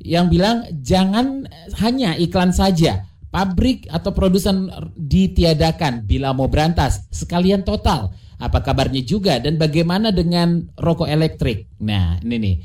yang 0.00 0.32
bilang 0.32 0.64
jangan 0.80 1.44
hanya 1.76 2.16
iklan 2.16 2.56
saja. 2.56 3.04
Pabrik 3.28 3.84
atau 3.92 4.16
produsen 4.16 4.72
ditiadakan 4.96 6.08
bila 6.08 6.32
mau 6.32 6.48
berantas 6.48 7.04
sekalian 7.12 7.68
total 7.68 8.16
apa 8.42 8.58
kabarnya 8.58 9.06
juga 9.06 9.38
dan 9.38 9.54
bagaimana 9.54 10.10
dengan 10.10 10.66
rokok 10.74 11.06
elektrik? 11.06 11.70
Nah, 11.78 12.18
ini 12.26 12.36
nih. 12.42 12.56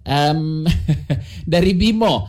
Um, 0.00 0.64
dari 1.52 1.76
Bimo, 1.76 2.24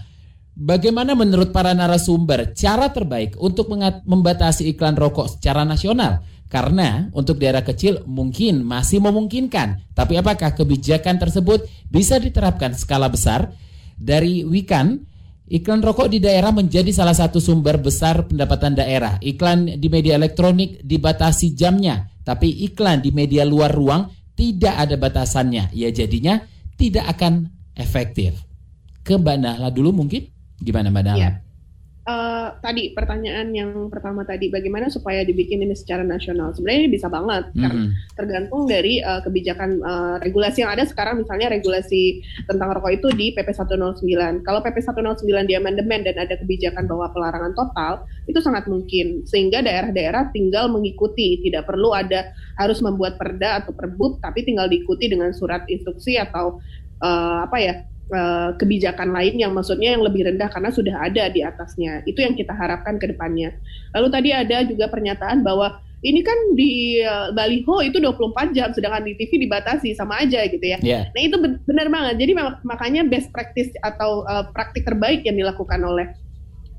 bagaimana 0.51 1.15
menurut 1.15 1.56
para 1.56 1.71
narasumber 1.71 2.51
cara 2.51 2.91
terbaik 2.91 3.39
untuk 3.39 3.71
membatasi 4.04 4.67
iklan 4.75 4.99
rokok 4.99 5.39
secara 5.39 5.63
nasional? 5.63 6.19
Karena 6.51 7.08
untuk 7.15 7.39
daerah 7.39 7.63
kecil 7.63 8.04
mungkin 8.04 8.67
masih 8.67 8.99
memungkinkan, 8.99 9.95
tapi 9.95 10.19
apakah 10.19 10.51
kebijakan 10.51 11.15
tersebut 11.15 11.63
bisa 11.88 12.19
diterapkan 12.19 12.75
skala 12.75 13.08
besar? 13.08 13.56
Dari 13.95 14.43
Wikan, 14.43 14.99
iklan 15.47 15.80
rokok 15.80 16.12
di 16.12 16.19
daerah 16.19 16.51
menjadi 16.51 16.91
salah 16.91 17.15
satu 17.15 17.39
sumber 17.39 17.80
besar 17.80 18.27
pendapatan 18.27 18.75
daerah. 18.75 19.15
Iklan 19.23 19.80
di 19.80 19.88
media 19.88 20.19
elektronik 20.19 20.84
dibatasi 20.84 21.56
jamnya, 21.56 22.12
tapi 22.21 22.49
iklan 22.69 23.01
di 23.01 23.10
media 23.13 23.45
luar 23.45 23.73
ruang 23.73 24.10
tidak 24.38 24.77
ada 24.77 24.95
batasannya. 24.97 25.73
Ya 25.73 25.89
jadinya 25.93 26.41
tidak 26.77 27.05
akan 27.17 27.49
efektif. 27.77 28.41
Ke 29.01 29.17
Mbak 29.17 29.38
Nahla 29.41 29.69
dulu 29.73 29.93
mungkin? 29.93 30.29
Gimana 30.62 30.93
Mbak 30.93 31.03
Nahla? 31.05 31.19
Ya. 31.19 31.31
Uh, 32.01 32.57
tadi 32.65 32.97
pertanyaan 32.97 33.53
yang 33.53 33.77
pertama 33.93 34.25
tadi 34.25 34.49
bagaimana 34.49 34.89
supaya 34.89 35.21
dibikin 35.21 35.61
ini 35.61 35.77
secara 35.77 36.01
nasional? 36.01 36.49
Sebenarnya 36.49 36.89
bisa 36.89 37.05
banget 37.13 37.53
mm 37.53 37.53
-hmm. 37.53 37.61
karena 37.61 37.83
tergantung 38.17 38.61
dari 38.65 39.05
uh, 39.05 39.21
kebijakan 39.21 39.69
uh, 39.85 40.15
regulasi 40.17 40.65
yang 40.65 40.73
ada 40.73 40.81
sekarang. 40.81 41.21
Misalnya 41.21 41.53
regulasi 41.53 42.25
tentang 42.49 42.73
rokok 42.73 42.97
itu 42.97 43.07
di 43.13 43.37
PP 43.37 43.53
109 43.53 44.01
kalau 44.41 44.65
PP 44.65 44.81
109 44.81 45.45
di 45.45 45.53
amandemen 45.53 46.01
dan 46.01 46.17
ada 46.17 46.41
kebijakan 46.41 46.89
bahwa 46.89 47.13
pelarangan 47.13 47.53
total 47.53 47.93
itu 48.25 48.41
sangat 48.41 48.65
mungkin. 48.65 49.21
Sehingga 49.29 49.61
daerah-daerah 49.61 50.33
tinggal 50.33 50.73
mengikuti. 50.73 51.37
Tidak 51.45 51.69
perlu 51.69 51.93
ada 51.93 52.33
harus 52.57 52.81
membuat 52.81 53.21
perda 53.21 53.61
atau 53.61 53.77
perbuk 53.77 54.17
tapi 54.25 54.41
tinggal 54.41 54.65
diikuti 54.65 55.05
dengan 55.05 55.29
surat 55.37 55.69
instruksi 55.69 56.17
atau 56.17 56.57
uh, 56.97 57.45
apa 57.45 57.57
ya 57.61 57.75
Eh, 58.12 58.50
kebijakan 58.60 59.15
lain 59.15 59.39
yang 59.39 59.56
maksudnya 59.56 59.95
yang 59.95 60.04
lebih 60.04 60.28
rendah 60.28 60.52
karena 60.52 60.67
sudah 60.67 61.00
ada 61.00 61.32
di 61.32 61.47
atasnya. 61.47 62.04
Itu 62.04 62.19
yang 62.19 62.36
kita 62.36 62.52
harapkan 62.52 63.00
ke 63.00 63.08
depannya. 63.08 63.56
Lalu 63.95 64.08
tadi 64.12 64.30
ada 64.36 64.67
juga 64.67 64.91
pernyataan 64.91 65.39
bahwa 65.47 65.80
ini 66.04 66.19
kan 66.19 66.36
di 66.60 67.00
uh, 67.08 67.32
baliho 67.32 67.80
itu 67.80 68.04
24 68.04 68.52
jam 68.52 68.76
sedangkan 68.76 69.08
di 69.08 69.15
TV 69.15 69.47
dibatasi 69.47 69.95
sama 69.95 70.19
aja 70.19 70.43
gitu 70.43 70.60
ya. 70.60 70.84
Yeah. 70.84 71.08
Nah, 71.15 71.21
itu 71.24 71.39
benar 71.63 71.88
banget. 71.88 72.19
Jadi 72.19 72.32
makanya 72.67 73.08
best 73.08 73.32
practice 73.32 73.71
atau 73.80 74.28
uh, 74.28 74.43
praktik 74.52 74.84
terbaik 74.84 75.24
yang 75.24 75.39
dilakukan 75.39 75.80
oleh 75.80 76.12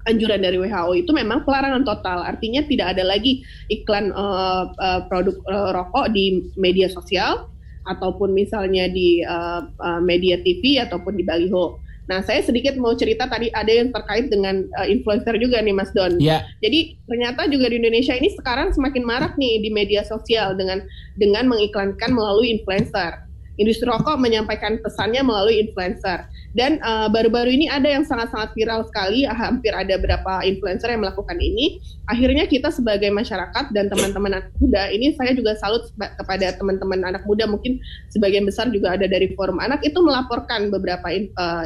anjuran 0.04 0.42
dari 0.42 0.60
WHO 0.60 1.00
itu 1.00 1.16
memang 1.16 1.48
pelarangan 1.48 1.80
total. 1.80 2.28
Artinya 2.28 2.60
tidak 2.68 2.92
ada 2.92 3.08
lagi 3.08 3.40
iklan 3.72 4.12
uh, 4.12 4.68
uh, 4.68 5.00
produk 5.08 5.40
uh, 5.48 5.70
rokok 5.80 6.12
di 6.12 6.52
media 6.60 6.92
sosial 6.92 7.48
ataupun 7.88 8.34
misalnya 8.34 8.86
di 8.90 9.22
uh, 9.26 9.66
uh, 9.78 10.00
media 10.02 10.38
TV 10.40 10.78
ataupun 10.82 11.18
di 11.18 11.24
baliho. 11.26 11.78
Nah, 12.10 12.18
saya 12.18 12.42
sedikit 12.42 12.74
mau 12.76 12.98
cerita 12.98 13.30
tadi 13.30 13.46
ada 13.54 13.70
yang 13.70 13.94
terkait 13.94 14.26
dengan 14.26 14.66
uh, 14.74 14.86
influencer 14.86 15.38
juga 15.38 15.62
nih 15.62 15.74
Mas 15.74 15.94
Don. 15.94 16.18
Yeah. 16.18 16.42
Jadi 16.58 16.98
ternyata 17.06 17.46
juga 17.46 17.70
di 17.70 17.78
Indonesia 17.78 18.12
ini 18.18 18.34
sekarang 18.34 18.74
semakin 18.74 19.06
marak 19.06 19.38
nih 19.38 19.62
di 19.62 19.70
media 19.70 20.02
sosial 20.02 20.58
dengan 20.58 20.82
dengan 21.14 21.46
mengiklankan 21.46 22.10
melalui 22.10 22.58
influencer 22.58 23.32
industri 23.60 23.88
rokok 23.88 24.16
menyampaikan 24.16 24.80
pesannya 24.80 25.20
melalui 25.20 25.60
influencer. 25.68 26.24
Dan 26.52 26.78
uh, 26.84 27.08
baru-baru 27.08 27.48
uh, 27.48 27.56
ini 27.56 27.66
ada 27.68 27.88
yang 27.88 28.04
sangat-sangat 28.04 28.52
viral 28.52 28.84
sekali, 28.84 29.24
hampir 29.24 29.72
ada 29.72 29.96
beberapa 29.96 30.44
influencer 30.44 30.92
yang 30.92 31.00
melakukan 31.00 31.40
ini. 31.40 31.80
Akhirnya 32.08 32.44
kita 32.44 32.68
sebagai 32.68 33.08
masyarakat 33.08 33.72
dan 33.72 33.88
teman-teman 33.88 34.36
anak 34.36 34.52
muda, 34.60 34.92
ini 34.92 35.16
saya 35.16 35.32
juga 35.32 35.56
salut 35.56 35.88
kepada 35.96 36.52
teman-teman 36.56 37.00
anak 37.08 37.24
muda, 37.24 37.48
mungkin 37.48 37.80
sebagian 38.12 38.44
besar 38.44 38.68
juga 38.68 38.92
ada 38.92 39.08
dari 39.08 39.32
forum 39.32 39.58
anak, 39.64 39.80
itu 39.80 39.96
melaporkan 40.04 40.68
beberapa 40.68 41.08
uh, 41.40 41.64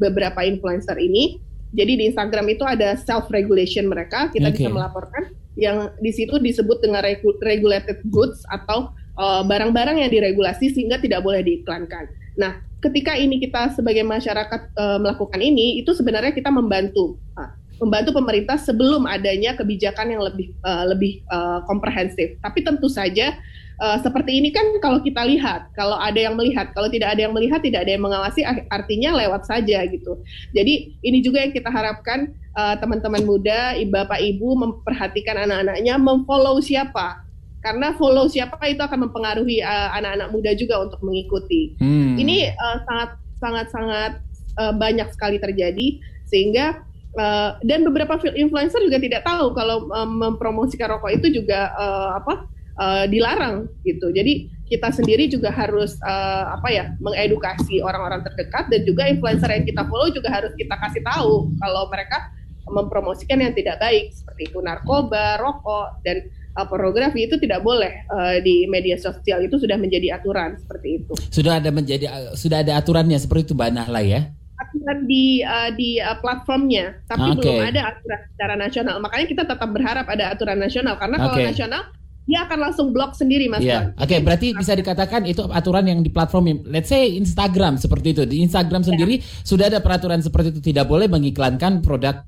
beberapa 0.00 0.40
influencer 0.42 0.96
ini. 0.96 1.36
Jadi 1.72 1.92
di 2.00 2.04
Instagram 2.12 2.52
itu 2.52 2.64
ada 2.68 2.96
self 3.00 3.32
regulation 3.32 3.88
mereka, 3.88 4.28
kita 4.28 4.52
okay. 4.52 4.64
bisa 4.64 4.70
melaporkan 4.72 5.32
yang 5.56 5.92
di 6.00 6.12
situ 6.12 6.40
disebut 6.40 6.80
dengan 6.80 7.04
regulated 7.44 8.00
goods 8.08 8.44
atau 8.48 8.92
Eh, 9.12 9.42
barang-barang 9.44 10.00
uh, 10.00 10.02
yang 10.08 10.08
diregulasi 10.08 10.72
sehingga 10.72 10.96
tidak 10.96 11.20
boleh 11.20 11.44
diiklankan. 11.44 12.08
Nah, 12.40 12.64
ketika 12.82 13.14
ini 13.14 13.38
kita 13.38 13.72
sebagai 13.78 14.02
masyarakat 14.02 14.74
uh, 14.74 14.98
melakukan 14.98 15.38
ini, 15.38 15.78
itu 15.78 15.94
sebenarnya 15.94 16.34
kita 16.34 16.50
membantu, 16.50 17.16
uh, 17.38 17.48
membantu 17.78 18.10
pemerintah 18.18 18.58
sebelum 18.58 19.06
adanya 19.06 19.54
kebijakan 19.54 20.10
yang 20.10 20.22
lebih 20.26 20.50
uh, 20.66 20.84
lebih 20.90 21.22
uh, 21.30 21.62
komprehensif. 21.70 22.34
Tapi 22.42 22.66
tentu 22.66 22.90
saja 22.90 23.38
uh, 23.78 24.02
seperti 24.02 24.42
ini 24.42 24.50
kan 24.50 24.82
kalau 24.82 24.98
kita 24.98 25.22
lihat, 25.22 25.70
kalau 25.78 25.94
ada 25.94 26.18
yang 26.18 26.34
melihat, 26.34 26.74
kalau 26.74 26.90
tidak 26.90 27.14
ada 27.14 27.30
yang 27.30 27.32
melihat, 27.32 27.62
tidak 27.62 27.86
ada 27.86 27.94
yang 27.94 28.02
mengawasi, 28.02 28.42
artinya 28.68 29.14
lewat 29.14 29.46
saja 29.46 29.86
gitu. 29.86 30.18
Jadi 30.50 30.98
ini 31.06 31.22
juga 31.22 31.46
yang 31.46 31.54
kita 31.54 31.70
harapkan 31.70 32.34
teman-teman 32.52 33.24
uh, 33.24 33.28
muda, 33.32 33.60
bapak 33.88 34.20
ibu 34.20 34.52
memperhatikan 34.52 35.48
anak-anaknya, 35.48 35.96
memfollow 35.96 36.60
siapa 36.60 37.24
karena 37.62 37.94
follow 37.94 38.26
siapa 38.26 38.58
itu 38.66 38.82
akan 38.82 39.08
mempengaruhi 39.08 39.62
uh, 39.62 39.94
anak-anak 39.94 40.28
uh, 40.28 40.32
muda 40.34 40.50
juga 40.58 40.82
untuk 40.82 40.98
mengikuti. 41.06 41.78
Hmm. 41.78 42.18
Ini 42.18 42.52
uh, 42.58 42.78
sangat 42.84 43.10
sangat 43.38 43.66
sangat 43.70 44.12
uh, 44.58 44.74
banyak 44.74 45.08
sekali 45.14 45.38
terjadi 45.38 46.02
sehingga 46.26 46.82
uh, 47.16 47.56
dan 47.62 47.86
beberapa 47.86 48.18
influencer 48.34 48.82
juga 48.82 48.98
tidak 48.98 49.22
tahu 49.22 49.54
kalau 49.54 49.86
uh, 49.94 50.08
mempromosikan 50.08 50.90
rokok 50.98 51.14
itu 51.14 51.42
juga 51.42 51.70
uh, 51.78 52.18
apa 52.18 52.34
uh, 52.82 53.04
dilarang 53.06 53.70
gitu. 53.86 54.10
Jadi 54.10 54.50
kita 54.66 54.88
sendiri 54.88 55.28
juga 55.28 55.52
harus 55.52 56.00
uh, 56.00 56.56
apa 56.56 56.68
ya 56.72 56.84
mengedukasi 56.98 57.84
orang-orang 57.84 58.24
terdekat 58.24 58.72
dan 58.72 58.80
juga 58.88 59.06
influencer 59.06 59.50
yang 59.52 59.68
kita 59.68 59.84
follow 59.84 60.08
juga 60.10 60.32
harus 60.32 60.50
kita 60.56 60.74
kasih 60.80 61.04
tahu 61.04 61.52
kalau 61.60 61.86
mereka 61.92 62.32
mempromosikan 62.72 63.42
yang 63.42 63.52
tidak 63.52 63.76
baik 63.82 64.14
seperti 64.14 64.48
itu 64.48 64.58
narkoba, 64.64 65.36
rokok 65.36 66.00
dan 66.06 66.24
uh, 66.56 66.66
pornografi 66.68 67.26
itu 67.26 67.36
tidak 67.40 67.64
boleh 67.64 68.04
uh, 68.12 68.38
di 68.40 68.68
media 68.68 68.96
sosial 69.00 69.44
itu 69.44 69.56
sudah 69.56 69.76
menjadi 69.76 70.20
aturan 70.20 70.56
seperti 70.60 70.88
itu. 71.02 71.12
Sudah 71.32 71.58
ada 71.60 71.70
menjadi 71.72 72.06
uh, 72.08 72.32
sudah 72.36 72.64
ada 72.64 72.78
aturannya 72.78 73.18
seperti 73.18 73.52
itu 73.52 73.54
Mbak 73.56 73.70
Nahla 73.72 74.02
ya? 74.04 74.22
aturan 74.62 74.98
di 75.10 75.42
uh, 75.42 75.70
di 75.74 75.98
uh, 75.98 76.16
platformnya, 76.22 77.02
tapi 77.10 77.34
okay. 77.34 77.38
belum 77.42 77.58
ada 77.66 77.80
aturan 77.92 78.20
secara 78.30 78.54
nasional. 78.54 78.96
Makanya 79.02 79.26
kita 79.26 79.42
tetap 79.42 79.68
berharap 79.74 80.06
ada 80.06 80.24
aturan 80.30 80.58
nasional 80.62 80.94
karena 80.96 81.16
kalau 81.18 81.36
okay. 81.36 81.50
nasional 81.50 81.82
dia 82.22 82.46
akan 82.46 82.58
langsung 82.70 82.94
blok 82.94 83.18
sendiri 83.18 83.50
mas. 83.50 83.66
Yeah. 83.66 83.90
Oke, 83.98 84.14
okay, 84.14 84.18
berarti 84.22 84.54
bisa 84.54 84.78
dikatakan 84.78 85.26
itu 85.26 85.42
aturan 85.50 85.90
yang 85.90 86.00
di 86.06 86.10
platform, 86.14 86.62
let's 86.70 86.86
say 86.86 87.18
Instagram 87.18 87.82
seperti 87.82 88.14
itu. 88.14 88.22
Di 88.22 88.46
Instagram 88.46 88.86
sendiri 88.86 89.18
yeah. 89.18 89.42
sudah 89.42 89.66
ada 89.66 89.82
peraturan 89.82 90.22
seperti 90.22 90.54
itu 90.54 90.60
tidak 90.62 90.86
boleh 90.86 91.10
mengiklankan 91.10 91.82
produk 91.82 92.22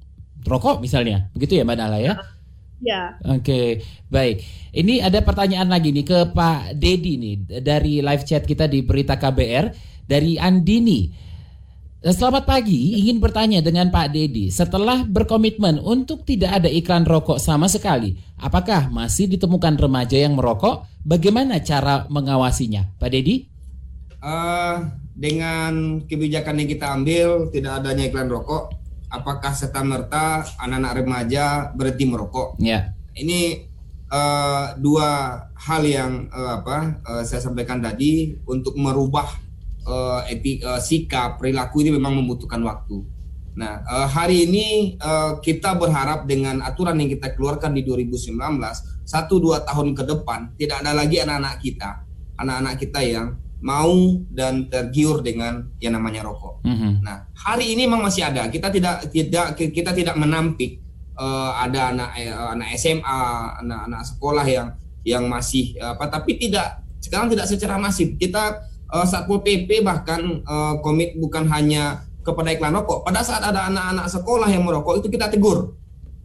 rokok 0.44 0.82
misalnya, 0.82 1.30
begitu 1.32 1.56
ya 1.56 1.64
Mbak 1.64 1.76
Nala 1.78 1.98
ya? 2.02 2.18
Ya. 2.84 3.16
Oke, 3.24 3.40
okay, 3.40 3.68
baik. 4.12 4.44
Ini 4.76 5.00
ada 5.00 5.24
pertanyaan 5.24 5.72
lagi 5.72 5.88
nih 5.88 6.04
ke 6.04 6.18
Pak 6.36 6.76
Dedi 6.76 7.16
nih 7.16 7.64
dari 7.64 8.04
live 8.04 8.24
chat 8.28 8.44
kita 8.44 8.68
di 8.68 8.84
Berita 8.84 9.16
KBR 9.16 9.72
dari 10.04 10.36
Andini. 10.36 11.08
Selamat 12.04 12.44
pagi, 12.44 13.00
ingin 13.00 13.16
bertanya 13.16 13.64
dengan 13.64 13.88
Pak 13.88 14.12
Dedi. 14.12 14.52
Setelah 14.52 15.08
berkomitmen 15.08 15.80
untuk 15.80 16.28
tidak 16.28 16.60
ada 16.60 16.68
iklan 16.68 17.08
rokok 17.08 17.40
sama 17.40 17.64
sekali, 17.64 18.20
apakah 18.36 18.92
masih 18.92 19.24
ditemukan 19.32 19.80
remaja 19.80 20.20
yang 20.20 20.36
merokok? 20.36 20.84
Bagaimana 21.00 21.64
cara 21.64 22.04
mengawasinya, 22.12 22.92
Pak 23.00 23.08
Dedi? 23.08 23.48
Uh, 24.20 24.84
dengan 25.16 26.04
kebijakan 26.04 26.60
yang 26.60 26.68
kita 26.68 26.86
ambil, 26.92 27.48
tidak 27.48 27.80
adanya 27.80 28.04
iklan 28.12 28.28
rokok, 28.28 28.83
apakah 29.14 29.54
serta 29.54 29.86
merta 29.86 30.42
anak-anak 30.58 30.92
remaja 30.98 31.44
berhenti 31.70 32.04
merokok? 32.10 32.58
Ya. 32.58 32.90
Ini 33.14 33.70
uh, 34.10 34.74
dua 34.82 35.38
hal 35.54 35.82
yang 35.86 36.26
uh, 36.34 36.58
apa 36.58 36.98
uh, 37.06 37.22
saya 37.22 37.38
sampaikan 37.38 37.78
tadi 37.78 38.34
untuk 38.50 38.74
merubah 38.74 39.30
uh, 39.86 40.26
etik, 40.26 40.66
uh, 40.66 40.82
sikap 40.82 41.38
perilaku 41.38 41.86
ini 41.86 41.94
memang 41.94 42.18
membutuhkan 42.18 42.58
waktu. 42.66 43.06
Nah, 43.54 43.86
uh, 43.86 44.10
hari 44.10 44.50
ini 44.50 44.98
uh, 44.98 45.38
kita 45.38 45.78
berharap 45.78 46.26
dengan 46.26 46.58
aturan 46.66 46.98
yang 46.98 47.06
kita 47.14 47.38
keluarkan 47.38 47.70
di 47.70 47.86
2019, 47.86 48.34
satu 49.06 49.38
dua 49.38 49.62
tahun 49.62 49.94
ke 49.94 50.02
depan 50.02 50.58
tidak 50.58 50.82
ada 50.82 50.90
lagi 50.90 51.22
anak-anak 51.22 51.62
kita, 51.62 52.02
anak-anak 52.34 52.74
kita 52.82 53.00
yang 53.06 53.38
mau 53.60 54.18
dan 54.32 54.66
tergiur 54.72 55.22
dengan 55.22 55.70
yang 55.78 55.94
namanya 55.98 56.26
rokok. 56.26 56.64
Mm 56.66 56.76
-hmm. 56.76 56.92
Nah, 57.04 57.16
hari 57.36 57.74
ini 57.76 57.86
memang 57.86 58.08
masih 58.08 58.26
ada. 58.26 58.48
Kita 58.48 58.68
tidak 58.72 59.08
tidak 59.12 59.54
kita 59.56 59.90
tidak 59.94 60.16
menampik 60.18 60.80
uh, 61.18 61.54
ada 61.58 61.94
anak 61.94 62.10
uh, 62.18 62.48
anak 62.54 62.68
SMA, 62.76 63.20
anak-anak 63.64 64.02
sekolah 64.04 64.46
yang 64.46 64.68
yang 65.04 65.24
masih 65.28 65.76
apa, 65.80 66.08
tapi 66.08 66.40
tidak 66.40 66.84
sekarang 67.04 67.28
tidak 67.28 67.46
secara 67.48 67.76
masif. 67.76 68.16
Kita 68.16 68.64
uh, 68.88 69.06
Satpol 69.06 69.44
PP 69.44 69.84
bahkan 69.84 70.40
uh, 70.44 70.80
komit 70.80 71.16
bukan 71.20 71.44
hanya 71.52 72.04
kepada 72.24 72.48
iklan 72.56 72.72
rokok. 72.72 73.04
Pada 73.04 73.20
saat 73.20 73.44
ada 73.44 73.68
anak-anak 73.68 74.08
sekolah 74.08 74.48
yang 74.48 74.64
merokok 74.64 75.04
itu 75.04 75.12
kita 75.12 75.28
tegur. 75.28 75.76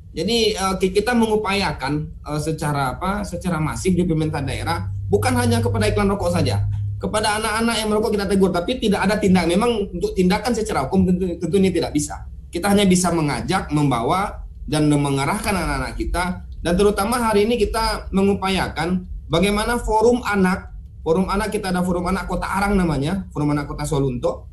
Jadi 0.09 0.57
uh, 0.57 0.79
kita 0.79 1.13
mengupayakan 1.13 2.23
uh, 2.25 2.39
secara 2.41 2.97
apa? 2.97 3.21
Secara 3.27 3.59
masif 3.59 3.93
di 3.93 4.07
pemerintah 4.07 4.41
daerah 4.41 4.89
bukan 5.11 5.35
hanya 5.37 5.59
kepada 5.59 5.85
iklan 5.91 6.09
rokok 6.09 6.33
saja. 6.33 6.65
Kepada 6.99 7.39
anak-anak 7.39 7.75
yang 7.79 7.87
merokok 7.87 8.11
kita 8.11 8.27
tegur, 8.27 8.51
tapi 8.51 8.75
tidak 8.75 9.07
ada 9.07 9.15
tindak. 9.15 9.47
Memang 9.47 9.87
untuk 9.87 10.11
tindakan 10.11 10.51
secara 10.51 10.83
hukum 10.85 11.07
tentu, 11.07 11.25
tentu 11.39 11.55
ini 11.55 11.71
tidak 11.71 11.95
bisa. 11.95 12.27
Kita 12.51 12.67
hanya 12.75 12.83
bisa 12.83 13.07
mengajak, 13.15 13.71
membawa 13.71 14.43
dan 14.67 14.91
mengarahkan 14.91 15.55
anak-anak 15.55 15.95
kita 15.95 16.43
dan 16.59 16.73
terutama 16.75 17.17
hari 17.17 17.47
ini 17.47 17.55
kita 17.55 18.11
mengupayakan 18.11 19.07
bagaimana 19.31 19.79
forum 19.79 20.19
anak 20.27 20.69
Forum 20.99 21.31
anak 21.31 21.55
kita 21.55 21.71
ada 21.71 21.79
forum 21.79 22.11
anak 22.11 22.27
Kota 22.27 22.45
Arang 22.45 22.75
namanya, 22.75 23.25
forum 23.31 23.55
anak 23.55 23.71
Kota 23.71 23.87
Solunto. 23.87 24.51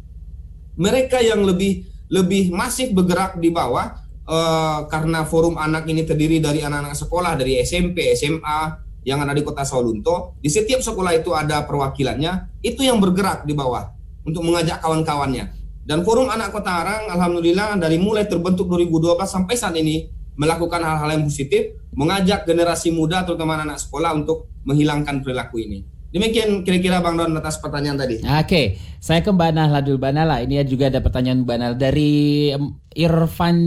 Mereka 0.78 1.18
yang 1.18 1.42
lebih 1.42 1.82
lebih 2.06 2.54
masif 2.54 2.94
bergerak 2.94 3.34
di 3.42 3.50
bawah 3.50 3.98
uh, 4.30 4.86
karena 4.86 5.26
forum 5.26 5.58
anak 5.58 5.90
ini 5.90 6.06
terdiri 6.06 6.38
dari 6.38 6.62
anak-anak 6.62 6.94
sekolah 6.94 7.34
dari 7.34 7.58
SMP, 7.60 8.14
SMA 8.14 8.85
yang 9.06 9.22
ada 9.22 9.30
di 9.30 9.46
Kota 9.46 9.62
Solunto. 9.62 10.34
Di 10.42 10.50
setiap 10.50 10.82
sekolah 10.82 11.14
itu 11.14 11.30
ada 11.30 11.62
perwakilannya, 11.62 12.58
itu 12.66 12.82
yang 12.82 12.98
bergerak 12.98 13.46
di 13.46 13.54
bawah 13.54 13.86
untuk 14.26 14.42
mengajak 14.42 14.82
kawan-kawannya. 14.82 15.54
Dan 15.86 16.02
forum 16.02 16.26
anak 16.26 16.50
Kota 16.50 16.82
Arang 16.82 17.06
alhamdulillah 17.14 17.78
dari 17.78 18.02
mulai 18.02 18.26
terbentuk 18.26 18.66
2012 18.66 19.22
sampai 19.22 19.54
saat 19.54 19.78
ini 19.78 20.10
melakukan 20.34 20.82
hal-hal 20.82 21.14
yang 21.14 21.22
positif, 21.22 21.78
mengajak 21.94 22.42
generasi 22.42 22.90
muda 22.90 23.22
terutama 23.22 23.62
anak, 23.62 23.78
sekolah 23.78 24.10
untuk 24.18 24.50
menghilangkan 24.66 25.22
perilaku 25.22 25.62
ini. 25.62 25.86
Demikian 26.10 26.66
kira-kira 26.66 26.98
Bang 26.98 27.14
Don 27.14 27.38
atas 27.38 27.62
pertanyaan 27.62 28.02
tadi. 28.02 28.26
Oke, 28.26 28.82
saya 28.98 29.22
ke 29.22 29.30
Mbak 29.30 29.50
Nahla 29.54 29.78
dulu. 29.86 30.02
Mbak 30.02 30.12
Nahla, 30.18 30.36
ini 30.42 30.58
juga 30.66 30.90
ada 30.90 30.98
pertanyaan 30.98 31.46
Mbak 31.46 31.56
Nahla 31.62 31.76
dari 31.78 32.50
Irfan 32.98 33.58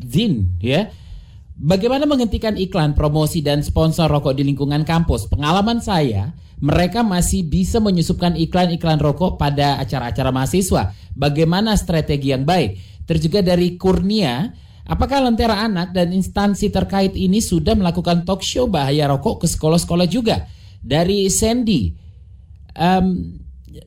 Zin 0.00 0.32
ya. 0.64 0.88
Bagaimana 1.54 2.04
menghentikan 2.04 2.58
iklan, 2.58 2.98
promosi 2.98 3.38
dan 3.38 3.62
sponsor 3.62 4.10
rokok 4.10 4.34
di 4.34 4.42
lingkungan 4.42 4.82
kampus? 4.82 5.30
Pengalaman 5.30 5.78
saya, 5.78 6.34
mereka 6.58 7.06
masih 7.06 7.46
bisa 7.46 7.78
menyusupkan 7.78 8.34
iklan-iklan 8.34 8.98
rokok 8.98 9.38
pada 9.38 9.78
acara-acara 9.78 10.34
mahasiswa. 10.34 10.90
Bagaimana 11.14 11.78
strategi 11.78 12.34
yang 12.34 12.42
baik? 12.42 13.02
Terus 13.06 13.20
juga 13.22 13.40
dari 13.46 13.78
Kurnia, 13.78 14.50
apakah 14.82 15.22
Lentera 15.22 15.62
Anak 15.62 15.94
dan 15.94 16.10
instansi 16.10 16.74
terkait 16.74 17.14
ini 17.14 17.38
sudah 17.38 17.78
melakukan 17.78 18.26
talk 18.26 18.42
show 18.42 18.66
bahaya 18.66 19.06
rokok 19.06 19.42
ke 19.42 19.46
sekolah-sekolah 19.46 20.10
juga? 20.10 20.50
dari 20.84 21.32
Sandy. 21.32 21.96
Um, 22.76 23.40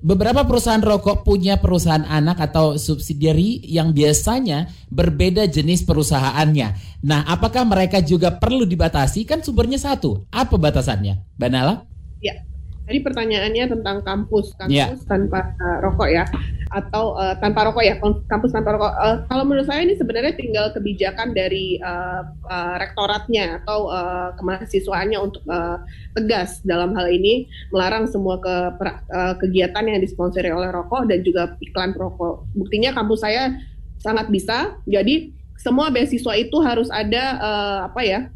beberapa 0.03 0.43
perusahaan 0.43 0.83
rokok 0.83 1.23
punya 1.23 1.61
perusahaan 1.61 2.03
anak 2.03 2.51
atau 2.51 2.75
subsidiary 2.75 3.63
yang 3.63 3.95
biasanya 3.95 4.67
berbeda 4.91 5.47
jenis 5.47 5.87
perusahaannya. 5.87 6.99
Nah, 7.05 7.23
apakah 7.29 7.63
mereka 7.63 8.03
juga 8.03 8.35
perlu 8.35 8.67
dibatasi? 8.67 9.23
Kan 9.23 9.45
sumbernya 9.45 9.79
satu. 9.79 10.27
Apa 10.33 10.59
batasannya, 10.59 11.23
Banala? 11.39 11.87
Ya, 12.19 12.41
Tadi 12.87 13.03
pertanyaannya 13.03 13.67
tentang 13.67 13.99
kampus, 14.07 14.55
kampus 14.55 14.71
yeah. 14.71 14.95
tanpa 15.11 15.51
uh, 15.59 15.83
rokok 15.83 16.07
ya, 16.07 16.23
atau 16.71 17.19
uh, 17.19 17.35
tanpa 17.43 17.67
rokok 17.67 17.83
ya, 17.83 17.99
kampus 18.31 18.55
tanpa 18.55 18.79
rokok. 18.79 18.95
Uh, 18.95 19.15
kalau 19.27 19.43
menurut 19.43 19.67
saya 19.67 19.83
ini 19.83 19.99
sebenarnya 19.99 20.39
tinggal 20.39 20.71
kebijakan 20.71 21.35
dari 21.35 21.83
uh, 21.83 22.23
uh, 22.47 22.75
rektoratnya 22.79 23.59
atau 23.59 23.91
uh, 23.91 24.31
kemahasiswaannya 24.39 25.19
untuk 25.19 25.43
uh, 25.51 25.83
tegas 26.15 26.63
dalam 26.63 26.95
hal 26.95 27.11
ini 27.11 27.51
melarang 27.75 28.07
semua 28.07 28.39
ke 28.39 28.55
uh, 28.79 29.35
kegiatan 29.35 29.83
yang 29.83 29.99
disponsori 29.99 30.47
oleh 30.47 30.71
rokok 30.71 31.11
dan 31.11 31.19
juga 31.27 31.59
iklan 31.59 31.91
rokok. 31.91 32.47
Buktinya 32.55 32.95
kampus 32.95 33.19
saya 33.19 33.51
sangat 33.99 34.31
bisa, 34.31 34.79
jadi 34.87 35.35
semua 35.59 35.91
beasiswa 35.91 36.39
itu 36.39 36.55
harus 36.63 36.87
ada 36.87 37.35
uh, 37.41 37.79
apa 37.91 38.01
ya 38.05 38.31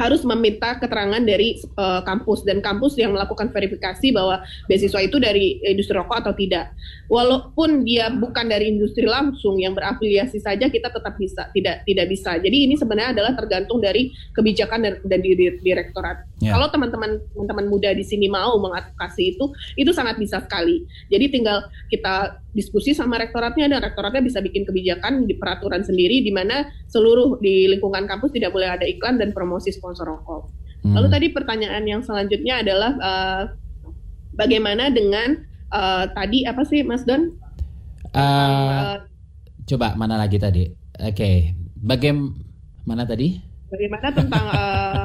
harus 0.00 0.24
meminta 0.24 0.80
keterangan 0.80 1.20
dari 1.20 1.60
uh, 1.76 2.00
kampus 2.00 2.48
dan 2.48 2.64
kampus 2.64 2.96
yang 2.96 3.12
melakukan 3.12 3.52
verifikasi 3.52 4.16
bahwa 4.16 4.40
beasiswa 4.64 5.04
itu 5.04 5.20
dari 5.20 5.60
industri 5.60 5.92
rokok 6.00 6.24
atau 6.24 6.32
tidak. 6.32 6.72
Walaupun 7.12 7.84
dia 7.84 8.08
bukan 8.08 8.48
dari 8.48 8.72
industri 8.72 9.04
langsung 9.04 9.60
yang 9.60 9.76
berafiliasi 9.76 10.40
saja 10.40 10.72
kita 10.72 10.88
tetap 10.88 11.20
bisa 11.20 11.52
tidak 11.52 11.84
tidak 11.84 12.06
bisa. 12.08 12.40
Jadi 12.40 12.64
ini 12.64 12.80
sebenarnya 12.80 13.12
adalah 13.20 13.36
tergantung 13.36 13.84
dari 13.84 14.08
kebijakan 14.32 14.88
dan, 14.88 14.94
dan 15.04 15.20
di, 15.20 15.36
direktorat. 15.60 16.24
Yeah. 16.40 16.56
Kalau 16.56 16.72
teman-teman 16.72 17.20
teman-teman 17.36 17.66
muda 17.68 17.92
di 17.92 18.06
sini 18.06 18.32
mau 18.32 18.56
mengadvokasi 18.56 19.36
itu 19.36 19.52
itu 19.76 19.92
sangat 19.92 20.16
bisa 20.16 20.40
sekali. 20.40 20.88
Jadi 21.12 21.28
tinggal 21.28 21.68
kita 21.92 22.40
diskusi 22.50 22.96
sama 22.96 23.20
rektoratnya 23.20 23.70
dan 23.70 23.78
rektoratnya 23.84 24.22
bisa 24.24 24.42
bikin 24.42 24.66
kebijakan 24.66 25.28
di 25.28 25.38
peraturan 25.38 25.86
sendiri 25.86 26.18
di 26.24 26.34
mana 26.34 26.66
seluruh 26.90 27.38
di 27.38 27.70
lingkungan 27.70 28.10
kampus 28.10 28.34
tidak 28.34 28.50
boleh 28.50 28.66
ada 28.66 28.86
iklan 28.88 29.22
dan 29.22 29.30
promosi 29.30 29.70
sponsor 29.70 29.89
sponsor 29.90 30.06
rokok. 30.14 30.42
Hmm. 30.86 30.94
Lalu 30.94 31.08
tadi 31.10 31.26
pertanyaan 31.34 31.82
yang 31.82 32.00
selanjutnya 32.06 32.62
adalah 32.62 32.92
uh, 33.02 33.42
bagaimana 34.38 34.88
dengan 34.94 35.42
uh, 35.74 36.06
tadi 36.14 36.46
apa 36.46 36.62
sih 36.62 36.86
Mas 36.86 37.02
Don? 37.02 37.34
Uh, 38.14 38.22
uh, 38.22 38.96
coba 39.66 39.98
mana 39.98 40.14
lagi 40.14 40.38
tadi? 40.38 40.70
Oke, 41.02 41.10
okay. 41.10 41.36
bagaimana 41.74 43.02
tadi? 43.02 43.42
Bagaimana 43.66 44.08
tentang 44.14 44.46
uh, 44.46 45.02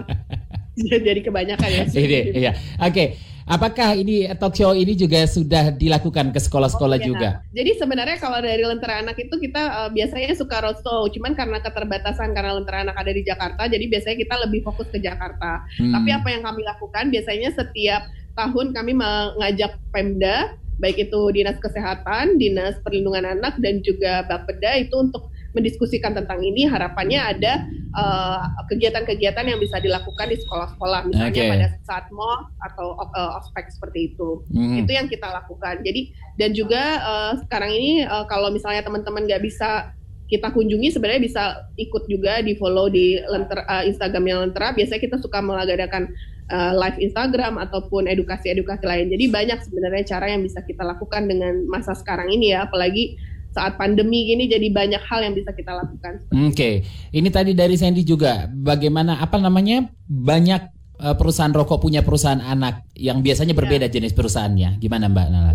jadi 1.09 1.21
kebanyakan 1.25 1.69
ya? 1.73 1.85
Iya. 1.89 2.51
Oke. 2.85 2.93
Okay. 2.93 3.07
Apakah 3.45 3.93
ini 3.93 4.25
talk 4.41 4.57
show 4.57 4.73
ini 4.73 4.97
juga 4.97 5.21
sudah 5.29 5.69
dilakukan 5.69 6.33
ke 6.33 6.41
sekolah-sekolah 6.41 6.97
oh, 6.97 7.01
iya. 7.01 7.05
juga? 7.05 7.29
Jadi 7.53 7.77
sebenarnya 7.77 8.17
kalau 8.17 8.41
dari 8.41 8.65
Lentera 8.65 9.05
Anak 9.05 9.21
itu 9.21 9.37
kita 9.37 9.85
uh, 9.85 9.89
biasanya 9.93 10.33
suka 10.33 10.65
roadshow, 10.65 11.05
cuman 11.13 11.37
karena 11.37 11.61
keterbatasan 11.61 12.33
karena 12.33 12.57
Lentera 12.57 12.89
Anak 12.89 12.97
ada 12.97 13.13
di 13.13 13.21
Jakarta, 13.21 13.69
jadi 13.69 13.85
biasanya 13.85 14.17
kita 14.17 14.35
lebih 14.49 14.65
fokus 14.65 14.89
ke 14.89 14.97
Jakarta. 14.97 15.61
Hmm. 15.77 15.93
Tapi 15.93 16.09
apa 16.09 16.27
yang 16.33 16.41
kami 16.41 16.65
lakukan 16.65 17.13
biasanya 17.13 17.53
setiap 17.53 18.09
tahun 18.33 18.73
kami 18.73 18.97
mengajak 18.97 19.77
Pemda, 19.93 20.57
baik 20.81 21.05
itu 21.05 21.21
Dinas 21.29 21.61
Kesehatan, 21.61 22.41
Dinas 22.41 22.81
Perlindungan 22.81 23.29
Anak 23.29 23.61
dan 23.61 23.85
juga 23.85 24.25
Bapeda 24.25 24.73
itu 24.81 24.97
untuk 24.97 25.29
mendiskusikan 25.55 26.11
tentang 26.11 26.43
ini 26.43 26.67
harapannya 26.67 27.17
ada 27.17 27.63
uh, 27.95 28.43
kegiatan-kegiatan 28.67 29.41
uh, 29.47 29.49
yang 29.55 29.59
bisa 29.63 29.79
dilakukan 29.79 30.27
di 30.27 30.37
sekolah-sekolah 30.43 31.07
misalnya 31.07 31.31
okay. 31.31 31.47
pada 31.47 31.67
saat 31.87 32.05
mall 32.11 32.51
atau 32.59 32.99
uh, 32.99 33.39
ospek 33.39 33.71
seperti 33.71 34.13
itu. 34.13 34.43
Hmm. 34.51 34.83
itu 34.83 34.91
yang 34.91 35.07
kita 35.07 35.31
lakukan. 35.31 35.79
Jadi 35.81 36.11
dan 36.35 36.51
juga 36.51 36.83
uh, 36.99 37.33
sekarang 37.47 37.71
ini 37.71 38.03
uh, 38.03 38.27
kalau 38.27 38.51
misalnya 38.51 38.83
teman-teman 38.83 39.23
nggak 39.23 39.41
bisa 39.41 39.95
kita 40.25 40.49
kunjungi 40.49 40.89
sebenarnya 40.89 41.21
bisa 41.21 41.43
ikut 41.77 42.09
juga 42.09 42.41
di 42.41 42.57
follow 42.57 42.89
di 42.89 43.21
lenter, 43.21 43.61
uh, 43.61 43.85
Instagramnya 43.85 44.41
Lentera 44.41 44.73
biasanya 44.73 45.01
kita 45.01 45.17
suka 45.21 45.37
mengadakan 45.39 46.09
uh, 46.49 46.73
live 46.73 46.97
Instagram 46.97 47.61
ataupun 47.61 48.09
edukasi-edukasi 48.09 48.85
lain. 48.85 49.13
Jadi 49.13 49.25
banyak 49.29 49.59
sebenarnya 49.61 50.03
cara 50.17 50.33
yang 50.33 50.41
bisa 50.41 50.65
kita 50.65 50.81
lakukan 50.81 51.29
dengan 51.29 51.65
masa 51.69 51.93
sekarang 51.93 52.33
ini 52.33 52.57
ya. 52.57 52.65
Apalagi 52.65 53.17
saat 53.55 53.79
pandemi 53.79 54.27
gini 54.27 54.51
jadi 54.51 54.67
banyak 54.67 54.99
hal 54.99 55.23
yang 55.23 55.31
bisa 55.31 55.55
kita 55.55 55.71
lakukan. 55.71 56.27
Oke, 56.35 56.51
okay. 56.51 56.73
ini 57.15 57.31
tadi 57.31 57.55
dari 57.55 57.79
Sandy 57.79 58.03
juga 58.03 58.51
bagaimana 58.51 59.23
apa 59.23 59.39
namanya 59.39 59.87
banyak 60.05 60.75
uh, 60.99 61.15
perusahaan 61.15 61.55
rokok 61.55 61.79
punya 61.79 62.03
perusahaan 62.03 62.43
anak 62.43 62.83
yang 62.99 63.23
biasanya 63.23 63.55
berbeda 63.55 63.87
ya. 63.87 63.93
jenis 63.95 64.11
perusahaannya. 64.11 64.79
Gimana 64.83 65.07
Mbak 65.07 65.27
Nala? 65.31 65.53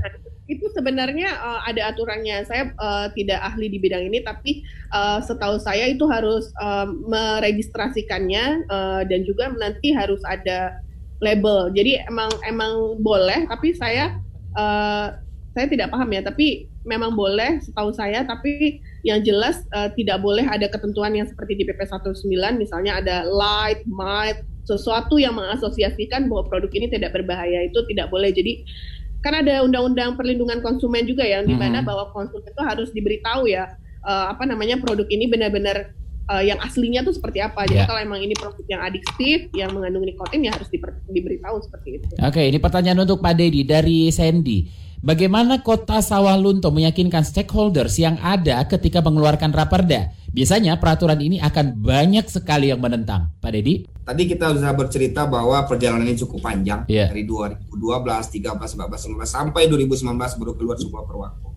Itu 0.50 0.66
sebenarnya 0.74 1.30
uh, 1.38 1.60
ada 1.68 1.94
aturannya. 1.94 2.42
Saya 2.48 2.74
uh, 2.74 3.12
tidak 3.14 3.38
ahli 3.38 3.70
di 3.70 3.78
bidang 3.78 4.08
ini, 4.08 4.24
tapi 4.24 4.66
uh, 4.90 5.22
setahu 5.22 5.60
saya 5.60 5.86
itu 5.86 6.08
harus 6.10 6.50
uh, 6.58 6.88
meregistrasikannya 6.88 8.66
uh, 8.66 9.02
dan 9.06 9.22
juga 9.28 9.52
nanti 9.54 9.94
harus 9.94 10.24
ada 10.26 10.80
label. 11.20 11.70
Jadi 11.76 12.00
emang 12.08 12.32
emang 12.48 12.98
boleh, 12.98 13.46
tapi 13.46 13.76
saya 13.76 14.18
uh, 14.58 15.14
saya 15.54 15.66
tidak 15.70 15.92
paham 15.94 16.10
ya. 16.10 16.24
Tapi 16.24 16.69
memang 16.88 17.12
boleh 17.12 17.60
setahu 17.60 17.92
saya 17.92 18.24
tapi 18.24 18.80
yang 19.04 19.20
jelas 19.20 19.64
uh, 19.76 19.92
tidak 19.92 20.20
boleh 20.24 20.48
ada 20.48 20.64
ketentuan 20.68 21.12
yang 21.12 21.28
seperti 21.28 21.60
di 21.60 21.64
PP 21.68 21.84
19 21.84 22.24
misalnya 22.56 23.00
ada 23.00 23.28
light, 23.28 23.84
mild, 23.84 24.40
sesuatu 24.64 25.20
yang 25.20 25.36
mengasosiasikan 25.36 26.28
bahwa 26.30 26.48
produk 26.48 26.70
ini 26.72 26.86
tidak 26.88 27.16
berbahaya 27.16 27.66
itu 27.66 27.80
tidak 27.90 28.08
boleh. 28.08 28.30
Jadi 28.32 28.64
kan 29.20 29.36
ada 29.36 29.60
undang-undang 29.60 30.16
perlindungan 30.16 30.64
konsumen 30.64 31.04
juga 31.04 31.26
ya 31.26 31.44
di 31.44 31.52
mana 31.52 31.80
mm 31.80 31.84
-hmm. 31.84 31.88
bahwa 31.88 32.04
konsumen 32.16 32.48
itu 32.48 32.62
harus 32.64 32.88
diberitahu 32.96 33.50
ya 33.50 33.68
uh, 34.04 34.32
apa 34.32 34.48
namanya 34.48 34.80
produk 34.80 35.04
ini 35.12 35.28
benar-benar 35.28 35.92
uh, 36.32 36.40
yang 36.40 36.56
aslinya 36.62 37.04
tuh 37.04 37.12
seperti 37.12 37.42
apa. 37.42 37.68
Jadi 37.68 37.84
yeah. 37.84 37.88
kalau 37.88 38.00
emang 38.00 38.20
ini 38.24 38.32
produk 38.32 38.64
yang 38.70 38.80
adiktif, 38.80 39.50
yang 39.52 39.70
mengandung 39.76 40.06
nikotin 40.06 40.46
ya 40.46 40.54
harus 40.56 40.70
diberitahu 41.10 41.56
seperti 41.66 42.00
itu. 42.00 42.06
Oke, 42.22 42.40
okay, 42.40 42.44
ini 42.48 42.56
pertanyaan 42.62 43.04
untuk 43.04 43.20
Pak 43.20 43.34
Dedi 43.36 43.66
dari 43.66 44.08
Sandy. 44.08 44.88
Bagaimana 45.00 45.64
kota 45.64 46.04
Sawah 46.04 46.36
Lunto 46.36 46.68
meyakinkan 46.68 47.24
stakeholders 47.24 47.96
yang 47.96 48.20
ada 48.20 48.60
ketika 48.68 49.00
mengeluarkan 49.00 49.48
raperda? 49.48 50.12
Biasanya 50.28 50.76
peraturan 50.76 51.16
ini 51.24 51.40
akan 51.40 51.80
banyak 51.80 52.28
sekali 52.28 52.68
yang 52.68 52.84
menentang. 52.84 53.32
Pak 53.40 53.48
Dedi? 53.48 53.88
Tadi 54.04 54.28
kita 54.28 54.52
sudah 54.52 54.76
bercerita 54.76 55.24
bahwa 55.24 55.64
perjalanan 55.64 56.04
ini 56.04 56.20
cukup 56.20 56.44
panjang. 56.44 56.84
Yeah. 56.84 57.08
Dari 57.08 57.24
2012, 57.24 57.72
13, 58.44 58.76
14, 58.76 59.16
15, 59.16 59.24
sampai 59.24 59.72
2019 59.72 60.04
baru 60.36 60.52
keluar 60.60 60.76
sebuah 60.76 61.02
perwaku. 61.08 61.48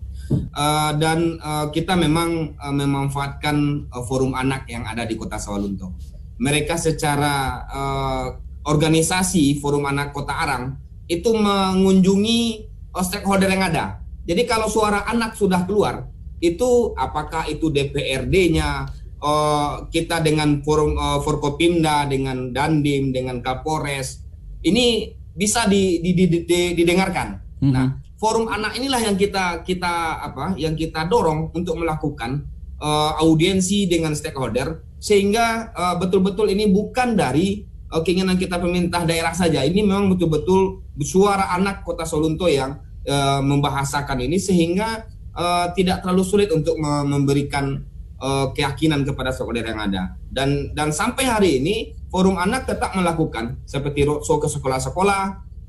Uh, 0.56 0.96
dan 0.96 1.36
uh, 1.44 1.68
kita 1.68 2.00
memang 2.00 2.56
uh, 2.56 2.72
memanfaatkan 2.72 3.86
uh, 3.92 4.02
forum 4.08 4.32
anak 4.32 4.64
yang 4.72 4.88
ada 4.88 5.04
di 5.04 5.20
kota 5.20 5.36
Sawalunto. 5.36 5.92
Mereka 6.40 6.80
secara 6.80 7.60
uh, 7.68 8.26
organisasi 8.64 9.60
forum 9.60 9.84
anak 9.84 10.16
kota 10.16 10.32
Arang 10.32 10.80
itu 11.04 11.28
mengunjungi 11.36 12.72
stakeholder 13.02 13.50
yang 13.50 13.66
ada. 13.66 14.04
Jadi 14.24 14.46
kalau 14.46 14.70
suara 14.70 15.04
anak 15.10 15.34
sudah 15.34 15.66
keluar, 15.66 16.06
itu 16.38 16.92
apakah 16.96 17.48
itu 17.48 17.72
DPRD-nya, 17.72 18.88
uh, 19.20 19.24
eh, 19.24 19.72
kita 19.92 20.20
dengan 20.20 20.60
forum 20.60 20.96
uh, 20.96 21.20
Forkopimda, 21.24 22.08
dengan 22.08 22.52
Dandim, 22.52 23.12
dengan 23.12 23.40
Kapolres, 23.40 24.20
ini 24.64 25.12
bisa 25.34 25.66
di, 25.66 26.00
di, 26.00 26.12
di, 26.14 26.26
di, 26.44 26.60
didengarkan. 26.76 27.40
Mm 27.60 27.64
-hmm. 27.64 27.72
Nah, 27.72 27.86
forum 28.20 28.48
anak 28.48 28.76
inilah 28.76 29.00
yang 29.00 29.16
kita 29.16 29.64
kita 29.64 30.24
apa, 30.24 30.54
yang 30.56 30.76
kita 30.76 31.04
dorong 31.08 31.52
untuk 31.52 31.76
melakukan 31.80 32.44
uh, 32.80 33.18
audiensi 33.20 33.88
dengan 33.88 34.16
stakeholder, 34.16 34.80
sehingga 35.00 35.74
betul-betul 36.00 36.48
uh, 36.48 36.54
ini 36.54 36.72
bukan 36.72 37.12
dari 37.12 37.73
keinginan 38.02 38.34
kita 38.34 38.58
pemerintah 38.58 39.06
daerah 39.06 39.30
saja. 39.30 39.62
Ini 39.62 39.84
memang 39.86 40.10
betul-betul 40.10 40.82
suara 41.04 41.54
anak 41.54 41.86
Kota 41.86 42.02
Solunto 42.02 42.50
yang 42.50 42.80
uh, 43.06 43.38
membahasakan 43.44 44.24
ini 44.24 44.40
sehingga 44.40 45.06
uh, 45.36 45.70
tidak 45.76 46.02
terlalu 46.02 46.24
sulit 46.26 46.48
untuk 46.50 46.74
memberikan 46.82 47.84
uh, 48.18 48.50
keyakinan 48.50 49.06
kepada 49.06 49.30
saudara 49.30 49.70
yang 49.70 49.82
ada. 49.86 50.18
Dan 50.26 50.74
dan 50.74 50.90
sampai 50.90 51.28
hari 51.28 51.62
ini 51.62 51.94
forum 52.10 52.34
anak 52.34 52.66
tetap 52.66 52.98
melakukan 52.98 53.62
seperti 53.68 54.02
roadshow 54.02 54.42
ke 54.42 54.50
sekolah-sekolah, 54.50 55.22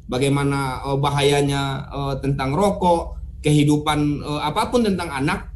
bagaimana 0.09 0.81
uh, 0.81 0.97
bahayanya 0.97 1.85
uh, 1.93 2.15
tentang 2.17 2.57
rokok, 2.57 3.21
kehidupan 3.45 4.25
uh, 4.25 4.41
apa 4.41 4.73
pun 4.73 4.81
tentang 4.81 5.13
anak 5.13 5.53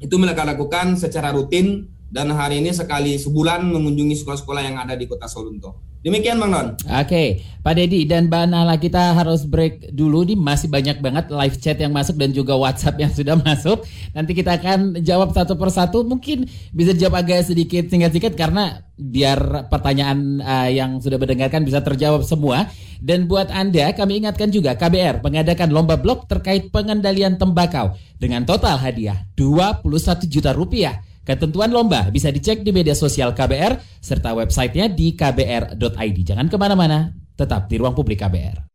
itu 0.00 0.16
mereka 0.18 0.42
lakukan 0.42 0.96
secara 0.98 1.30
rutin 1.30 1.91
dan 2.12 2.28
hari 2.36 2.60
ini 2.60 2.68
sekali 2.76 3.16
sebulan 3.16 3.64
mengunjungi 3.72 4.20
sekolah-sekolah 4.20 4.62
yang 4.68 4.76
ada 4.76 4.92
di 4.92 5.08
Kota 5.08 5.24
Solunto. 5.24 5.80
Demikian 6.02 6.34
Bang 6.42 6.50
Non. 6.50 6.68
Oke, 6.74 7.06
okay. 7.06 7.28
Pak 7.62 7.78
Dedi 7.78 8.02
dan 8.10 8.26
Mbak 8.26 8.44
Nala 8.50 8.74
kita 8.74 9.14
harus 9.14 9.46
break 9.46 9.94
dulu 9.94 10.26
nih 10.26 10.34
masih 10.34 10.66
banyak 10.66 10.98
banget 10.98 11.30
live 11.30 11.56
chat 11.62 11.78
yang 11.78 11.94
masuk 11.94 12.18
dan 12.18 12.34
juga 12.34 12.58
WhatsApp 12.58 12.98
yang 12.98 13.14
sudah 13.14 13.38
masuk. 13.46 13.86
Nanti 14.10 14.34
kita 14.34 14.58
akan 14.58 14.98
jawab 14.98 15.30
satu 15.30 15.54
persatu. 15.54 16.02
Mungkin 16.02 16.50
bisa 16.74 16.90
jawab 16.90 17.22
agak 17.22 17.46
sedikit 17.46 17.86
singkat-singkat 17.86 18.34
karena 18.34 18.82
biar 18.98 19.70
pertanyaan 19.70 20.42
uh, 20.42 20.66
yang 20.66 20.98
sudah 20.98 21.22
mendengarkan 21.22 21.62
bisa 21.62 21.78
terjawab 21.80 22.26
semua. 22.26 22.66
Dan 22.98 23.30
buat 23.30 23.54
Anda 23.54 23.94
kami 23.94 24.26
ingatkan 24.26 24.50
juga 24.50 24.74
KBR 24.74 25.22
mengadakan 25.22 25.70
lomba 25.70 25.94
blog 26.02 26.26
terkait 26.26 26.74
pengendalian 26.74 27.38
tembakau 27.38 27.94
dengan 28.18 28.42
total 28.42 28.74
hadiah 28.74 29.22
21 29.38 29.86
juta 30.26 30.50
rupiah. 30.50 31.11
Ketentuan 31.22 31.70
lomba 31.70 32.10
bisa 32.10 32.34
dicek 32.34 32.66
di 32.66 32.74
media 32.74 32.98
sosial 32.98 33.30
KBR 33.30 34.02
serta 34.02 34.34
websitenya 34.34 34.90
di 34.90 35.14
kbr.id. 35.14 36.18
Jangan 36.26 36.50
ke 36.50 36.58
mana-mana, 36.58 37.14
tetap 37.38 37.70
di 37.70 37.78
ruang 37.78 37.94
publik 37.94 38.18
KBR. 38.18 38.66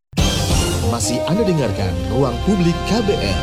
Masih 0.88 1.20
Anda 1.28 1.44
dengarkan 1.44 1.92
Ruang 2.16 2.40
Publik 2.48 2.72
KBR. 2.88 3.40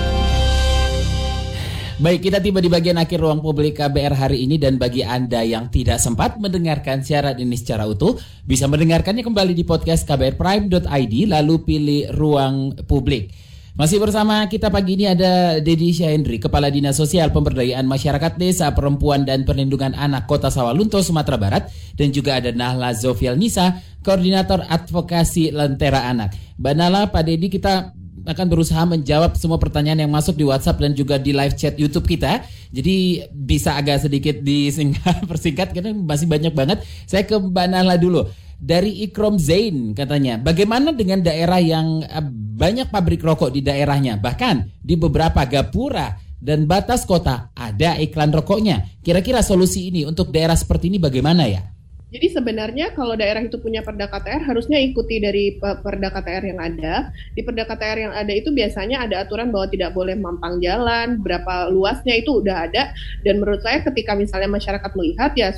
Baik, 2.01 2.27
kita 2.27 2.41
tiba 2.41 2.65
di 2.65 2.73
bagian 2.73 2.97
akhir 2.97 3.21
ruang 3.21 3.45
publik 3.45 3.77
KBR 3.77 4.17
hari 4.17 4.49
ini 4.49 4.57
dan 4.57 4.81
bagi 4.81 5.05
Anda 5.05 5.45
yang 5.45 5.69
tidak 5.69 6.01
sempat 6.01 6.41
mendengarkan 6.41 7.05
siaran 7.05 7.37
ini 7.37 7.61
secara 7.61 7.85
utuh, 7.85 8.17
bisa 8.49 8.65
mendengarkannya 8.67 9.21
kembali 9.21 9.53
di 9.53 9.63
podcast 9.69 10.09
kbrprime.id 10.09 11.15
lalu 11.29 11.55
pilih 11.63 12.03
ruang 12.17 12.81
publik. 12.89 13.29
Masih 13.75 13.99
bersama 13.99 14.47
kita 14.47 14.71
pagi 14.71 14.95
ini 14.95 15.03
ada 15.03 15.59
Dedi 15.59 15.91
Syahendri, 15.91 16.39
Kepala 16.39 16.71
Dinas 16.71 16.95
Sosial 16.95 17.35
Pemberdayaan 17.35 17.83
Masyarakat 17.91 18.39
Desa 18.39 18.71
Perempuan 18.71 19.27
dan 19.27 19.43
Perlindungan 19.43 19.99
Anak 19.99 20.31
Kota 20.31 20.47
Sawalunto, 20.47 21.03
Sumatera 21.03 21.35
Barat. 21.35 21.67
Dan 21.99 22.15
juga 22.15 22.39
ada 22.39 22.55
Nahla 22.55 22.95
Zofiel 22.95 23.35
Nisa, 23.35 23.83
Koordinator 24.07 24.63
Advokasi 24.71 25.51
Lentera 25.51 26.07
Anak. 26.07 26.39
Mbak 26.55 27.11
Pak 27.11 27.23
Dedi 27.27 27.51
kita 27.51 27.91
akan 28.23 28.47
berusaha 28.47 28.87
menjawab 28.87 29.35
semua 29.35 29.59
pertanyaan 29.59 30.07
yang 30.07 30.13
masuk 30.15 30.39
di 30.39 30.47
WhatsApp 30.47 30.79
dan 30.79 30.95
juga 30.95 31.19
di 31.19 31.35
live 31.35 31.59
chat 31.59 31.75
YouTube 31.75 32.07
kita. 32.07 32.47
Jadi 32.71 33.27
bisa 33.35 33.75
agak 33.75 34.07
sedikit 34.07 34.39
disingkat, 34.39 35.27
persingkat 35.31 35.75
karena 35.75 35.91
masih 35.91 36.31
banyak 36.31 36.55
banget. 36.55 36.79
Saya 37.11 37.27
ke 37.27 37.35
Mbak 37.43 37.99
dulu 37.99 38.23
dari 38.65 39.05
Ikrom 39.05 39.37
Zain 39.37 39.93
katanya, 39.93 40.41
bagaimana 40.41 40.97
dengan 40.97 41.21
daerah 41.21 41.61
yang 41.61 42.01
eh, 42.01 42.25
banyak 42.33 42.89
pabrik 42.89 43.21
rokok 43.21 43.53
di 43.53 43.61
daerahnya, 43.61 44.17
bahkan 44.17 44.65
di 44.81 44.97
beberapa 44.97 45.45
gapura 45.45 46.17
dan 46.41 46.65
batas 46.65 47.05
kota 47.05 47.53
ada 47.53 48.01
iklan 48.01 48.33
rokoknya. 48.33 49.01
Kira-kira 49.05 49.45
solusi 49.45 49.93
ini 49.93 50.09
untuk 50.09 50.33
daerah 50.33 50.57
seperti 50.57 50.89
ini 50.89 50.97
bagaimana 50.97 51.45
ya? 51.45 51.75
Jadi 52.15 52.31
sebenarnya 52.31 52.95
kalau 52.95 53.19
daerah 53.19 53.43
itu 53.43 53.59
punya 53.59 53.83
perda 53.83 54.07
KTR 54.07 54.47
harusnya 54.47 54.79
ikuti 54.79 55.19
dari 55.19 55.59
perda 55.59 56.15
KTR 56.15 56.45
yang 56.47 56.63
ada. 56.63 57.11
Di 57.35 57.43
perda 57.43 57.67
KTR 57.67 57.99
yang 58.07 58.15
ada 58.15 58.31
itu 58.31 58.55
biasanya 58.55 59.03
ada 59.03 59.27
aturan 59.27 59.51
bahwa 59.51 59.67
tidak 59.67 59.91
boleh 59.91 60.15
mampang 60.15 60.63
jalan, 60.63 61.19
berapa 61.19 61.75
luasnya 61.75 62.15
itu 62.15 62.39
udah 62.39 62.71
ada. 62.71 62.95
Dan 63.27 63.43
menurut 63.43 63.67
saya 63.67 63.83
ketika 63.83 64.15
misalnya 64.15 64.47
masyarakat 64.47 64.91
melihat 64.95 65.35
ya 65.35 65.51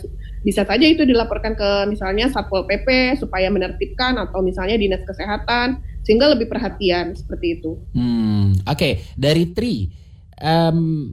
bisa 0.47 0.63
saja 0.63 0.87
itu 0.87 1.03
dilaporkan 1.03 1.59
ke 1.59 1.91
misalnya 1.91 2.31
Satpol 2.31 2.71
PP 2.71 3.19
supaya 3.19 3.51
menertibkan 3.51 4.15
atau 4.15 4.47
misalnya 4.47 4.79
dinas 4.79 5.03
kesehatan 5.03 5.83
sehingga 6.07 6.31
lebih 6.31 6.47
perhatian 6.47 7.19
seperti 7.19 7.59
itu. 7.59 7.75
Hmm, 7.91 8.55
oke 8.63 8.79
okay. 8.79 8.93
dari 9.19 9.51
Tri 9.51 10.07
um, 10.41 11.11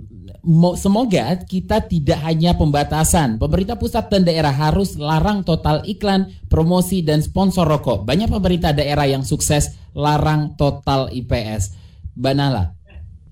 semoga 0.76 1.40
kita 1.48 1.84
tidak 1.88 2.20
hanya 2.24 2.56
pembatasan. 2.56 3.40
Pemerintah 3.40 3.80
pusat 3.80 4.12
dan 4.12 4.28
daerah 4.28 4.52
harus 4.52 5.00
larang 5.00 5.42
total 5.42 5.84
iklan, 5.88 6.32
promosi 6.52 7.02
dan 7.02 7.24
sponsor 7.24 7.66
rokok. 7.66 8.04
Banyak 8.04 8.30
pemerintah 8.30 8.76
daerah 8.76 9.08
yang 9.08 9.24
sukses 9.24 9.76
larang 9.96 10.56
total 10.60 11.08
IPS. 11.12 11.80
Banala. 12.14 12.78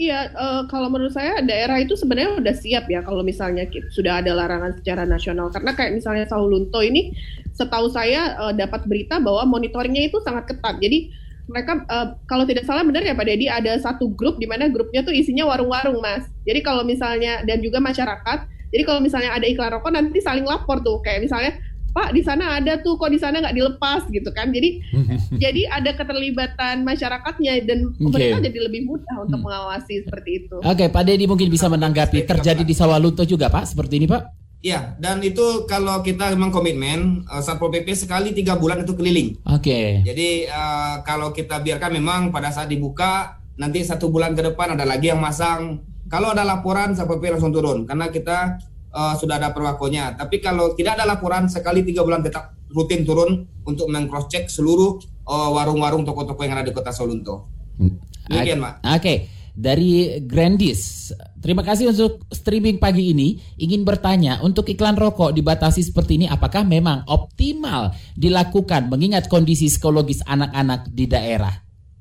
Iya, 0.01 0.33
uh, 0.33 0.61
kalau 0.65 0.89
menurut 0.89 1.13
saya 1.13 1.45
daerah 1.45 1.77
itu 1.77 1.93
sebenarnya 1.93 2.41
udah 2.41 2.55
siap 2.57 2.89
ya 2.89 3.05
kalau 3.05 3.21
misalnya 3.21 3.69
sudah 3.93 4.25
ada 4.25 4.33
larangan 4.33 4.73
secara 4.81 5.05
nasional. 5.05 5.53
Karena 5.53 5.77
kayak 5.77 5.93
misalnya 5.93 6.25
Sawalunto 6.25 6.81
ini, 6.81 7.13
setahu 7.53 7.85
saya 7.93 8.33
uh, 8.41 8.49
dapat 8.49 8.89
berita 8.89 9.21
bahwa 9.21 9.45
monitoringnya 9.45 10.09
itu 10.09 10.17
sangat 10.25 10.49
ketat. 10.49 10.81
Jadi 10.81 11.13
mereka 11.45 11.85
uh, 11.85 12.17
kalau 12.25 12.49
tidak 12.49 12.65
salah 12.65 12.81
benar 12.81 13.05
ya 13.05 13.13
Pak 13.13 13.29
Dedi 13.29 13.45
ada 13.45 13.77
satu 13.77 14.09
grup 14.09 14.41
di 14.41 14.49
mana 14.49 14.73
grupnya 14.73 15.05
tuh 15.05 15.13
isinya 15.13 15.45
warung-warung 15.45 16.01
Mas. 16.01 16.25
Jadi 16.49 16.65
kalau 16.65 16.81
misalnya 16.81 17.45
dan 17.45 17.61
juga 17.61 17.77
masyarakat, 17.77 18.49
jadi 18.73 18.81
kalau 18.81 19.05
misalnya 19.05 19.37
ada 19.37 19.45
iklan 19.45 19.69
rokok 19.69 19.93
nanti 19.93 20.17
saling 20.17 20.49
lapor 20.49 20.81
tuh 20.81 20.97
kayak 21.05 21.29
misalnya 21.29 21.53
Pak 21.91 22.15
di 22.15 22.23
sana 22.23 22.57
ada 22.59 22.79
tuh 22.79 22.95
kok 22.95 23.11
di 23.11 23.19
sana 23.19 23.43
nggak 23.43 23.55
dilepas 23.55 24.07
gitu 24.07 24.31
kan 24.31 24.49
jadi 24.51 24.79
jadi 25.43 25.61
ada 25.67 25.91
keterlibatan 25.95 26.87
masyarakatnya 26.87 27.67
dan 27.67 27.91
pemerintah 27.99 28.39
okay. 28.39 28.47
jadi 28.47 28.59
lebih 28.71 28.81
mudah 28.87 29.15
untuk 29.27 29.39
hmm. 29.39 29.45
mengawasi 29.47 30.07
seperti 30.07 30.45
itu. 30.45 30.55
Oke 30.63 30.83
okay, 30.83 30.87
Pak 30.87 31.03
Dedi 31.03 31.27
mungkin 31.27 31.51
bisa 31.51 31.67
menanggapi 31.67 32.23
terjadi 32.23 32.63
di 32.63 32.73
Sawalunto 32.73 33.27
juga 33.27 33.51
Pak 33.51 33.75
seperti 33.75 33.99
ini 33.99 34.07
Pak. 34.07 34.41
Iya, 34.61 34.93
dan 35.01 35.25
itu 35.25 35.65
kalau 35.65 36.05
kita 36.05 36.29
memang 36.37 36.53
komitmen 36.53 37.25
uh, 37.25 37.41
Satpol 37.41 37.73
PP 37.73 37.97
sekali 37.97 38.29
tiga 38.29 38.53
bulan 38.61 38.85
itu 38.85 38.93
keliling. 38.93 39.41
Oke. 39.49 39.65
Okay. 39.65 39.87
Jadi 40.05 40.45
uh, 40.45 41.01
kalau 41.01 41.33
kita 41.33 41.57
biarkan 41.65 41.97
memang 41.97 42.29
pada 42.29 42.53
saat 42.53 42.69
dibuka 42.69 43.41
nanti 43.57 43.81
satu 43.81 44.13
bulan 44.13 44.37
ke 44.37 44.53
depan 44.53 44.77
ada 44.77 44.85
lagi 44.85 45.09
yang 45.09 45.17
masang. 45.17 45.81
Kalau 46.13 46.29
ada 46.29 46.45
laporan 46.45 46.93
Satpol 46.93 47.17
PP 47.17 47.41
langsung 47.41 47.49
turun 47.49 47.89
karena 47.89 48.13
kita 48.13 48.61
uh, 48.93 49.15
sudah 49.17 49.39
ada 49.41 49.49
perwakonya. 49.55 50.15
Tapi 50.15 50.43
kalau 50.43 50.75
tidak 50.77 50.99
ada 50.99 51.07
laporan 51.07 51.47
sekali 51.47 51.81
tiga 51.81 52.03
bulan 52.05 52.21
tetap 52.21 52.55
rutin 52.71 53.03
turun 53.03 53.47
untuk 53.67 53.87
mengcross 53.91 54.31
check 54.31 54.47
seluruh 54.47 54.99
uh, 55.27 55.49
warung-warung 55.51 56.07
toko-toko 56.07 56.43
yang 56.43 56.59
ada 56.59 56.67
di 56.67 56.75
kota 56.75 56.91
Solunto. 56.93 57.49
Hmm. 57.79 57.99
Demikian, 58.29 58.59
Pak. 58.61 58.73
Oke. 58.85 59.01
Okay. 59.01 59.17
Dari 59.51 60.23
Grandis, 60.23 61.11
terima 61.43 61.59
kasih 61.59 61.91
untuk 61.91 62.23
streaming 62.31 62.79
pagi 62.79 63.11
ini. 63.11 63.35
Ingin 63.59 63.83
bertanya, 63.83 64.39
untuk 64.39 64.63
iklan 64.71 64.95
rokok 64.95 65.35
dibatasi 65.35 65.83
seperti 65.83 66.15
ini, 66.15 66.31
apakah 66.31 66.63
memang 66.63 67.03
optimal 67.03 67.91
dilakukan 68.15 68.87
mengingat 68.87 69.27
kondisi 69.27 69.67
psikologis 69.67 70.23
anak-anak 70.23 70.87
di 70.95 71.03
daerah? 71.03 71.51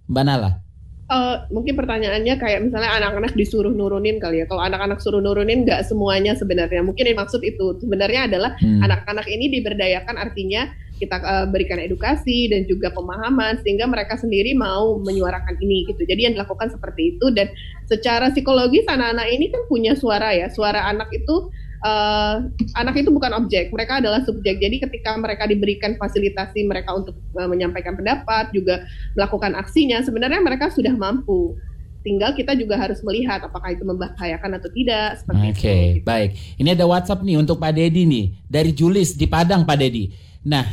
Mbak 0.07 0.25
Nala 0.27 0.70
uh, 1.11 1.45
mungkin 1.51 1.75
pertanyaannya 1.75 2.39
kayak 2.39 2.71
misalnya 2.71 2.91
anak-anak 3.03 3.35
disuruh 3.35 3.75
nurunin 3.75 4.23
kali 4.23 4.41
ya. 4.41 4.47
Kalau 4.47 4.63
anak-anak 4.63 5.03
suruh 5.03 5.19
nurunin 5.19 5.67
nggak 5.67 5.85
semuanya 5.85 6.39
sebenarnya. 6.39 6.81
Mungkin 6.87 7.05
yang 7.11 7.19
maksud 7.19 7.43
itu 7.43 7.77
sebenarnya 7.83 8.31
adalah 8.31 8.55
hmm. 8.63 8.87
anak-anak 8.87 9.27
hmm. 9.27 9.35
ini 9.37 9.45
diberdayakan 9.59 10.17
artinya 10.17 10.71
kita 11.01 11.17
uh, 11.25 11.47
berikan 11.49 11.81
edukasi 11.81 12.53
dan 12.53 12.69
juga 12.69 12.93
pemahaman 12.93 13.57
sehingga 13.65 13.89
mereka 13.89 14.21
sendiri 14.21 14.53
mau 14.53 15.01
menyuarakan 15.01 15.57
ini 15.59 15.89
gitu. 15.89 16.05
Jadi 16.05 16.29
yang 16.31 16.35
dilakukan 16.37 16.71
seperti 16.71 17.17
itu 17.17 17.33
dan 17.33 17.49
secara 17.89 18.29
psikologis 18.31 18.85
anak-anak 18.87 19.27
ini 19.33 19.49
kan 19.49 19.65
punya 19.67 19.97
suara 19.97 20.37
ya. 20.37 20.53
Suara 20.53 20.87
anak 20.87 21.09
itu 21.11 21.49
uh, 21.85 22.45
anak 22.77 22.95
itu 23.01 23.11
bukan 23.13 23.33
objek, 23.37 23.73
mereka 23.73 24.01
adalah 24.01 24.21
subjek. 24.25 24.61
Jadi 24.61 24.81
ketika 24.81 25.17
mereka 25.17 25.49
diberikan 25.49 25.97
fasilitasi 25.97 26.65
mereka 26.69 26.95
untuk 26.97 27.17
uh, 27.37 27.49
menyampaikan 27.49 27.97
pendapat, 27.97 28.53
juga 28.53 28.85
melakukan 29.17 29.57
aksinya, 29.57 30.01
sebenarnya 30.05 30.41
mereka 30.41 30.69
sudah 30.73 30.93
mampu. 30.95 31.57
Tinggal 32.01 32.33
kita 32.33 32.57
juga 32.57 32.81
harus 32.81 33.05
melihat 33.05 33.45
apakah 33.45 33.77
itu 33.77 33.85
membahayakan 33.85 34.57
atau 34.57 34.73
tidak. 34.73 35.21
Oke, 35.29 35.53
okay, 35.53 35.85
baik. 36.01 36.33
Ini 36.57 36.73
ada 36.73 36.89
WhatsApp 36.89 37.21
nih 37.21 37.37
untuk 37.37 37.61
Pak 37.61 37.77
Dedi 37.77 38.09
nih 38.09 38.41
dari 38.49 38.73
Julis 38.73 39.13
di 39.21 39.29
Padang, 39.29 39.69
Pak 39.69 39.77
Dedi. 39.77 40.09
Nah, 40.41 40.65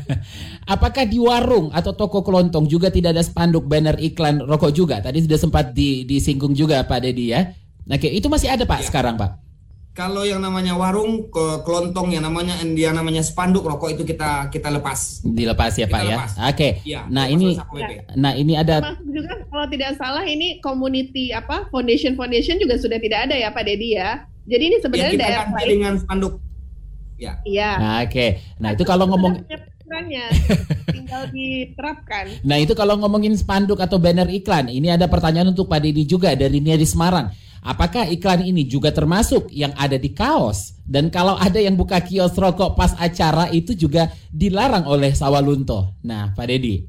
apakah 0.74 1.08
di 1.08 1.16
warung 1.16 1.72
atau 1.72 1.96
toko 1.96 2.20
kelontong 2.20 2.68
juga 2.68 2.92
tidak 2.92 3.16
ada 3.16 3.24
spanduk 3.24 3.64
banner 3.64 3.96
iklan 3.96 4.44
rokok 4.44 4.76
juga? 4.76 5.00
Tadi 5.00 5.24
sudah 5.24 5.40
sempat 5.40 5.72
di, 5.72 6.04
disinggung 6.04 6.52
juga 6.52 6.84
Pak 6.84 7.08
Dedi 7.08 7.32
ya. 7.32 7.56
Oke, 7.88 8.12
itu 8.12 8.28
masih 8.28 8.52
ada 8.52 8.68
Pak 8.68 8.84
ya. 8.84 8.86
sekarang 8.92 9.16
Pak? 9.16 9.49
Kalau 9.90 10.22
yang 10.22 10.38
namanya 10.38 10.78
warung 10.78 11.26
ke 11.28 11.66
kelontong 11.66 12.14
yang 12.14 12.22
namanya 12.22 12.54
dia 12.62 12.94
namanya 12.94 13.26
spanduk 13.26 13.66
rokok 13.66 13.98
itu 13.98 14.02
kita 14.06 14.46
kita 14.48 14.70
lepas. 14.70 15.20
Dilepas 15.26 15.74
ya 15.74 15.90
kita 15.90 15.94
Pak 15.94 16.00
ya? 16.00 16.08
lepas. 16.14 16.30
ya. 16.30 16.40
Oke. 16.46 16.54
Okay. 16.54 16.72
Ya, 16.86 17.00
nah 17.10 17.26
ini 17.26 17.58
nah 18.14 18.32
ini 18.38 18.54
ada 18.54 18.78
Termasuk 18.80 19.10
juga 19.10 19.32
kalau 19.50 19.66
tidak 19.66 19.90
salah 19.98 20.22
ini 20.22 20.62
community 20.62 21.34
apa 21.34 21.66
foundation 21.74 22.14
foundation 22.14 22.56
juga 22.62 22.78
sudah 22.78 23.02
tidak 23.02 23.28
ada 23.28 23.34
ya 23.34 23.50
Pak 23.50 23.64
Dedi 23.66 23.98
ya. 23.98 24.24
Jadi 24.46 24.62
ini 24.66 24.76
sebenarnya 24.78 25.10
ya, 25.10 25.14
kita 25.14 25.26
daerah 25.26 25.46
lain. 25.52 25.68
dengan 25.68 25.94
spanduk. 25.98 26.34
Ya. 27.20 27.32
Iya. 27.44 27.70
Nah, 27.76 27.96
oke. 28.00 28.10
Okay. 28.10 28.30
Nah, 28.56 28.68
itu 28.72 28.84
kalau 28.88 29.04
ngomong 29.10 29.44
tinggal 30.94 31.22
diterapkan. 31.34 32.24
Nah, 32.46 32.56
itu 32.62 32.72
kalau 32.78 32.94
ngomongin 32.96 33.34
spanduk 33.36 33.82
atau 33.82 33.98
banner 33.98 34.30
iklan, 34.30 34.70
ini 34.70 34.88
ada 34.88 35.10
pertanyaan 35.10 35.52
untuk 35.52 35.66
Pak 35.66 35.82
Dedi 35.82 36.06
juga 36.06 36.32
dari 36.32 36.62
Nia 36.62 36.78
di 36.78 36.86
Semarang. 36.86 37.30
Apakah 37.60 38.08
iklan 38.08 38.40
ini 38.40 38.64
juga 38.64 38.88
termasuk 38.88 39.52
yang 39.52 39.76
ada 39.76 40.00
di 40.00 40.16
kaos? 40.16 40.80
Dan 40.88 41.12
kalau 41.12 41.36
ada 41.36 41.60
yang 41.60 41.76
buka 41.76 42.00
kios 42.00 42.32
rokok 42.32 42.72
pas 42.72 42.96
acara 42.96 43.52
itu 43.52 43.76
juga 43.76 44.08
dilarang 44.32 44.88
oleh 44.88 45.12
Sawalunto. 45.12 45.92
Nah, 46.00 46.32
Pak 46.32 46.46
Dedi. 46.48 46.88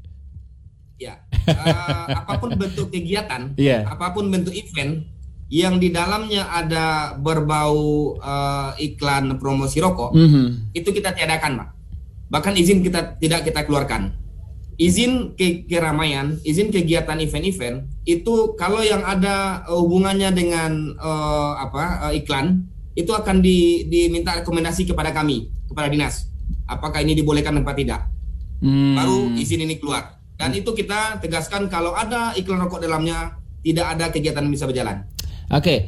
Ya, 0.96 1.18
uh, 1.50 2.06
apa 2.24 2.38
pun 2.38 2.54
bentuk 2.54 2.94
kegiatan, 2.94 3.58
yeah. 3.58 3.82
apa 3.90 4.14
pun 4.14 4.30
bentuk 4.30 4.54
event 4.54 5.02
yang 5.50 5.82
di 5.82 5.90
dalamnya 5.90 6.46
ada 6.46 7.18
berbau 7.18 8.14
uh, 8.22 8.70
iklan 8.78 9.34
promosi 9.42 9.82
rokok, 9.82 10.14
mm 10.14 10.28
-hmm. 10.30 10.46
itu 10.78 10.88
kita 10.94 11.10
tiadakan, 11.10 11.58
Pak. 11.58 11.68
Bahkan 12.30 12.54
izin 12.54 12.86
kita 12.86 13.18
tidak 13.18 13.50
kita 13.50 13.66
keluarkan 13.66 14.21
izin 14.82 15.38
ke 15.38 15.70
keramaian, 15.70 16.42
izin 16.42 16.74
kegiatan 16.74 17.14
event-event 17.22 17.86
itu 18.02 18.58
kalau 18.58 18.82
yang 18.82 19.06
ada 19.06 19.62
uh, 19.70 19.78
hubungannya 19.78 20.34
dengan 20.34 20.98
uh, 20.98 21.54
apa 21.62 22.10
uh, 22.10 22.12
iklan 22.18 22.66
itu 22.98 23.14
akan 23.14 23.38
di, 23.38 23.86
diminta 23.86 24.42
rekomendasi 24.42 24.84
kepada 24.90 25.14
kami 25.14 25.48
kepada 25.70 25.86
dinas 25.86 26.28
apakah 26.66 27.00
ini 27.00 27.14
dibolehkan 27.14 27.56
atau 27.62 27.72
tidak 27.72 28.10
hmm. 28.60 28.98
baru 28.98 29.18
izin 29.38 29.64
ini 29.64 29.78
keluar 29.78 30.18
dan 30.36 30.50
itu 30.52 30.74
kita 30.74 31.22
tegaskan 31.22 31.70
kalau 31.70 31.94
ada 31.94 32.34
iklan 32.34 32.58
rokok 32.66 32.82
dalamnya 32.82 33.38
tidak 33.62 33.86
ada 33.94 34.10
kegiatan 34.10 34.42
bisa 34.50 34.66
berjalan. 34.66 35.06
Oke. 35.54 35.62
Okay. 35.62 35.78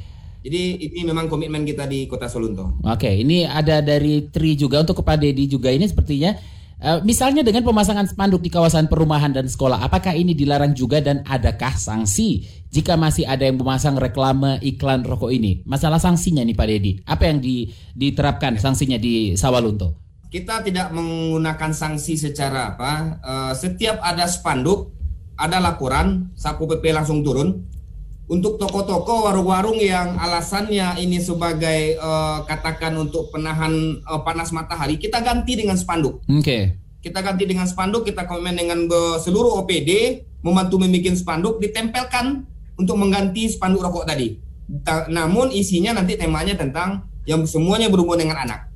Jadi 0.44 0.92
ini 0.92 1.08
memang 1.08 1.24
komitmen 1.26 1.64
kita 1.64 1.88
di 1.88 2.04
Kota 2.04 2.28
Solunto. 2.28 2.76
Oke, 2.84 3.08
okay, 3.08 3.14
ini 3.24 3.48
ada 3.48 3.80
dari 3.80 4.28
Tri 4.28 4.52
juga 4.52 4.84
untuk 4.84 5.00
kepada 5.00 5.24
Dedi 5.24 5.48
juga 5.48 5.72
ini 5.72 5.88
sepertinya 5.88 6.36
Uh, 6.84 7.00
misalnya 7.00 7.40
dengan 7.40 7.64
pemasangan 7.64 8.04
spanduk 8.12 8.44
di 8.44 8.52
kawasan 8.52 8.92
perumahan 8.92 9.32
dan 9.32 9.48
sekolah, 9.48 9.80
apakah 9.80 10.12
ini 10.12 10.36
dilarang 10.36 10.76
juga 10.76 11.00
dan 11.00 11.24
adakah 11.24 11.72
sanksi 11.72 12.44
jika 12.68 12.92
masih 13.00 13.24
ada 13.24 13.48
yang 13.48 13.56
memasang 13.56 13.96
reklame 13.96 14.60
iklan 14.60 15.00
rokok 15.00 15.32
ini? 15.32 15.64
Masalah 15.64 15.96
sanksinya 15.96 16.44
nih 16.44 16.52
Pak 16.52 16.66
Dedi, 16.68 16.92
apa 17.08 17.24
yang 17.24 17.40
di, 17.40 17.72
diterapkan 17.96 18.60
sanksinya 18.60 19.00
di 19.00 19.32
Sawalunto? 19.32 19.96
Kita 20.28 20.60
tidak 20.60 20.92
menggunakan 20.92 21.72
sanksi 21.72 22.20
secara 22.20 22.76
apa, 22.76 23.16
uh, 23.24 23.52
setiap 23.56 24.04
ada 24.04 24.28
spanduk, 24.28 24.92
ada 25.40 25.64
laporan, 25.64 26.36
Sapu 26.36 26.68
PP 26.68 26.92
langsung 26.92 27.24
turun, 27.24 27.64
untuk 28.24 28.56
toko-toko 28.56 29.28
warung-warung 29.28 29.76
yang 29.76 30.16
alasannya 30.16 30.96
ini 30.96 31.20
sebagai 31.20 32.00
uh, 32.00 32.40
katakan 32.48 32.96
untuk 32.96 33.28
penahan 33.28 34.00
uh, 34.08 34.20
panas 34.24 34.48
matahari 34.48 34.96
kita 34.96 35.20
ganti 35.20 35.60
dengan 35.60 35.76
spanduk. 35.76 36.24
Oke. 36.24 36.40
Okay. 36.40 36.62
Kita 37.04 37.20
ganti 37.20 37.44
dengan 37.44 37.68
spanduk, 37.68 38.08
kita 38.08 38.24
komen 38.24 38.56
dengan 38.56 38.88
seluruh 39.20 39.60
OPD 39.60 40.24
membantu 40.40 40.80
membuat 40.80 41.20
spanduk 41.20 41.60
ditempelkan 41.60 42.48
untuk 42.80 42.96
mengganti 42.96 43.44
spanduk 43.52 43.84
rokok 43.84 44.08
tadi. 44.08 44.40
Ta 44.80 45.04
namun 45.12 45.52
isinya 45.52 46.00
nanti 46.00 46.16
temanya 46.16 46.56
tentang 46.56 47.04
yang 47.28 47.44
semuanya 47.44 47.92
berhubungan 47.92 48.24
dengan 48.24 48.48
anak. 48.48 48.72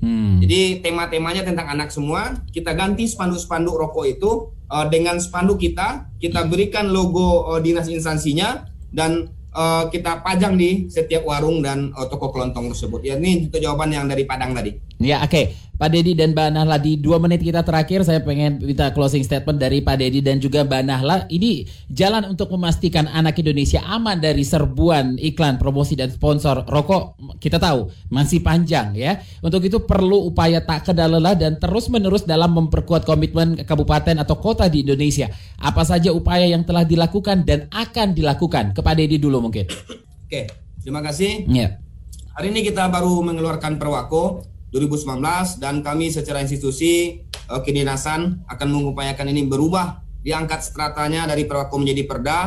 Hmm. 0.00 0.40
Jadi 0.40 0.80
tema-temanya 0.80 1.44
tentang 1.44 1.68
anak 1.68 1.92
semua, 1.92 2.40
kita 2.50 2.72
ganti 2.72 3.04
spanduk-spanduk 3.04 3.76
rokok 3.76 4.06
itu 4.08 4.30
uh, 4.72 4.88
dengan 4.88 5.20
spanduk 5.20 5.60
kita, 5.60 6.08
kita 6.16 6.48
berikan 6.48 6.88
logo 6.88 7.52
uh, 7.52 7.60
dinas 7.60 7.84
instansinya 7.86 8.64
dan 8.88 9.28
uh, 9.52 9.92
kita 9.92 10.24
pajang 10.24 10.56
di 10.56 10.88
setiap 10.88 11.28
warung 11.28 11.60
dan 11.60 11.92
uh, 11.92 12.08
toko 12.08 12.32
kelontong 12.32 12.72
tersebut. 12.72 13.04
Ya 13.04 13.20
ini 13.20 13.52
itu 13.52 13.56
jawaban 13.60 13.92
yang 13.92 14.08
dari 14.08 14.24
Padang 14.24 14.56
tadi. 14.56 14.89
Ya 15.00 15.24
oke, 15.24 15.32
okay. 15.32 15.44
Pak 15.80 15.96
Dedi 15.96 16.12
dan 16.12 16.36
Mbak 16.36 16.60
Nahla 16.60 16.76
di 16.76 17.00
dua 17.00 17.16
menit 17.16 17.40
kita 17.40 17.64
terakhir 17.64 18.04
saya 18.04 18.20
pengen 18.20 18.60
minta 18.60 18.92
closing 18.92 19.24
statement 19.24 19.56
dari 19.56 19.80
Pak 19.80 19.96
Dedi 19.96 20.20
dan 20.20 20.36
juga 20.36 20.60
Mbak 20.60 20.82
Nahla. 20.84 21.24
Ini 21.32 21.64
jalan 21.88 22.28
untuk 22.28 22.52
memastikan 22.52 23.08
anak 23.08 23.40
Indonesia 23.40 23.80
aman 23.88 24.20
dari 24.20 24.44
serbuan 24.44 25.16
iklan 25.16 25.56
promosi 25.56 25.96
dan 25.96 26.12
sponsor 26.12 26.68
rokok. 26.68 27.16
Kita 27.40 27.56
tahu 27.56 27.88
masih 28.12 28.44
panjang 28.44 28.92
ya. 28.92 29.24
Untuk 29.40 29.64
itu 29.64 29.80
perlu 29.88 30.28
upaya 30.28 30.60
tak 30.60 30.92
kedalelah 30.92 31.32
dan 31.32 31.56
terus 31.56 31.88
menerus 31.88 32.28
dalam 32.28 32.52
memperkuat 32.60 33.08
komitmen 33.08 33.64
kabupaten 33.64 34.20
atau 34.20 34.36
kota 34.36 34.68
di 34.68 34.84
Indonesia. 34.84 35.32
Apa 35.64 35.80
saja 35.88 36.12
upaya 36.12 36.44
yang 36.44 36.60
telah 36.68 36.84
dilakukan 36.84 37.48
dan 37.48 37.72
akan 37.72 38.12
dilakukan? 38.12 38.76
Kepada 38.76 39.00
Dedi 39.00 39.16
dulu 39.16 39.48
mungkin. 39.48 39.64
Oke, 40.28 40.44
terima 40.84 41.00
kasih. 41.00 41.48
Ya. 41.48 41.80
Hari 42.36 42.52
ini 42.52 42.68
kita 42.68 42.84
baru 42.92 43.24
mengeluarkan 43.24 43.80
perwako 43.80 44.49
2019 44.70 45.18
dan 45.58 45.82
kami 45.82 46.14
secara 46.14 46.42
institusi 46.42 47.22
uh, 47.50 47.60
kedinasan 47.62 48.46
akan 48.46 48.68
mengupayakan 48.70 49.30
ini 49.30 49.46
berubah 49.50 50.02
diangkat 50.20 50.62
stratanya 50.62 51.26
dari 51.26 51.48
perwako 51.48 51.80
menjadi 51.80 52.02
perda 52.06 52.38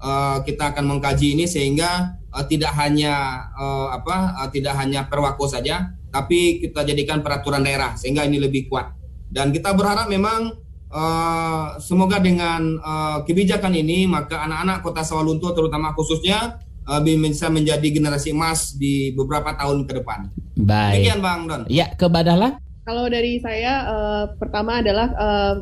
uh, 0.00 0.38
kita 0.44 0.72
akan 0.74 0.84
mengkaji 0.96 1.36
ini 1.36 1.44
sehingga 1.48 2.16
uh, 2.32 2.44
tidak 2.44 2.72
hanya 2.76 3.46
uh, 3.56 3.92
apa 3.92 4.36
uh, 4.44 4.48
tidak 4.52 4.76
hanya 4.76 5.08
perwako 5.08 5.48
saja, 5.48 5.96
tapi 6.12 6.60
kita 6.60 6.84
jadikan 6.84 7.20
peraturan 7.24 7.64
daerah 7.64 7.96
sehingga 7.96 8.24
ini 8.24 8.40
lebih 8.40 8.68
kuat. 8.68 8.92
Dan 9.26 9.50
kita 9.50 9.74
berharap 9.74 10.06
memang 10.06 10.54
uh, 10.92 11.76
semoga 11.82 12.22
dengan 12.22 12.78
uh, 12.78 13.18
kebijakan 13.26 13.74
ini 13.74 14.06
maka 14.06 14.44
anak-anak 14.46 14.86
Kota 14.86 15.02
Sawalunto 15.02 15.50
terutama 15.50 15.92
khususnya 15.96 16.62
uh, 16.86 17.00
bisa 17.02 17.50
menjadi 17.50 17.88
generasi 17.90 18.30
emas 18.30 18.76
di 18.76 19.10
beberapa 19.16 19.56
tahun 19.56 19.84
ke 19.88 19.92
depan. 20.02 20.30
Baik. 20.56 21.04
Demikian 21.04 21.20
Bang 21.20 21.40
Don. 21.46 21.62
Ya, 21.68 21.92
ke 21.92 22.08
Badahlah. 22.08 22.58
Kalau 22.88 23.06
dari 23.12 23.38
saya 23.44 23.84
uh, 23.86 24.24
pertama 24.40 24.80
adalah 24.80 25.12
uh, 25.14 25.54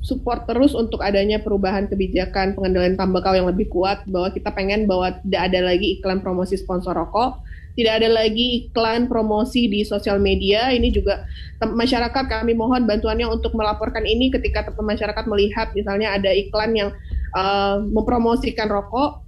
support 0.00 0.46
terus 0.48 0.72
untuk 0.72 1.02
adanya 1.04 1.42
perubahan 1.42 1.90
kebijakan 1.90 2.54
pengendalian 2.54 2.96
tembakau 2.96 3.34
yang 3.34 3.50
lebih 3.50 3.68
kuat 3.68 4.06
bahwa 4.08 4.30
kita 4.30 4.54
pengen 4.54 4.86
bahwa 4.86 5.10
tidak 5.26 5.42
ada 5.52 5.60
lagi 5.74 5.98
iklan 5.98 6.22
promosi 6.22 6.54
sponsor 6.54 6.94
rokok 6.94 7.42
tidak 7.78 8.02
ada 8.02 8.10
lagi 8.10 8.66
iklan 8.66 9.06
promosi 9.06 9.70
di 9.70 9.86
sosial 9.86 10.18
media. 10.18 10.74
Ini 10.74 10.90
juga 10.90 11.22
masyarakat 11.62 12.26
kami 12.26 12.58
mohon 12.58 12.90
bantuannya 12.90 13.30
untuk 13.30 13.54
melaporkan 13.54 14.02
ini 14.02 14.34
ketika 14.34 14.66
masyarakat 14.74 15.24
melihat 15.30 15.70
misalnya 15.78 16.18
ada 16.18 16.34
iklan 16.34 16.74
yang 16.74 16.90
uh, 17.38 17.78
mempromosikan 17.78 18.66
rokok. 18.66 19.22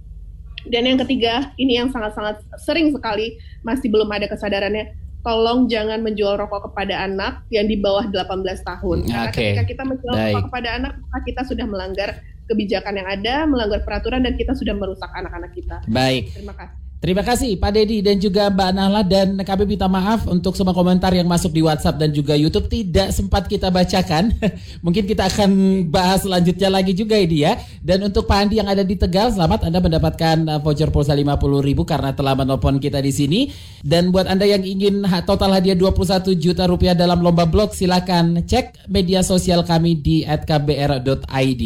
Dan 0.67 0.85
yang 0.85 0.99
ketiga, 0.99 1.55
ini 1.57 1.79
yang 1.79 1.89
sangat-sangat 1.89 2.43
sering 2.59 2.91
sekali 2.93 3.39
masih 3.65 3.89
belum 3.89 4.05
ada 4.11 4.29
kesadarannya, 4.29 4.93
tolong 5.21 5.69
jangan 5.69 6.01
menjual 6.01 6.37
rokok 6.37 6.71
kepada 6.71 7.05
anak 7.05 7.45
yang 7.53 7.69
di 7.69 7.77
bawah 7.77 8.09
18 8.09 8.41
tahun. 8.65 8.97
Karena 9.05 9.29
okay. 9.29 9.53
ketika 9.53 9.63
kita 9.69 9.83
menjual 9.85 10.13
Baik. 10.13 10.25
rokok 10.33 10.43
kepada 10.49 10.69
anak, 10.81 10.91
maka 10.97 11.19
kita 11.25 11.41
sudah 11.45 11.65
melanggar 11.69 12.09
kebijakan 12.49 12.93
yang 12.99 13.07
ada, 13.07 13.35
melanggar 13.45 13.79
peraturan 13.85 14.25
dan 14.25 14.33
kita 14.35 14.57
sudah 14.57 14.73
merusak 14.73 15.09
anak-anak 15.13 15.53
kita. 15.53 15.77
Baik. 15.87 16.33
Terima 16.33 16.57
kasih. 16.57 16.80
Terima 17.01 17.25
kasih 17.25 17.57
Pak 17.57 17.73
Dedi 17.73 18.05
dan 18.05 18.21
juga 18.21 18.53
Mbak 18.53 18.71
Nala 18.77 19.01
dan 19.01 19.33
kami 19.41 19.65
minta 19.65 19.89
maaf 19.89 20.29
untuk 20.29 20.53
semua 20.53 20.69
komentar 20.69 21.09
yang 21.09 21.25
masuk 21.25 21.49
di 21.49 21.65
WhatsApp 21.65 21.97
dan 21.97 22.13
juga 22.13 22.37
YouTube 22.37 22.69
tidak 22.69 23.09
sempat 23.09 23.49
kita 23.49 23.73
bacakan. 23.73 24.29
Mungkin 24.85 25.09
kita 25.09 25.25
akan 25.25 25.49
bahas 25.89 26.21
selanjutnya 26.21 26.69
lagi 26.69 26.93
juga 26.93 27.17
ini 27.17 27.41
ya. 27.41 27.57
Dan 27.81 28.05
untuk 28.05 28.29
Pak 28.29 28.37
Andi 28.45 28.61
yang 28.61 28.69
ada 28.69 28.85
di 28.85 28.93
Tegal, 28.93 29.33
selamat 29.33 29.65
Anda 29.65 29.81
mendapatkan 29.81 30.37
uh, 30.45 30.59
voucher 30.61 30.93
pulsa 30.93 31.17
50 31.17 31.41
ribu 31.65 31.89
karena 31.89 32.13
telah 32.13 32.37
menelpon 32.37 32.77
kita 32.77 33.01
di 33.01 33.09
sini. 33.09 33.49
Dan 33.81 34.13
buat 34.13 34.29
Anda 34.29 34.45
yang 34.45 34.61
ingin 34.61 35.01
total 35.25 35.57
hadiah 35.57 35.73
21 35.73 36.37
juta 36.37 36.69
rupiah 36.69 36.93
dalam 36.93 37.25
lomba 37.25 37.49
blog, 37.49 37.73
silakan 37.73 38.45
cek 38.45 38.85
media 38.93 39.25
sosial 39.25 39.65
kami 39.65 39.97
di 39.97 40.21
@kbr.id. 40.21 41.61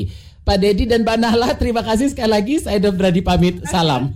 Pak 0.47 0.57
Dedi 0.63 0.87
dan 0.87 1.03
Mbak 1.03 1.17
Nahla, 1.19 1.49
terima 1.59 1.83
kasih 1.83 2.07
sekali 2.07 2.31
lagi. 2.31 2.55
Saya 2.63 2.79
Dom 2.79 2.95
Brady 2.95 3.19
pamit. 3.19 3.59
Salam. 3.67 4.15